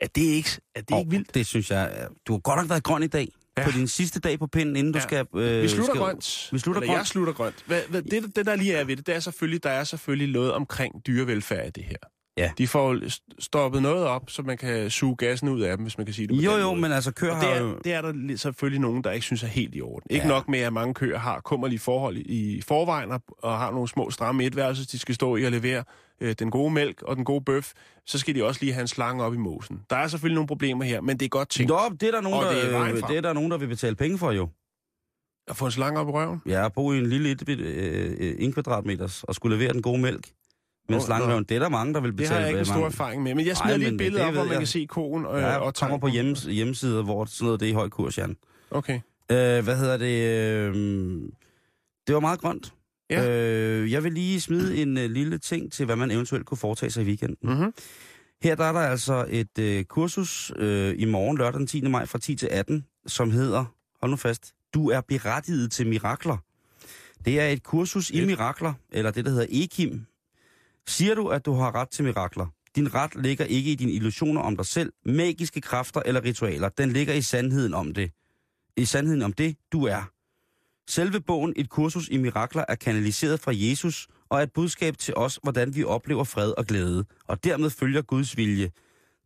Er 0.02 0.08
det 0.08 0.22
ikke, 0.22 0.50
er 0.76 0.82
det 0.82 1.00
ikke 1.00 1.10
vildt? 1.12 1.34
Det 1.34 1.46
synes 1.46 1.72
jeg... 1.72 1.92
er- 1.94 2.10
Du 2.28 2.34
har 2.34 2.40
godt 2.40 2.60
nok 2.60 2.70
været 2.70 2.84
grøn 2.84 3.04
i 3.04 3.08
dag. 3.08 3.28
Ja. 3.58 3.64
På 3.66 3.72
din 3.72 3.88
sidste 3.88 4.20
dag 4.20 4.40
på 4.40 4.48
pinden, 4.48 4.76
inden 4.76 4.94
du 4.94 5.00
Ja. 5.00 5.04
skal... 5.04 5.26
Øh, 5.36 5.62
Vi 5.64 5.68
slutter 5.68 5.94
skal, 5.94 6.00
grønt. 6.02 6.50
Vi 6.52 6.60
slutter 6.60 6.82
Eller 6.82 6.94
jeg 6.94 6.98
grønt. 6.98 7.08
slutter 7.08 7.34
grønt. 7.34 7.56
Hvad, 7.68 7.82
hvad, 7.90 8.02
det, 8.02 8.36
det, 8.36 8.46
der 8.46 8.56
lige 8.56 8.74
er 8.74 8.84
ved 8.84 8.96
det, 8.96 9.08
det 9.08 9.16
er 9.16 9.20
selvfølgelig, 9.20 9.64
der 9.64 9.70
er 9.70 9.84
selvfølgelig 9.84 10.34
noget 10.34 10.54
omkring 10.54 10.94
dyrevelfærd 11.08 11.68
i 11.68 11.70
det 11.70 11.84
her. 11.84 11.98
Ja. 12.38 12.52
De 12.58 12.68
får 12.68 12.94
jo 12.94 13.00
st- 13.00 13.36
stoppet 13.40 13.82
noget 13.82 14.04
op, 14.06 14.30
så 14.30 14.42
man 14.42 14.58
kan 14.58 14.90
suge 14.90 15.16
gassen 15.16 15.50
ud 15.50 15.62
af 15.62 15.78
dem, 15.78 15.84
hvis 15.86 15.98
man 15.98 16.06
kan 16.06 16.14
sige 16.14 16.28
det 16.28 16.36
på 16.36 16.42
Jo, 16.42 16.52
jo, 16.52 16.68
måde. 16.70 16.82
men 16.82 16.92
altså 16.92 17.12
køer 17.14 17.32
Og 17.32 17.38
har 17.38 17.54
det, 17.54 17.60
jo... 17.60 17.70
er, 17.76 17.80
det 17.80 17.94
er 17.94 18.02
der 18.02 18.14
li- 18.14 18.36
selvfølgelig 18.36 18.82
nogen, 18.82 19.04
der 19.04 19.12
ikke 19.12 19.26
synes 19.26 19.44
er 19.44 19.48
helt 19.48 19.76
i 19.76 19.82
orden. 19.82 20.08
Ikke 20.10 20.24
Ja. 20.26 20.30
nok 20.34 20.50
med, 20.50 20.60
at 20.60 20.74
mange 20.74 20.94
køer 20.94 21.18
har 21.20 21.40
kummerlige 21.40 21.80
forhold 21.80 22.18
i, 22.18 22.62
forvejen 22.62 23.12
og, 23.12 23.58
har 23.58 23.72
nogle 23.72 23.88
små 23.88 24.10
stramme 24.12 24.44
etværelser, 24.44 24.86
de 24.92 25.00
skal 25.00 25.16
stå 25.16 25.36
i 25.36 25.44
og 25.46 25.52
levere 25.52 25.84
øh, 26.22 26.36
den 26.40 26.52
gode 26.52 26.72
mælk 26.74 27.02
og 27.02 27.16
den 27.16 27.26
gode 27.26 27.44
bøf. 27.44 27.72
Så 28.06 28.20
skal 28.20 28.36
de 28.36 28.44
også 28.46 28.62
lige 28.62 28.74
have 28.74 28.82
en 28.82 28.88
slange 28.88 29.24
op 29.24 29.34
i 29.34 29.38
mosen. 29.38 29.82
Der 29.90 29.96
er 29.96 30.08
selvfølgelig 30.08 30.36
nogle 30.36 30.48
problemer 30.48 30.86
her, 30.86 31.02
men 31.02 31.18
det 31.18 31.26
er 31.26 31.30
godt 31.30 31.50
tænkt 31.50 31.70
Nå, 31.70 31.80
det 32.00 32.08
er 32.08 32.12
der 32.12 32.22
nogen, 32.22 32.40
Og 32.48 32.54
det 32.54 32.66
er 32.66 32.70
der, 32.72 32.82
øh, 32.82 33.08
det 33.08 33.18
er 33.18 33.22
der 33.22 33.34
nogen, 33.34 33.52
der 33.52 33.58
vil 33.58 33.68
betale 33.68 33.96
penge 33.96 34.18
for, 34.18 34.32
jo. 34.32 34.48
at 35.48 35.56
få 35.58 35.66
en 35.66 35.72
slange 35.72 36.00
op 36.00 36.08
i 36.08 36.12
røven. 36.12 36.42
Ja, 36.46 36.66
at 36.66 36.74
bo 36.74 36.92
i 36.94 36.98
en 36.98 37.06
lille 37.06 37.32
et, 37.32 37.50
øh, 37.50 38.16
øh, 38.20 38.36
en 38.40 38.54
kvadratmeters 38.54 39.24
og 39.24 39.36
skulle 39.36 39.58
levere 39.58 39.74
den 39.74 39.82
gode 39.82 40.02
mælk. 40.02 40.28
Men 40.90 41.02
slangerøven, 41.02 41.44
det 41.44 41.56
er 41.56 41.60
der 41.60 41.70
mange, 41.70 41.94
der 41.94 42.00
vil 42.00 42.10
Det 42.12 42.18
betale. 42.18 42.34
har 42.34 42.40
jeg 42.40 42.50
ikke 42.50 42.58
en 42.58 42.62
øh, 42.62 42.66
stor 42.66 42.86
erfaring 42.86 43.24
med, 43.24 43.36
men 43.36 43.46
jeg 43.46 43.52
Ej, 43.52 43.56
smider 43.56 43.78
lige 43.78 43.88
men 43.88 43.94
et 43.94 43.98
billede 43.98 44.20
det 44.22 44.28
op, 44.28 44.34
hvor 44.34 44.44
man 44.44 44.52
jeg. 44.52 44.60
kan 44.60 44.68
se 44.68 44.86
koen 44.86 45.26
og, 45.26 45.40
Ja, 45.40 45.58
og 45.58 45.74
kommer 45.76 45.98
på 45.98 46.08
hjemmes, 46.08 46.44
hjemmesider, 46.44 47.04
hvor 47.04 47.26
sådan 47.26 47.46
noget 47.46 47.60
det 47.60 47.66
er 47.66 47.70
i 47.70 47.74
høj 47.74 47.90
kurs, 47.90 48.18
Jan. 48.18 48.38
Okay. 48.72 48.96
Øh, 49.32 49.64
hvad 49.64 49.78
hedder 49.78 49.98
det? 49.98 50.40
Øh, 50.40 51.22
det 52.08 52.14
var 52.16 52.20
meget 52.22 52.40
grønt. 52.40 52.74
Ja. 53.10 53.30
Øh, 53.30 53.92
jeg 53.92 54.04
vil 54.04 54.14
lige 54.14 54.42
smide 54.42 54.78
en 54.82 54.98
øh, 54.98 55.10
lille 55.10 55.38
ting 55.38 55.72
til, 55.72 55.86
hvad 55.86 55.96
man 55.96 56.12
eventuelt 56.12 56.46
kunne 56.46 56.58
foretage 56.58 56.90
sig 56.90 57.04
i 57.04 57.06
weekenden. 57.08 57.50
Mm-hmm. 57.54 57.74
Her 58.44 58.56
der 58.56 58.64
er 58.66 58.72
der 58.72 58.80
altså 58.80 59.26
et 59.30 59.60
øh, 59.60 59.84
kursus 59.84 60.52
øh, 60.56 60.96
i 60.98 61.06
morgen, 61.06 61.38
lørdag 61.38 61.60
den 61.60 61.68
10. 61.68 61.82
maj 61.88 62.06
fra 62.06 62.20
10 62.20 62.36
til 62.36 62.50
18, 62.52 62.86
som 63.08 63.32
hedder, 63.32 63.66
hold 64.02 64.12
nu 64.12 64.18
fast, 64.18 64.54
Du 64.74 64.90
er 64.90 65.02
berettiget 65.02 65.72
til 65.72 65.88
mirakler. 65.88 66.38
Det 67.26 67.40
er 67.40 67.48
et 67.48 67.64
kursus 67.64 68.10
i 68.10 68.26
mirakler, 68.26 68.74
eller 68.92 69.12
det, 69.12 69.26
der 69.26 69.32
hedder 69.32 69.46
EKIM. 69.50 70.06
Siger 70.88 71.16
du, 71.16 71.28
at 71.28 71.46
du 71.46 71.54
har 71.54 71.76
ret 71.76 71.90
til 71.90 72.04
mirakler? 72.04 72.48
Din 72.76 72.94
ret 72.94 73.16
ligger 73.16 73.46
ikke 73.46 73.72
i 73.72 73.76
dine 73.76 73.92
illusioner 73.92 74.42
om 74.42 74.58
dig 74.58 74.66
selv, 74.66 74.94
magiske 75.06 75.62
kræfter 75.62 76.02
eller 76.06 76.24
ritualer. 76.24 76.70
Den 76.70 76.92
ligger 76.92 77.14
i 77.14 77.22
sandheden 77.22 77.74
om 77.74 77.94
det. 77.94 78.12
I 78.78 78.86
sandheden 78.86 79.22
om 79.22 79.34
det, 79.34 79.56
du 79.72 79.86
er. 79.86 80.12
Selve 80.88 81.22
bogen 81.22 81.54
Et 81.56 81.70
kursus 81.70 82.10
i 82.10 82.18
mirakler 82.18 82.66
er 82.68 82.76
kanaliseret 82.76 83.40
fra 83.40 83.52
Jesus 83.56 84.08
og 84.30 84.40
er 84.40 84.44
et 84.44 84.54
budskab 84.54 84.98
til 84.98 85.14
os, 85.18 85.40
hvordan 85.44 85.76
vi 85.76 85.84
oplever 85.84 86.24
fred 86.24 86.54
og 86.58 86.66
glæde, 86.66 87.06
og 87.28 87.44
dermed 87.44 87.70
følger 87.70 88.02
Guds 88.02 88.38
vilje. 88.38 88.72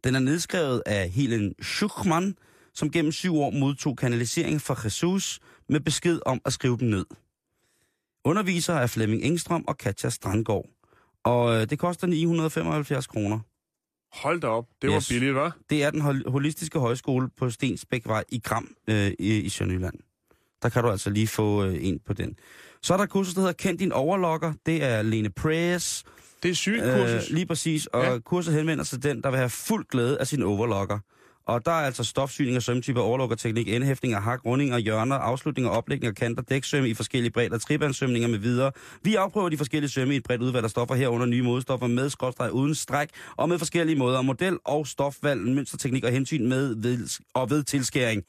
Den 0.03 0.15
er 0.15 0.19
nedskrevet 0.19 0.83
af 0.85 1.09
Helen 1.09 1.55
Schuchmann, 1.61 2.35
som 2.73 2.91
gennem 2.91 3.11
syv 3.11 3.35
år 3.35 3.51
modtog 3.51 3.97
kanalisering 3.97 4.61
fra 4.61 4.75
Jesus 4.83 5.39
med 5.69 5.79
besked 5.79 6.19
om 6.25 6.41
at 6.45 6.53
skrive 6.53 6.77
dem 6.77 6.87
ned. 6.87 7.05
Underviser 8.23 8.73
er 8.73 8.87
Flemming 8.87 9.23
Engstrøm 9.23 9.63
og 9.67 9.77
Katja 9.77 10.09
Strandgaard. 10.09 10.65
Og 11.25 11.55
øh, 11.61 11.69
det 11.69 11.79
koster 11.79 12.07
975 12.07 13.07
kroner. 13.07 13.39
Hold 14.21 14.41
da 14.41 14.47
op. 14.47 14.65
Det 14.81 14.89
var 14.89 14.95
Yes. 14.95 15.07
billigt, 15.09 15.35
hva'? 15.37 15.65
Det 15.69 15.83
er 15.83 15.91
den 15.91 16.01
hol- 16.01 16.29
holistiske 16.31 16.79
højskole 16.79 17.29
på 17.37 17.49
Stensbækvej 17.49 18.23
i 18.29 18.39
Gram 18.39 18.67
øh, 18.89 19.11
i, 19.19 19.39
i 19.39 19.49
Sønderjylland. 19.49 19.93
Der 20.61 20.69
kan 20.69 20.83
du 20.83 20.89
altså 20.89 21.09
lige 21.09 21.27
få 21.27 21.63
øh, 21.65 21.77
en 21.87 21.99
på 22.05 22.13
den. 22.13 22.35
Så 22.81 22.93
er 22.93 22.97
der 22.97 23.03
et 23.03 23.09
kursus, 23.09 23.33
der 23.33 23.41
hedder 23.41 23.53
Kend 23.53 23.77
din 23.77 23.91
overlocker. 23.91 24.53
Det 24.65 24.83
er 24.83 25.01
Lene 25.01 25.29
Preyes. 25.29 26.03
Det 26.43 26.51
er 26.51 26.55
sygt 26.55 26.81
kursus. 26.83 27.29
Øh, 27.29 27.35
lige 27.35 27.45
præcis. 27.45 27.85
Og 27.85 28.03
Ja. 28.03 28.11
ja. 28.11 28.19
kurset 28.19 28.53
henvender 28.53 28.83
sig 28.83 29.01
til 29.01 29.09
den, 29.11 29.23
der 29.23 29.29
vil 29.29 29.37
have 29.37 29.49
fuld 29.49 29.85
glæde 29.91 30.19
af 30.19 30.27
sin 30.27 30.43
overlocker. 30.43 30.99
Og 31.49 31.65
der 31.65 31.71
er 31.71 31.85
altså 31.85 32.03
stofsyning 32.03 32.55
af 32.55 32.61
sømtyper, 32.61 33.01
overlokkerteknik, 33.01 33.67
endhæftning 33.67 34.13
af 34.13 34.23
hak, 34.23 34.45
rundinger, 34.45 34.77
hjørner, 34.77 35.15
afslutning 35.15 35.67
og 35.67 35.77
oplægning 35.77 36.09
af 36.09 36.15
kanter, 36.15 36.43
dæksømme 36.43 36.89
i 36.89 36.93
forskellige 36.93 37.31
bredder, 37.31 37.57
tribandsømninger 37.57 38.27
med 38.27 38.37
videre. 38.37 38.71
Vi 39.03 39.15
afprøver 39.15 39.49
de 39.49 39.57
forskellige 39.57 39.89
sømme 39.89 40.13
i 40.13 40.17
et 40.17 40.23
bredt 40.23 40.41
udvalg 40.41 40.63
af 40.63 40.69
stoffer 40.69 40.95
herunder 40.95 41.25
nye 41.25 41.43
modstoffer 41.43 41.87
med 41.87 42.09
skrådstræk 42.09 42.51
uden 42.51 42.75
stræk 42.75 43.09
og 43.35 43.49
med 43.49 43.57
forskellige 43.59 43.97
måder. 43.97 44.21
Model 44.21 44.57
og 44.65 44.87
stofvalg, 44.87 45.41
mønsterteknik 45.41 46.03
og 46.03 46.11
hensyn 46.11 46.49
med 46.49 46.75
ved, 46.77 47.19
og 47.33 47.49
ved 47.49 47.63
tilskæring. 47.63 48.23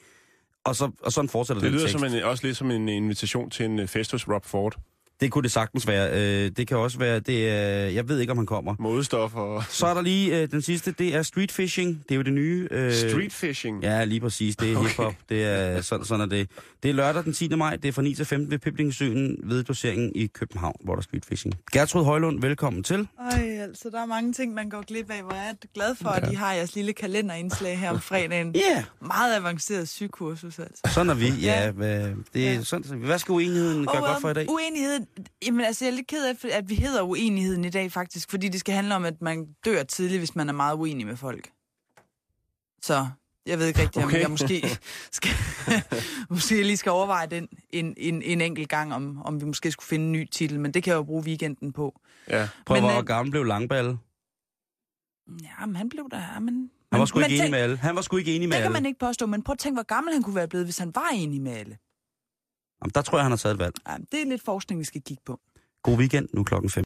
Og, 0.64 0.76
så, 0.76 0.90
og 1.02 1.12
sådan 1.12 1.28
fortsætter 1.28 1.62
Det 1.62 1.72
den 1.72 1.78
lyder 1.78 1.88
som 1.88 2.04
en, 2.04 2.22
også 2.22 2.46
lidt 2.46 2.56
som 2.56 2.70
en 2.70 2.88
invitation 2.88 3.50
til 3.50 3.66
en 3.66 3.78
øh, 3.78 3.88
fest 3.88 4.12
hos 4.12 4.28
Rob 4.28 4.44
Ford. 4.44 4.76
Det 5.20 5.30
kunne 5.30 5.42
det 5.42 5.52
sagtens 5.52 5.86
være. 5.86 6.10
Øh, 6.12 6.50
det 6.56 6.68
kan 6.68 6.76
også 6.76 6.98
være, 6.98 7.20
det 7.20 7.48
er, 7.50 7.54
jeg 7.86 8.08
ved 8.08 8.18
ikke, 8.20 8.30
om 8.30 8.36
han 8.38 8.46
kommer. 8.46 8.74
Modestof 8.78 9.34
og 9.34 9.64
Så 9.68 9.86
er 9.86 9.94
der 9.94 10.02
lige 10.02 10.42
øh, 10.42 10.50
den 10.50 10.62
sidste, 10.62 10.94
det 10.98 11.14
er 11.14 11.22
street 11.22 11.52
fishing. 11.52 12.02
Det 12.08 12.14
er 12.14 12.16
jo 12.16 12.22
det 12.22 12.32
nye. 12.32 12.68
Øh, 12.70 12.92
street 12.92 13.32
fishing. 13.32 13.82
Ja, 13.82 14.04
lige 14.04 14.20
præcis. 14.20 14.56
Det 14.56 14.72
er 14.72 14.76
Okay. 14.76 14.88
hiphop. 14.88 15.14
Det 15.28 15.44
er, 15.44 15.80
sådan, 15.80 16.06
sådan 16.06 16.20
er 16.20 16.26
det. 16.26 16.48
Det 16.82 16.88
er 16.88 16.92
lørdag 16.92 17.24
den 17.24 17.32
10. 17.32 17.48
maj. 17.56 17.76
Det 17.76 17.88
er 17.88 17.92
fra 17.92 18.02
9 18.02 18.14
til 18.14 18.24
15 18.24 18.50
ved 18.50 18.58
Piblingsøen 18.58 19.36
ved 19.44 19.64
doseringen 19.64 20.12
i 20.14 20.26
København, 20.26 20.74
hvor 20.84 20.94
der 20.94 20.98
er 20.98 21.02
street 21.02 21.24
fishing. 21.24 21.54
Gertrud 21.72 22.04
Højlund, 22.04 22.40
velkommen 22.40 22.82
til. 22.82 23.08
Ej, 23.30 23.58
altså, 23.60 23.90
der 23.90 24.00
er 24.02 24.06
mange 24.06 24.32
ting, 24.32 24.54
man 24.54 24.68
går 24.70 24.82
glip 24.86 25.10
af, 25.10 25.22
hvor 25.22 25.34
jeg 25.34 25.48
er 25.62 25.66
glad 25.74 25.94
for, 25.94 26.08
at 26.08 26.30
de 26.30 26.36
har 26.36 26.52
jeres 26.52 26.74
lille 26.74 26.92
kalenderindslag 26.92 27.78
her 27.78 27.90
om 27.90 28.00
fredagen. 28.00 28.54
Ja, 28.54 28.60
yeah. 28.72 28.84
Meget 29.00 29.36
avanceret 29.36 29.88
sygekursus, 29.88 30.58
altså. 30.58 30.82
sådan 30.94 31.10
er 31.10 31.14
vi. 31.14 31.28
Ja, 31.42 31.64
Ja. 31.64 31.72
det 32.34 32.48
er 32.48 32.52
Ja. 32.52 32.62
sådan. 32.62 32.98
Hvad 32.98 33.18
skal 33.18 33.32
uenigheden 33.32 33.86
gøre 33.86 34.02
godt 34.02 34.20
for 34.20 34.30
i 34.30 34.34
dag? 34.34 34.46
uenigheden, 34.50 35.06
jamen 35.46 35.60
altså, 35.64 35.84
jeg 35.84 35.92
er 35.92 35.96
lidt 35.96 36.06
ked 36.06 36.24
af, 36.26 36.48
at 36.58 36.68
vi 36.68 36.74
hedder 36.74 37.02
uenigheden 37.02 37.64
i 37.64 37.70
dag 37.70 37.92
faktisk, 37.92 38.30
fordi 38.30 38.48
det 38.48 38.60
skal 38.60 38.74
handle 38.74 38.94
om, 38.96 39.04
at 39.04 39.22
man 39.22 39.46
dør 39.64 39.82
tidligt, 39.82 40.20
hvis 40.20 40.36
man 40.36 40.48
er 40.48 40.52
meget 40.52 40.76
uenig 40.76 41.06
med 41.06 41.16
folk. 41.16 41.48
Så 42.82 43.06
jeg 43.46 43.58
ved 43.58 43.66
ikke 43.66 43.80
rigtigt, 43.80 44.04
om 44.04 44.08
Okay. 44.08 44.20
jeg 44.20 44.30
måske, 44.30 44.78
skal, 45.18 45.30
måske 46.30 46.62
lige 46.62 46.76
skal 46.76 46.92
overveje 46.92 47.26
den 47.26 47.48
en, 47.70 47.94
en, 47.96 48.22
en 48.22 48.40
enkelt 48.40 48.68
gang, 48.68 48.94
om, 48.94 49.22
om 49.22 49.40
vi 49.40 49.46
måske 49.46 49.70
skulle 49.72 49.86
finde 49.86 50.04
en 50.06 50.12
ny 50.12 50.28
titel, 50.30 50.60
men 50.60 50.74
det 50.74 50.82
kan 50.82 50.90
jeg 50.90 50.96
jo 50.98 51.02
bruge 51.02 51.24
weekenden 51.24 51.72
på. 51.72 52.00
Ja. 52.28 52.48
Prøv, 52.66 52.74
Men, 52.76 52.90
hvor 52.90 52.98
øh, 53.00 53.06
gammel 53.06 53.30
blev 53.30 53.44
Langballe? 53.44 53.98
Ja, 55.42 55.66
men 55.66 55.76
han 55.76 55.88
blev 55.88 56.08
der, 56.10 56.38
men... 56.40 56.70
Han 56.92 57.00
var 57.00 57.06
sgu 57.06 57.20
ikke 57.20 57.36
enig 57.38 57.50
med 57.50 57.58
alle. 57.58 57.76
Han 57.76 57.96
var 57.96 58.02
sgu 58.02 58.16
ikke 58.16 58.36
enig 58.36 58.48
med 58.48 58.56
Det 58.56 58.62
kan 58.62 58.64
alle. 58.64 58.72
man 58.72 58.86
ikke 58.86 58.98
påstå, 58.98 59.26
men 59.26 59.42
prøv 59.42 59.52
at 59.52 59.58
tænke, 59.58 59.76
hvor 59.76 59.82
gammel 59.82 60.12
han 60.14 60.22
kunne 60.22 60.36
være 60.36 60.48
blevet, 60.48 60.66
hvis 60.66 60.78
han 60.78 60.94
var 60.94 61.08
enig 61.14 61.40
med 61.42 61.52
alle. 61.52 61.78
Jamen, 62.82 62.90
der 62.94 63.02
tror 63.02 63.18
jeg, 63.18 63.24
han 63.24 63.32
har 63.32 63.36
taget 63.36 63.54
et 63.54 63.58
valg. 63.58 63.74
Ja, 63.88 63.96
det 64.12 64.22
er 64.22 64.26
lidt 64.26 64.42
forskning, 64.44 64.78
vi 64.80 64.84
skal 64.84 65.02
kigge 65.02 65.22
på. 65.26 65.40
God 65.82 65.96
weekend 65.98 66.28
nu 66.34 66.44
klokken 66.44 66.70
5. 66.70 66.78